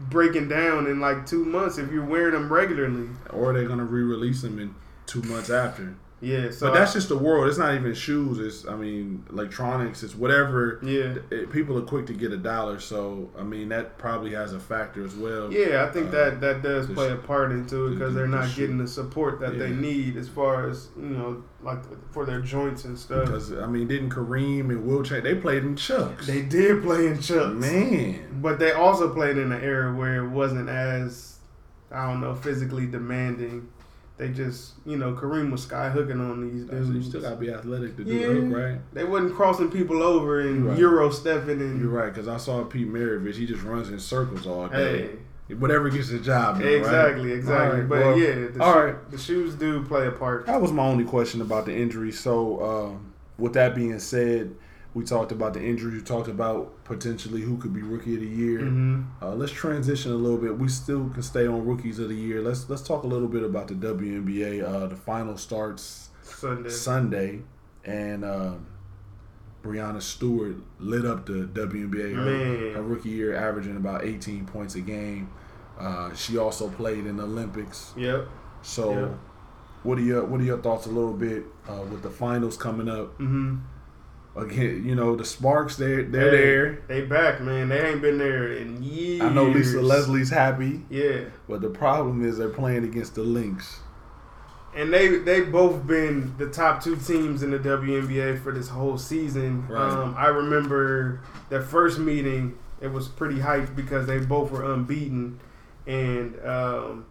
breaking 0.09 0.47
down 0.47 0.87
in 0.87 0.99
like 0.99 1.25
two 1.25 1.43
months 1.43 1.77
if 1.77 1.91
you're 1.91 2.05
wearing 2.05 2.33
them 2.33 2.51
regularly. 2.51 3.09
or 3.31 3.53
they're 3.53 3.67
gonna 3.67 3.83
re-release 3.85 4.41
them 4.41 4.59
in 4.59 4.73
two 5.05 5.21
months 5.23 5.49
after. 5.49 5.93
Yeah, 6.19 6.49
so 6.49 6.67
but 6.71 6.73
that's 6.79 6.93
just 6.93 7.09
the 7.09 7.17
world. 7.17 7.47
It's 7.47 7.59
not 7.59 7.75
even 7.75 7.93
shoes. 7.93 8.39
It's 8.39 8.67
I 8.67 8.75
mean 8.75 9.23
electronics. 9.29 10.01
It's 10.01 10.15
whatever. 10.15 10.79
yeah, 10.81 11.13
It- 11.29 11.51
people 11.51 11.77
are 11.77 11.81
quick 11.83 12.07
to 12.07 12.13
get 12.13 12.31
a 12.31 12.37
dollar, 12.37 12.79
so 12.79 13.29
I 13.37 13.43
mean 13.43 13.69
that 13.69 13.99
probably 13.99 14.31
has 14.33 14.51
a 14.53 14.59
factor 14.59 15.05
as 15.05 15.13
well. 15.15 15.53
yeah. 15.53 15.85
I 15.87 15.91
think 15.91 16.07
Uh, 16.07 16.11
that 16.11 16.41
that 16.41 16.61
does 16.63 16.87
play 16.87 17.09
sh- 17.09 17.11
a 17.11 17.15
part 17.17 17.51
into 17.51 17.85
it 17.85 17.89
because 17.91 18.13
the- 18.15 18.21
they're 18.21 18.27
the 18.29 18.35
not 18.37 18.55
getting 18.55 18.79
the 18.79 18.87
support 18.87 19.39
that 19.41 19.59
they 19.59 19.69
need 19.69 20.17
as 20.17 20.27
far 20.27 20.67
as 20.67 20.87
you 20.97 21.05
know, 21.09 21.43
like 21.61 21.83
for 22.11 22.25
their 22.25 22.41
joints 22.41 22.85
and 22.85 22.97
stuff. 22.97 23.25
Because 23.25 23.53
I 23.53 23.67
mean, 23.67 23.87
didn't 23.87 24.09
Kareem 24.09 24.69
and 24.71 24.87
Wilt 24.87 25.05
Chamberlain 25.05 25.35
they 25.35 25.39
played 25.39 25.63
in 25.65 25.75
Chucks? 25.75 26.25
They 26.25 26.41
did 26.41 26.81
play 26.81 27.05
in 27.05 27.19
Chucks, 27.19 27.53
man. 27.53 28.39
But 28.41 28.57
they 28.57 28.71
also 28.71 29.13
played 29.13 29.37
in 29.37 29.51
an 29.51 29.61
era 29.61 29.93
where 29.93 30.23
it 30.25 30.29
wasn't 30.29 30.67
as, 30.69 31.37
I 31.91 32.07
don't 32.09 32.21
know, 32.21 32.33
physically 32.33 32.87
demanding. 32.87 33.67
They 34.17 34.29
just, 34.29 34.73
you 34.83 34.97
know, 34.97 35.13
Kareem 35.13 35.51
was 35.51 35.61
sky 35.61 35.89
hooking 35.89 36.19
on 36.19 36.41
these 36.49 36.67
So 36.67 36.91
you 36.91 37.03
still 37.03 37.21
gotta 37.21 37.35
be 37.35 37.51
athletic 37.51 37.95
to 37.97 38.03
do 38.03 38.11
Yeah. 38.11 38.27
hook, 38.27 38.57
right? 38.57 38.79
They 38.93 39.03
wasn't 39.03 39.35
crossing 39.35 39.69
people 39.69 40.01
over 40.01 40.39
and 40.41 40.65
right. 40.65 40.77
Euro 40.79 41.11
stepping 41.11 41.61
and 41.61 41.79
You're 41.79 41.89
right, 41.91 42.11
because 42.11 42.27
I 42.27 42.37
saw 42.37 42.63
Pete 42.63 42.91
Maravich. 42.91 43.35
He 43.35 43.45
just 43.45 43.61
runs 43.63 43.89
in 43.89 43.99
circles 43.99 44.47
all 44.47 44.67
Hey, 44.69 45.09
day. 45.49 45.55
Whatever 45.55 45.89
gets 45.89 46.09
the 46.09 46.17
job 46.19 46.55
done. 46.55 46.65
right? 46.65 46.73
exactly, 46.75 47.31
exactly. 47.31 47.81
But 47.81 47.99
well, 47.99 48.17
yeah, 48.19 48.47
the, 48.53 48.59
all 48.61 48.73
shoe- 48.73 48.79
right. 48.79 49.11
the 49.11 49.17
shoes 49.19 49.53
do 49.53 49.83
play 49.83 50.07
a 50.07 50.11
part. 50.11 50.45
That 50.47 50.61
was 50.61 50.71
my 50.73 50.83
only 50.83 51.05
question 51.05 51.39
about 51.41 51.65
the 51.67 51.75
injury. 51.75 52.11
So, 52.11 52.63
um, 52.65 53.13
with 53.37 53.53
that 53.53 53.75
being 53.75 53.97
said, 53.99 54.55
we 54.97 55.03
talked 55.03 55.31
about 55.31 55.53
the 55.53 55.63
injury. 55.63 55.91
We 55.97 56.01
talked 56.01 56.27
about 56.27 56.83
potentially 56.83 57.41
who 57.41 57.57
could 57.57 57.71
be 57.73 57.83
rookie 57.83 58.15
of 58.15 58.21
the 58.21 58.27
year. 58.43 58.59
hmm 58.61 59.03
Uh, 59.21 59.35
let's 59.35 59.51
transition 59.51 60.11
a 60.11 60.15
little 60.15 60.39
bit. 60.39 60.57
We 60.57 60.67
still 60.69 61.09
can 61.09 61.21
stay 61.21 61.45
on 61.45 61.65
rookies 61.65 61.99
of 61.99 62.09
the 62.09 62.15
year. 62.15 62.41
Let's 62.41 62.67
let's 62.71 62.81
talk 62.81 63.03
a 63.03 63.07
little 63.07 63.27
bit 63.27 63.43
about 63.43 63.67
the 63.67 63.75
WNBA. 63.75 64.63
Uh, 64.63 64.87
the 64.87 64.95
final 64.95 65.37
starts 65.37 66.09
Sunday. 66.23 66.69
Sunday, 66.69 67.41
and 67.85 68.25
um, 68.25 68.65
Breanna 69.63 70.01
Stewart 70.01 70.55
lit 70.79 71.05
up 71.05 71.25
the 71.27 71.47
WNBA 71.53 72.15
her, 72.15 72.25
Man. 72.25 72.73
her 72.75 72.81
rookie 72.81 73.09
year, 73.09 73.35
averaging 73.35 73.77
about 73.77 74.03
18 74.03 74.45
points 74.45 74.73
a 74.75 74.81
game. 74.81 75.29
Uh, 75.79 76.13
she 76.15 76.37
also 76.39 76.69
played 76.69 77.05
in 77.05 77.17
the 77.17 77.23
Olympics. 77.23 77.93
Yep. 77.95 78.27
So, 78.63 78.91
Yeah. 78.93 79.09
what 79.83 79.97
are 79.99 80.01
your 80.01 80.25
what 80.25 80.41
are 80.41 80.43
your 80.43 80.57
thoughts 80.59 80.87
a 80.87 80.89
little 80.89 81.13
bit 81.13 81.43
uh, 81.69 81.83
with 81.91 82.01
the 82.01 82.09
finals 82.09 82.57
coming 82.57 82.89
up? 82.89 83.07
Mm-hmm. 83.19 83.57
Again, 84.37 84.83
you 84.85 84.93
know 84.93 85.15
the 85.15 85.25
Sparks 85.25 85.75
they're 85.77 86.03
they're 86.03 86.29
Hey, 86.31 86.37
there. 86.37 86.83
They 86.87 87.01
back, 87.01 87.41
man. 87.41 87.69
They 87.69 87.89
ain't 87.89 88.01
been 88.01 88.17
there 88.19 88.51
in 88.53 88.83
years. 88.83 89.21
I 89.23 89.29
know 89.29 89.45
Lisa 89.45 89.81
Leslie's 89.81 90.29
happy, 90.29 90.81
Yeah. 90.89 91.21
but 91.49 91.61
the 91.61 91.69
problem 91.69 92.23
is 92.23 92.37
they're 92.37 92.49
playing 92.49 92.83
against 92.83 93.15
the 93.15 93.23
Lynx. 93.23 93.79
And 94.75 94.93
they 94.93 95.07
they 95.17 95.41
both 95.41 95.87
been 95.87 96.35
the 96.37 96.47
top 96.47 96.83
two 96.83 96.95
teams 96.97 97.41
in 97.41 97.49
the 97.49 97.57
WNBA 97.57 98.43
for 98.43 98.51
this 98.51 98.67
whole 98.69 98.99
season. 98.99 99.67
Right. 99.67 99.81
Um, 99.89 100.13
I 100.15 100.27
remember 100.27 101.21
their 101.49 101.61
first 101.63 101.97
meeting. 101.97 102.57
It 102.79 102.89
was 102.89 103.07
pretty 103.07 103.39
hyped 103.39 103.75
because 103.75 104.05
they 104.05 104.19
both 104.19 104.51
were 104.51 104.71
unbeaten, 104.71 105.39
and 105.87 106.39
um, 106.45 107.07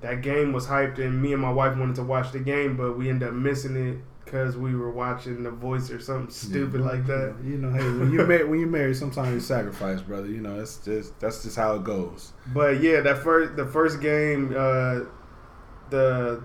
that 0.00 0.20
game 0.22 0.52
was 0.52 0.66
hyped. 0.66 0.98
And 0.98 1.22
me 1.22 1.32
and 1.32 1.40
my 1.40 1.52
wife 1.52 1.76
wanted 1.76 1.94
to 1.96 2.02
watch 2.02 2.32
the 2.32 2.40
game, 2.40 2.76
but 2.76 2.98
we 2.98 3.08
ended 3.08 3.28
up 3.28 3.34
missing 3.34 3.76
it 3.76 3.98
because 4.30 4.56
we 4.56 4.74
were 4.74 4.90
watching 4.90 5.42
The 5.42 5.50
Voice 5.50 5.90
or 5.90 5.98
something 6.00 6.30
stupid 6.30 6.80
like 6.82 7.06
that. 7.06 7.34
You 7.42 7.56
know, 7.58 7.70
hey, 7.72 7.82
when 7.84 8.12
you 8.12 8.24
marry, 8.26 8.44
when 8.44 8.60
you 8.60 8.66
marry, 8.66 8.94
sometimes 8.94 9.32
you 9.32 9.40
sacrifice, 9.40 10.00
brother. 10.02 10.26
You 10.28 10.40
know, 10.40 10.58
that's 10.58 10.76
just 10.78 11.18
that's 11.18 11.42
just 11.42 11.56
how 11.56 11.74
it 11.76 11.84
goes. 11.84 12.32
But 12.52 12.80
yeah, 12.80 13.00
that 13.00 13.18
first 13.18 13.56
the 13.56 13.66
first 13.66 14.00
game, 14.00 14.54
uh, 14.56 15.00
the 15.90 16.42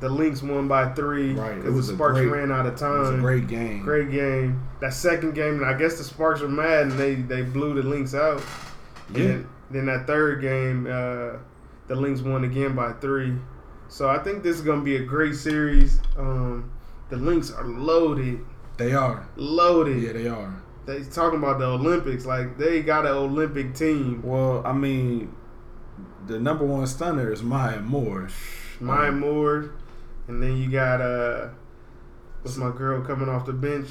the 0.00 0.08
Lynx 0.08 0.42
won 0.42 0.68
by 0.68 0.92
three 0.94 1.32
because 1.34 1.64
was 1.74 1.88
the 1.88 1.94
Sparks 1.94 2.20
great- 2.20 2.30
ran 2.30 2.52
out 2.52 2.66
of 2.66 2.74
It 2.74 2.78
time. 2.78 3.00
was 3.00 3.10
a 3.10 3.16
great 3.18 3.48
game. 3.48 3.82
Great 3.82 4.10
game. 4.12 4.62
That 4.80 4.94
second 4.94 5.34
game, 5.34 5.62
I 5.64 5.74
guess 5.74 5.98
the 5.98 6.04
Sparks 6.04 6.40
were 6.40 6.48
mad 6.48 6.82
and 6.82 6.92
they, 6.92 7.16
they 7.16 7.42
blew 7.42 7.74
the 7.74 7.82
Lynx 7.82 8.14
out. 8.14 8.40
Yeah. 9.12 9.24
then, 9.26 9.48
then 9.72 9.86
that 9.86 10.06
third 10.06 10.40
game, 10.40 10.86
uh, 10.86 11.38
the 11.88 11.96
Lynx 11.96 12.20
won 12.20 12.44
again 12.44 12.76
by 12.76 12.92
three. 12.92 13.34
So 13.88 14.08
I 14.08 14.18
think 14.18 14.44
this 14.44 14.54
is 14.54 14.62
gonna 14.62 14.82
be 14.82 14.96
a 14.96 15.02
great 15.04 15.34
series. 15.34 15.98
Um, 16.16 16.70
the 17.10 17.16
Lynx 17.16 17.50
are 17.50 17.64
loaded, 17.66 18.40
They 18.76 18.92
are. 18.94 19.28
loaded. 19.36 20.02
Yeah, 20.02 20.12
they 20.12 20.28
are. 20.28 20.62
They 20.86 21.02
talking 21.04 21.38
about 21.38 21.58
the 21.58 21.66
Olympics, 21.66 22.24
like 22.24 22.56
they 22.58 22.82
got 22.82 23.04
an 23.04 23.12
Olympic 23.12 23.74
team. 23.74 24.22
Well, 24.22 24.62
I 24.66 24.72
mean, 24.72 25.34
the 26.26 26.38
number 26.38 26.64
one 26.64 26.86
stunner 26.86 27.30
is 27.32 27.42
Maya 27.42 27.80
Moore. 27.80 28.28
Maya 28.80 29.08
Um, 29.08 29.20
Moore, 29.20 29.70
and 30.28 30.42
then 30.42 30.56
you 30.56 30.70
got 30.70 31.00
uh, 31.00 31.48
what's 32.42 32.56
my 32.56 32.70
girl 32.70 33.02
coming 33.02 33.28
off 33.28 33.44
the 33.46 33.52
bench? 33.52 33.88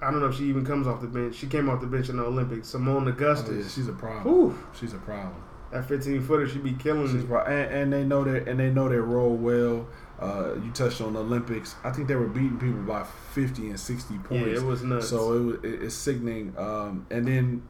I 0.00 0.10
don't 0.10 0.18
know 0.18 0.26
if 0.26 0.36
she 0.36 0.44
even 0.46 0.66
comes 0.66 0.88
off 0.88 1.00
the 1.00 1.06
bench. 1.06 1.36
She 1.36 1.46
came 1.46 1.68
off 1.70 1.80
the 1.80 1.86
bench 1.86 2.08
in 2.08 2.16
the 2.16 2.24
Olympics. 2.24 2.72
Seimone 2.72 3.02
Oh, 3.02 3.06
yeah, 3.06 3.12
Augustus. 3.12 3.72
she's 3.74 3.86
a 3.86 3.92
problem. 3.92 4.24
Whew, 4.24 4.58
She's 4.74 4.94
a 4.94 4.98
problem. 4.98 5.36
that 5.70 5.86
15 5.86 6.20
footer, 6.22 6.48
she 6.48 6.58
be 6.58 6.72
killing 6.72 7.06
She's 7.06 7.22
it. 7.22 7.28
pro- 7.28 7.44
and, 7.44 7.72
and 7.72 7.92
they 7.92 8.02
know 8.02 8.24
that 8.24 8.48
and 8.48 8.58
they 8.58 8.68
know 8.70 8.88
their 8.88 9.02
role 9.02 9.36
well. 9.36 9.86
Uh, 10.22 10.54
you 10.62 10.70
touched 10.72 11.00
on 11.00 11.14
the 11.14 11.20
Olympics. 11.20 11.74
I 11.82 11.90
think 11.90 12.06
they 12.06 12.14
were 12.14 12.28
beating 12.28 12.58
people 12.58 12.82
by 12.82 13.04
fifty 13.32 13.68
and 13.70 13.80
sixty 13.80 14.18
points. 14.18 14.46
Yeah, 14.46 14.54
it 14.54 14.62
was 14.62 14.82
nuts. 14.82 15.08
So 15.08 15.32
it 15.32 15.40
was, 15.40 15.56
it, 15.64 15.82
it's 15.82 15.94
sickening. 15.94 16.54
Um, 16.56 17.06
and 17.10 17.26
then 17.26 17.62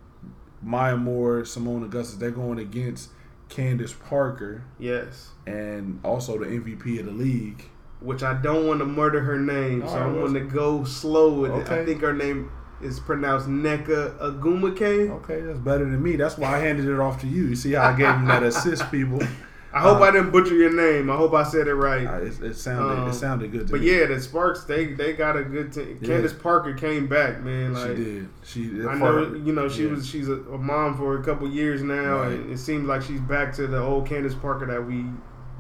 Maya 0.61 0.97
Moore, 0.97 1.43
Seimone 1.43 1.85
Augustus, 1.85 2.17
they're 2.17 2.31
going 2.31 2.59
against 2.59 3.09
Candace 3.49 3.93
Parker 3.95 4.65
yes, 4.79 5.31
and 5.47 6.01
also 6.05 6.39
the 6.39 6.47
MVP 6.47 7.01
of 7.01 7.07
the 7.07 7.13
league. 7.13 7.65
which 8.01 8.23
I 8.23 8.35
don't 8.35 8.67
want 8.67 8.81
to 8.81 8.87
murder 8.87 9.21
her 9.21 9.39
name, 9.39 9.81
so 9.83 9.89
Alright, 9.89 10.03
I'm 10.03 10.15
going 10.15 10.35
to 10.35 10.41
go 10.41 10.85
slow 10.85 11.33
with 11.33 11.53
it. 11.53 11.71
I 11.71 11.85
think 11.85 12.01
her 12.01 12.13
name 12.13 12.51
is 12.83 12.99
pronounced 12.99 13.47
Nneka 13.49 14.19
Ogwumike. 14.19 15.11
Okay, 15.11 15.41
that's 15.41 15.59
better 15.59 15.85
than 15.85 16.03
me. 16.03 16.17
That's 16.17 16.37
why 16.37 16.57
I 16.57 16.59
handed 16.59 16.87
it 16.89 16.99
off 16.99 17.21
to 17.21 17.27
you. 17.27 17.47
You 17.47 17.57
see 17.57 17.73
how 17.73 17.91
I 17.91 17.97
gave 17.97 18.09
him 18.09 18.27
that 18.27 18.43
assist, 18.43 18.91
people. 18.91 19.21
I 19.75 19.81
hope 19.81 20.01
Uh, 20.01 20.05
I 20.05 20.11
didn't 20.11 20.31
butcher 20.33 20.55
your 20.55 20.73
name. 20.73 21.09
I 21.09 21.17
hope 21.17 21.33
I 21.33 21.43
said 21.45 21.67
it 21.67 21.75
right. 21.75 22.07
Uh, 22.07 22.19
it, 22.27 22.41
it 22.43 22.55
sounded 22.57 23.03
Um, 23.05 23.09
it 23.09 23.15
sounded 23.15 23.51
good 23.53 23.67
to 23.69 23.73
But 23.73 23.81
me. 23.81 23.91
yeah, 23.99 24.07
the 24.07 24.21
Sparks 24.21 24.65
they 24.65 24.93
they 24.93 25.15
got 25.15 25.37
a 25.37 25.43
good 25.45 25.73
team. 25.73 25.99
Yeah. 26.01 26.09
Candace 26.09 26.35
Parker 26.35 26.75
came 26.75 27.07
back, 27.07 27.43
man. 27.43 27.73
Like 27.73 27.97
she 27.97 28.05
did. 28.05 28.29
She. 28.45 28.63
I 28.87 28.95
know, 28.97 29.33
you 29.35 29.53
know, 29.55 29.69
she 29.71 29.85
yeah. 29.85 29.91
was 29.93 30.07
she's 30.07 30.29
a, 30.29 30.35
a 30.35 30.59
mom 30.59 30.97
for 30.99 31.19
a 31.19 31.25
couple 31.25 31.49
years 31.51 31.83
now, 31.83 32.21
Right. 32.21 32.33
and 32.33 32.53
it 32.53 32.59
seems 32.59 32.87
like 32.87 33.01
she's 33.03 33.21
back 33.21 33.55
to 33.55 33.67
the 33.67 33.81
old 33.81 34.07
Candace 34.07 34.35
Parker 34.35 34.67
that 34.67 34.87
we, 34.87 35.07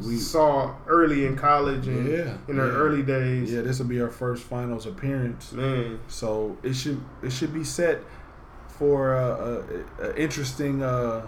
We- 0.01 0.16
saw 0.16 0.75
early 0.88 1.25
in 1.27 1.37
college 1.37 1.87
and 1.87 2.07
Yeah, 2.09 2.37
in 2.48 2.57
her 2.57 2.70
early 2.70 3.03
days. 3.03 3.51
Yeah, 3.53 3.62
this 3.62 3.79
will 3.79 3.87
be 3.87 3.98
her 3.98 4.11
first 4.11 4.42
finals 4.42 4.85
appearance. 4.87 5.53
Man, 5.53 6.01
So 6.09 6.59
it 6.62 6.75
should 6.75 7.01
it 7.22 7.33
should 7.33 7.55
be 7.55 7.64
set 7.64 8.01
for 8.68 9.14
uh, 9.16 9.62
a, 10.01 10.09
a 10.09 10.16
interesting. 10.16 10.83
Uh, 10.83 11.22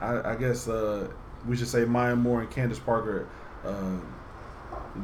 I, 0.00 0.32
I 0.32 0.36
guess 0.36 0.68
uh, 0.68 1.08
we 1.46 1.56
should 1.56 1.68
say 1.68 1.84
Maya 1.84 2.16
Moore 2.16 2.40
and 2.40 2.50
Candace 2.50 2.78
Parker. 2.78 3.28
Uh, 3.64 3.96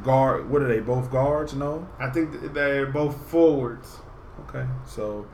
guard. 0.03 0.49
What 0.49 0.61
are 0.61 0.67
they? 0.67 0.79
Both 0.79 1.11
guards? 1.11 1.53
No. 1.53 1.87
I 1.99 2.09
think 2.09 2.53
they're 2.53 2.85
both 2.87 3.29
forwards. 3.29 3.97
Okay. 4.47 4.65
So 4.85 5.27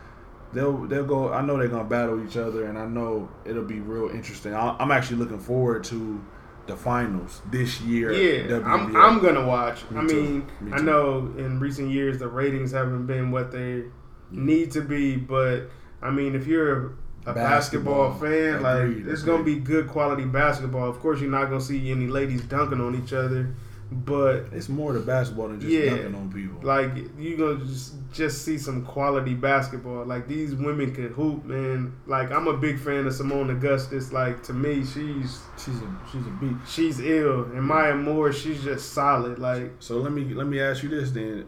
they'll 0.54 0.86
they'll 0.88 1.06
go. 1.06 1.32
I 1.34 1.42
know 1.42 1.58
they're 1.58 1.68
gonna 1.68 1.84
battle 1.88 2.26
each 2.26 2.38
other, 2.38 2.66
and 2.66 2.78
I 2.78 2.86
know 2.86 3.30
it'll 3.46 3.64
be 3.66 3.80
real 3.80 4.10
interesting. 4.10 4.54
I, 4.54 4.76
I'm 4.80 4.92
actually 4.92 5.18
looking 5.18 5.40
forward 5.40 5.84
to 5.86 6.24
the 6.66 6.76
finals 6.76 7.42
this 7.50 7.80
year. 7.82 8.12
Yeah, 8.12 8.58
I'm, 8.66 8.96
I'm 8.96 9.20
gonna 9.22 9.46
watch. 9.46 9.90
Me 9.90 10.00
I 10.00 10.06
too. 10.08 10.22
mean, 10.22 10.48
Me 10.60 10.72
I 10.74 10.82
know 10.82 11.34
in 11.38 11.60
recent 11.60 11.92
years 11.92 12.20
the 12.20 12.28
ratings 12.28 12.72
haven't 12.72 13.06
been 13.06 13.32
what 13.32 13.52
they 13.52 13.86
need 14.32 14.72
to 14.72 14.82
be, 14.82 15.16
but 15.16 15.70
I 16.02 16.12
mean, 16.12 16.36
if 16.36 16.46
you're 16.48 16.94
a 17.28 17.34
basketball, 17.34 18.10
Basketball. 18.12 18.30
fan, 18.30 18.62
like 18.64 18.84
Agreed, 18.84 19.08
it's 19.08 19.22
gonna 19.24 19.44
be 19.44 19.56
good 19.56 19.88
quality 19.88 20.26
basketball. 20.26 20.90
Of 20.90 21.00
course, 21.00 21.20
you're 21.22 21.30
not 21.30 21.46
gonna 21.46 21.62
see 21.62 21.92
any 21.92 22.08
ladies 22.08 22.42
dunking 22.44 22.82
on 22.82 22.96
each 22.96 23.14
other, 23.14 23.50
but 23.92 24.46
It's 24.52 24.68
more 24.70 24.94
to 24.94 25.00
basketball 25.00 25.48
than 25.50 25.60
just 25.62 25.72
Yeah. 25.72 25.90
dunking 25.92 26.16
on 26.16 26.32
people. 26.32 26.60
like 26.62 26.92
you 27.20 27.38
gonna 27.38 27.64
just 27.66 27.94
just 28.14 28.44
see 28.44 28.58
some 28.58 28.84
quality 28.84 29.34
basketball. 29.34 30.06
Like 30.06 30.28
these 30.28 30.56
women 30.56 30.94
can 30.94 31.10
hoop, 31.10 31.46
man. 31.46 31.94
Like 32.06 32.32
I'm 32.32 32.48
a 32.48 32.58
big 32.58 32.80
fan 32.80 33.06
of 33.08 33.14
Seimone 33.14 33.52
Augustus. 33.52 34.12
Like 34.14 34.42
to 34.44 34.54
me, 34.54 34.84
she's 34.86 35.42
she's 35.58 35.76
a 35.82 35.88
she's 36.12 36.26
a 36.26 36.32
beat. 36.42 36.56
she's 36.68 37.00
ill, 37.00 37.44
and 37.54 37.62
Maya 37.64 37.96
Moore, 37.96 38.32
she's 38.34 38.64
just 38.64 38.94
solid. 38.94 39.38
Like 39.40 39.74
So 39.80 39.98
let 40.00 40.12
me 40.14 40.34
let 40.34 40.48
me 40.48 40.60
ask 40.60 40.82
you 40.84 40.90
this 40.90 41.12
then: 41.12 41.46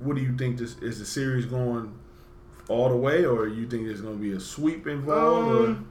What 0.00 0.16
do 0.16 0.22
you 0.22 0.34
think 0.36 0.58
this 0.58 0.76
is 0.80 0.98
the 0.98 1.04
series 1.04 1.44
going 1.46 1.92
all 2.68 2.88
the 2.90 2.96
way, 2.96 3.24
or 3.24 3.48
you 3.48 3.66
think 3.66 3.86
there's 3.86 4.00
going 4.02 4.16
to 4.16 4.20
be 4.22 4.32
a 4.32 4.40
sweep 4.40 4.86
involved? 4.86 5.50
Um, 5.70 5.90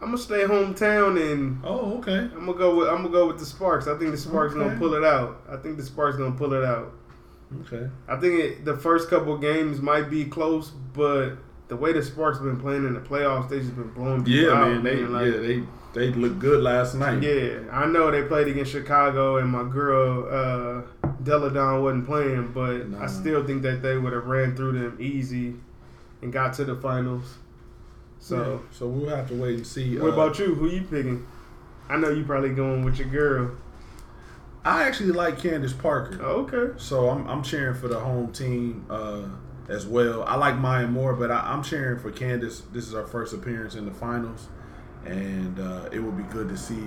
I'm 0.00 0.08
gonna 0.08 0.18
stay 0.18 0.42
hometown 0.42 1.32
and? 1.32 1.60
Oh, 1.62 1.98
okay. 1.98 2.18
I'm 2.34 2.46
gonna 2.46 2.54
go 2.58 2.74
with 2.76 2.88
I'm 2.88 2.96
gonna 2.98 3.10
go 3.10 3.28
with 3.28 3.38
the 3.38 3.44
Sparks. 3.46 3.86
I 3.86 3.96
think 3.96 4.10
the 4.10 4.16
Sparks 4.16 4.52
Okay. 4.54 4.64
gonna 4.64 4.76
pull 4.76 4.94
it 4.94 5.04
out. 5.04 5.42
I 5.48 5.56
think 5.58 5.76
the 5.76 5.84
Sparks 5.84 6.16
gonna 6.16 6.32
pull 6.34 6.54
it 6.54 6.64
out. 6.64 6.92
Okay. 7.60 7.88
I 8.08 8.16
think 8.16 8.40
it, 8.40 8.64
the 8.64 8.76
first 8.76 9.08
couple 9.08 9.36
games 9.38 9.80
might 9.80 10.10
be 10.10 10.24
close, 10.24 10.70
but 10.70 11.34
the 11.68 11.76
way 11.76 11.92
the 11.92 12.02
Sparks 12.02 12.38
been 12.40 12.58
playing 12.58 12.84
in 12.84 12.94
the 12.94 13.00
playoffs, 13.00 13.48
they 13.48 13.60
just 13.60 13.76
been 13.76 13.92
blowing 13.92 14.24
people 14.24 14.40
Yeah, 14.42 14.52
out. 14.54 14.82
man. 14.82 14.84
They 14.84 14.96
like, 15.04 15.26
yeah 15.34 15.38
they 15.38 15.62
they 15.94 16.08
looked 16.12 16.40
good 16.40 16.64
last 16.64 16.94
night. 16.96 17.22
yeah, 17.22 17.60
I 17.70 17.86
know 17.86 18.10
they 18.10 18.22
played 18.24 18.48
against 18.48 18.72
Chicago, 18.72 19.36
and 19.36 19.48
my 19.48 19.62
girl 19.62 20.26
uh, 20.28 21.01
Delle 21.22 21.50
Donne 21.50 21.82
wasn't 21.82 22.06
playing, 22.06 22.52
but 22.52 22.88
Nah. 22.90 23.04
I 23.04 23.06
still 23.06 23.44
think 23.44 23.62
that 23.62 23.82
they 23.82 23.96
would 23.96 24.12
have 24.12 24.26
ran 24.26 24.56
through 24.56 24.72
them 24.72 24.96
easy 25.00 25.54
and 26.20 26.32
got 26.32 26.52
to 26.54 26.64
the 26.64 26.76
finals. 26.76 27.38
So. 28.18 28.36
Yeah. 28.62 28.76
so 28.78 28.86
we'll 28.86 29.14
have 29.14 29.28
to 29.28 29.34
wait 29.34 29.56
and 29.56 29.66
see. 29.66 29.98
What 29.98 30.10
Uh, 30.10 30.12
about 30.12 30.38
you? 30.38 30.54
Who 30.54 30.68
you 30.68 30.82
picking? 30.82 31.26
I 31.88 31.96
know 31.96 32.10
you 32.10 32.24
probably 32.24 32.50
going 32.54 32.84
with 32.84 32.98
your 32.98 33.08
girl. 33.08 33.50
I 34.64 34.84
actually 34.84 35.10
like 35.10 35.38
Candace 35.38 35.72
Parker. 35.72 36.18
Oh, 36.22 36.46
okay. 36.48 36.72
So 36.78 37.10
I'm, 37.10 37.26
I'm 37.26 37.42
cheering 37.42 37.74
for 37.74 37.88
the 37.88 37.98
home 37.98 38.32
team 38.32 38.86
uh, 38.88 39.22
as 39.68 39.86
well. 39.86 40.22
I 40.22 40.36
like 40.36 40.56
Maya 40.56 40.86
Moore, 40.86 41.14
but 41.14 41.32
I, 41.32 41.40
I'm 41.52 41.62
cheering 41.64 41.98
for 41.98 42.12
Candace. 42.12 42.62
This 42.72 42.86
is 42.86 42.94
our 42.94 43.04
first 43.06 43.34
appearance 43.34 43.74
in 43.74 43.86
the 43.86 43.90
finals, 43.92 44.46
and 45.04 45.58
uh, 45.58 45.88
it 45.90 45.98
would 45.98 46.16
be 46.16 46.22
good 46.24 46.48
to 46.48 46.56
see 46.56 46.80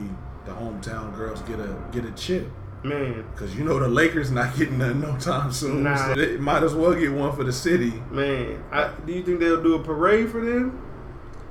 the 0.46 0.54
hometown 0.54 1.14
girls 1.18 1.42
get 1.42 1.60
a 1.60 1.76
get 1.92 2.06
a 2.06 2.12
chip. 2.12 2.48
Man, 2.86 3.26
Cause 3.36 3.56
you 3.56 3.64
know 3.64 3.80
the 3.80 3.88
Lakers 3.88 4.30
not 4.32 4.56
getting 4.56 4.78
none 4.78 5.02
no 5.02 5.18
time 5.18 5.52
soon. 5.52 5.84
Nah. 5.84 5.96
So 5.96 6.16
they 6.16 6.38
might 6.38 6.64
as 6.64 6.76
well 6.76 6.94
get 6.94 7.12
one 7.12 7.36
for 7.36 7.44
the 7.44 7.52
city. 7.52 7.92
man. 8.12 8.64
I, 8.72 8.92
do 9.06 9.14
you 9.14 9.24
think 9.24 9.40
they'll 9.40 9.64
do 9.64 9.76
a 9.76 9.84
parade 9.84 10.30
for 10.30 10.44
them? 10.44 10.82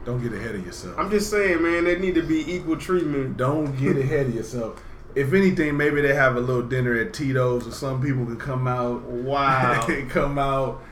Don't 0.04 0.22
get 0.22 0.32
ahead 0.32 0.54
of 0.54 0.64
yourself. 0.64 0.96
I'm 0.98 1.10
just 1.10 1.30
saying, 1.30 1.62
man. 1.62 1.84
They 1.84 1.98
need 1.98 2.14
to 2.14 2.22
be 2.22 2.54
equal 2.54 2.76
treatment. 2.76 3.36
Don't 3.36 3.76
get 3.76 3.96
ahead 4.04 4.26
of 4.26 4.34
yourself. 4.34 4.82
If 5.14 5.32
anything, 5.32 5.76
maybe 5.76 6.00
they 6.00 6.14
have 6.14 6.36
a 6.36 6.40
little 6.40 6.62
dinner 6.62 6.94
at 6.94 7.12
Tito's, 7.14 7.66
or 7.66 7.72
some 7.72 8.02
people 8.02 8.24
can 8.26 8.36
come 8.36 8.68
out. 8.68 9.02
Wow. 9.02 9.86
come 10.08 10.38
out 10.38 10.82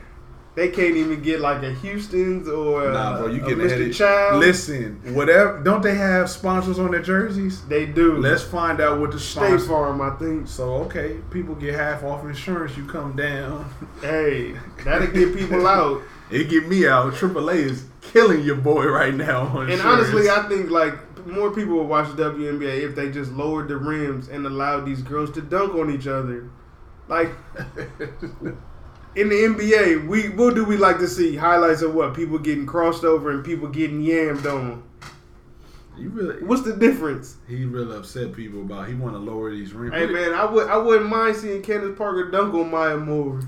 They 0.55 0.69
can't 0.69 0.95
even 0.95 1.21
get 1.23 1.39
like 1.39 1.63
a 1.63 1.73
Houston's 1.73 2.47
or 2.47 2.91
Nah, 2.91 3.17
bro, 3.17 3.27
you 3.27 3.43
a 3.43 3.47
getting 3.47 3.65
Mr. 3.65 3.95
Child. 3.95 4.39
Listen, 4.39 5.15
whatever. 5.15 5.63
Don't 5.63 5.81
they 5.81 5.95
have 5.95 6.29
sponsors 6.29 6.77
on 6.77 6.91
their 6.91 7.01
jerseys? 7.01 7.65
They 7.65 7.87
do. 7.87 8.17
Let's 8.17 8.43
find 8.43 8.79
out 8.79 8.99
what 8.99 9.11
the 9.11 9.19
State 9.19 9.47
sponsor. 9.59 9.67
Farm, 9.67 10.01
I 10.01 10.11
think. 10.17 10.47
So 10.47 10.73
okay, 10.85 11.17
people 11.31 11.55
get 11.55 11.73
half 11.73 12.03
off 12.03 12.23
insurance. 12.23 12.77
You 12.77 12.85
come 12.85 13.15
down. 13.15 13.67
Hey, 14.01 14.55
that'll 14.83 15.07
get 15.07 15.35
people 15.35 15.65
out. 15.67 16.01
It 16.31 16.49
get 16.49 16.67
me 16.67 16.87
out. 16.87 17.13
AAA 17.13 17.55
is 17.57 17.85
killing 18.01 18.41
your 18.41 18.55
boy 18.55 18.87
right 18.87 19.13
now. 19.13 19.41
On 19.41 19.63
And 19.63 19.73
insurance. 19.73 20.07
honestly, 20.09 20.29
I 20.31 20.47
think 20.49 20.71
like 20.71 20.95
more 21.27 21.51
people 21.51 21.75
would 21.75 21.87
watch 21.87 22.07
WNBA 22.07 22.81
if 22.89 22.95
they 22.95 23.11
just 23.11 23.31
lowered 23.33 23.67
the 23.67 23.77
rims 23.77 24.29
and 24.29 24.43
allowed 24.47 24.85
these 24.85 25.03
girls 25.03 25.29
to 25.31 25.41
dunk 25.41 25.75
on 25.75 25.91
each 25.91 26.07
other. 26.07 26.49
Like 27.07 27.29
in 29.15 29.29
the 29.29 29.35
NBA, 29.35 30.07
we 30.07 30.29
what 30.29 30.55
do 30.55 30.63
we 30.65 30.77
like 30.77 30.97
to 30.99 31.07
see? 31.07 31.35
Highlights 31.35 31.81
of 31.81 31.93
what? 31.93 32.13
People 32.13 32.39
getting 32.39 32.65
crossed 32.65 33.03
over 33.03 33.31
and 33.31 33.43
people 33.43 33.67
getting 33.67 34.01
yammed 34.01 34.45
on. 34.45 34.83
you 35.97 36.09
really, 36.09 36.43
What's 36.43 36.63
the 36.63 36.75
difference? 36.75 37.37
he 37.47 37.65
really 37.65 37.95
upset 37.95 38.33
people 38.33 38.61
about. 38.61 38.87
He 38.87 38.95
want 38.95 39.13
to 39.15 39.19
lower 39.19 39.51
these 39.51 39.73
rims. 39.73 39.95
Hey 39.95 40.07
man, 40.07 40.33
I 40.33 40.45
would 40.45 40.67
I 40.69 40.77
wouldn't 40.77 41.09
mind 41.09 41.35
seeing 41.35 41.61
Candace 41.61 41.97
Parker 41.97 42.31
dunk 42.31 42.53
on 42.53 42.71
Maya 42.71 42.97
Moore. 42.97 43.41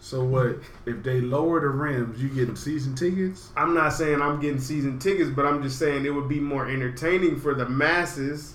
So 0.00 0.24
what? 0.24 0.60
If 0.86 1.02
they 1.02 1.20
lower 1.20 1.60
the 1.60 1.68
rims, 1.68 2.22
you 2.22 2.28
getting 2.28 2.54
season 2.56 2.94
tickets? 2.94 3.50
I'm 3.56 3.74
not 3.74 3.92
saying 3.92 4.22
I'm 4.22 4.40
getting 4.40 4.60
season 4.60 4.98
tickets, 5.00 5.28
but 5.30 5.44
I'm 5.44 5.60
just 5.62 5.78
saying 5.78 6.06
it 6.06 6.10
would 6.10 6.28
be 6.28 6.38
more 6.38 6.68
entertaining 6.68 7.38
for 7.40 7.52
the 7.54 7.68
masses. 7.68 8.54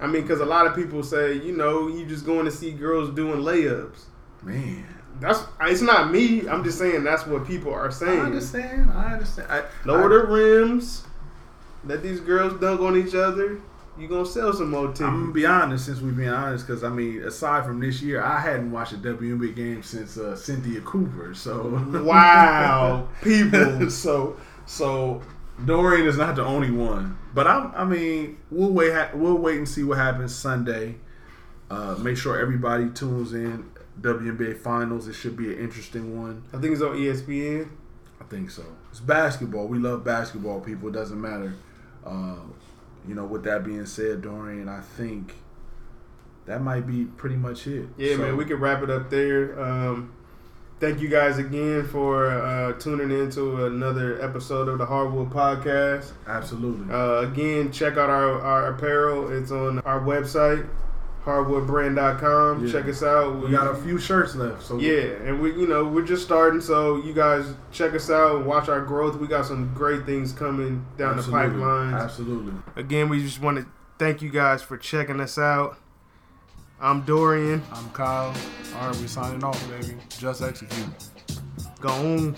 I 0.00 0.06
mean, 0.06 0.22
because 0.22 0.40
a 0.40 0.46
lot 0.46 0.66
of 0.66 0.74
people 0.74 1.02
say, 1.02 1.34
you 1.34 1.52
know, 1.56 1.88
you 1.88 2.06
just 2.06 2.24
going 2.24 2.46
to 2.46 2.50
see 2.50 2.70
girls 2.72 3.10
doing 3.10 3.40
layups. 3.40 4.04
Man, 4.42 4.86
That's 5.20 5.42
it's 5.62 5.82
not 5.82 6.10
me. 6.12 6.48
I'm 6.48 6.62
just 6.62 6.78
saying 6.78 7.04
that's 7.04 7.26
what 7.26 7.46
people 7.46 7.72
are 7.72 7.90
saying. 7.90 8.20
I 8.20 8.24
understand. 8.24 8.90
I 8.90 9.12
understand. 9.14 9.50
I, 9.50 9.64
Lower 9.84 10.06
I, 10.06 10.08
the 10.08 10.32
rims. 10.32 11.04
Let 11.84 12.02
these 12.02 12.20
girls 12.20 12.60
dunk 12.60 12.80
on 12.80 12.96
each 12.96 13.14
other. 13.14 13.60
You 13.98 14.06
gonna 14.06 14.26
sell 14.26 14.52
some 14.52 14.70
more 14.70 14.86
tickets? 14.88 15.00
I'm 15.00 15.20
gonna 15.20 15.32
be 15.32 15.44
honest, 15.44 15.86
since 15.86 16.00
we've 16.00 16.16
been 16.16 16.28
honest, 16.28 16.66
because 16.66 16.84
I 16.84 16.88
mean, 16.88 17.22
aside 17.24 17.64
from 17.64 17.80
this 17.80 18.00
year, 18.00 18.22
I 18.22 18.38
hadn't 18.38 18.70
watched 18.70 18.92
a 18.92 18.96
WNBA 18.96 19.56
game 19.56 19.82
since 19.82 20.16
uh, 20.16 20.36
Cynthia 20.36 20.80
Cooper. 20.82 21.34
So 21.34 21.82
wow, 22.04 23.08
people. 23.22 23.90
so 23.90 24.36
so 24.66 25.20
Dorian 25.64 26.06
is 26.06 26.16
not 26.16 26.36
the 26.36 26.44
only 26.44 26.70
one, 26.70 27.18
but 27.34 27.48
I'm. 27.48 27.72
I 27.74 27.84
mean, 27.84 28.38
we'll 28.52 28.70
wait. 28.70 28.92
We'll 29.14 29.38
wait 29.38 29.58
and 29.58 29.68
see 29.68 29.82
what 29.82 29.98
happens 29.98 30.32
Sunday. 30.32 30.96
Uh, 31.68 31.96
make 31.98 32.16
sure 32.16 32.38
everybody 32.38 32.88
tunes 32.90 33.32
in. 33.34 33.68
WNBA 34.00 34.58
finals. 34.58 35.08
It 35.08 35.14
should 35.14 35.36
be 35.36 35.52
an 35.52 35.58
interesting 35.58 36.18
one. 36.20 36.42
I 36.52 36.58
think 36.58 36.72
it's 36.72 36.82
on 36.82 36.96
ESPN. 36.96 37.68
I 38.20 38.24
think 38.24 38.50
so. 38.50 38.64
It's 38.90 39.00
basketball. 39.00 39.66
We 39.68 39.78
love 39.78 40.04
basketball. 40.04 40.60
People. 40.60 40.88
It 40.88 40.92
doesn't 40.92 41.20
matter. 41.20 41.54
Uh, 42.04 42.36
you 43.06 43.14
know. 43.14 43.24
With 43.24 43.44
that 43.44 43.64
being 43.64 43.86
said, 43.86 44.22
Dorian, 44.22 44.68
I 44.68 44.80
think 44.80 45.34
that 46.46 46.62
might 46.62 46.86
be 46.86 47.04
pretty 47.04 47.36
much 47.36 47.66
it. 47.66 47.88
Yeah, 47.96 48.16
So, 48.16 48.22
man, 48.22 48.36
we 48.36 48.44
could 48.44 48.60
wrap 48.60 48.82
it 48.82 48.90
up 48.90 49.10
there. 49.10 49.60
Um, 49.60 50.12
thank 50.80 51.00
you 51.00 51.08
guys 51.08 51.38
again 51.38 51.86
for 51.86 52.30
uh, 52.30 52.72
tuning 52.74 53.10
in 53.10 53.30
to 53.32 53.66
another 53.66 54.20
episode 54.22 54.68
of 54.68 54.78
the 54.78 54.86
Hardwood 54.86 55.30
Podcast. 55.30 56.12
absolutely. 56.26 56.92
Uh, 56.92 57.20
again, 57.20 57.70
check 57.72 57.94
out 57.98 58.08
our, 58.10 58.40
our 58.40 58.72
apparel. 58.74 59.30
It's 59.30 59.50
on 59.50 59.80
our 59.80 60.00
website, 60.00 60.66
hardwoodbrand.com. 61.28 62.66
Yeah. 62.66 62.72
Check 62.72 62.86
us 62.86 63.02
out. 63.02 63.36
we 63.36 63.50
got 63.50 63.66
a 63.66 63.74
few 63.82 63.98
shirts 63.98 64.34
left. 64.34 64.62
So 64.62 64.78
Yeah, 64.78 65.12
and 65.24 65.40
we 65.40 65.52
you 65.52 65.66
know 65.66 65.84
we're 65.84 66.06
just 66.06 66.24
starting, 66.24 66.60
so 66.60 66.96
you 66.96 67.12
guys 67.12 67.54
check 67.70 67.92
us 67.92 68.10
out 68.10 68.36
and 68.36 68.46
watch 68.46 68.68
our 68.68 68.80
growth. 68.80 69.16
We 69.16 69.26
got 69.26 69.44
some 69.44 69.72
great 69.74 70.06
things 70.06 70.32
coming 70.32 70.84
down 70.96 71.18
absolutely. 71.18 71.48
the 71.48 71.54
pipeline. 71.54 71.94
Absolutely. 71.94 72.52
Again, 72.76 73.08
we 73.08 73.22
just 73.22 73.40
want 73.40 73.58
to 73.58 73.66
thank 73.98 74.22
you 74.22 74.30
guys 74.30 74.62
for 74.62 74.78
checking 74.78 75.20
us 75.20 75.38
out. 75.38 75.76
I'm 76.80 77.02
Dorian. 77.02 77.62
I'm 77.72 77.90
Kyle. 77.90 78.34
All 78.76 78.88
right, 78.88 78.96
we 78.96 79.06
signing 79.06 79.44
off, 79.44 79.68
baby. 79.68 79.96
Just 80.18 80.42
execute. 80.42 80.86
Go 81.80 81.88
on. 81.88 82.36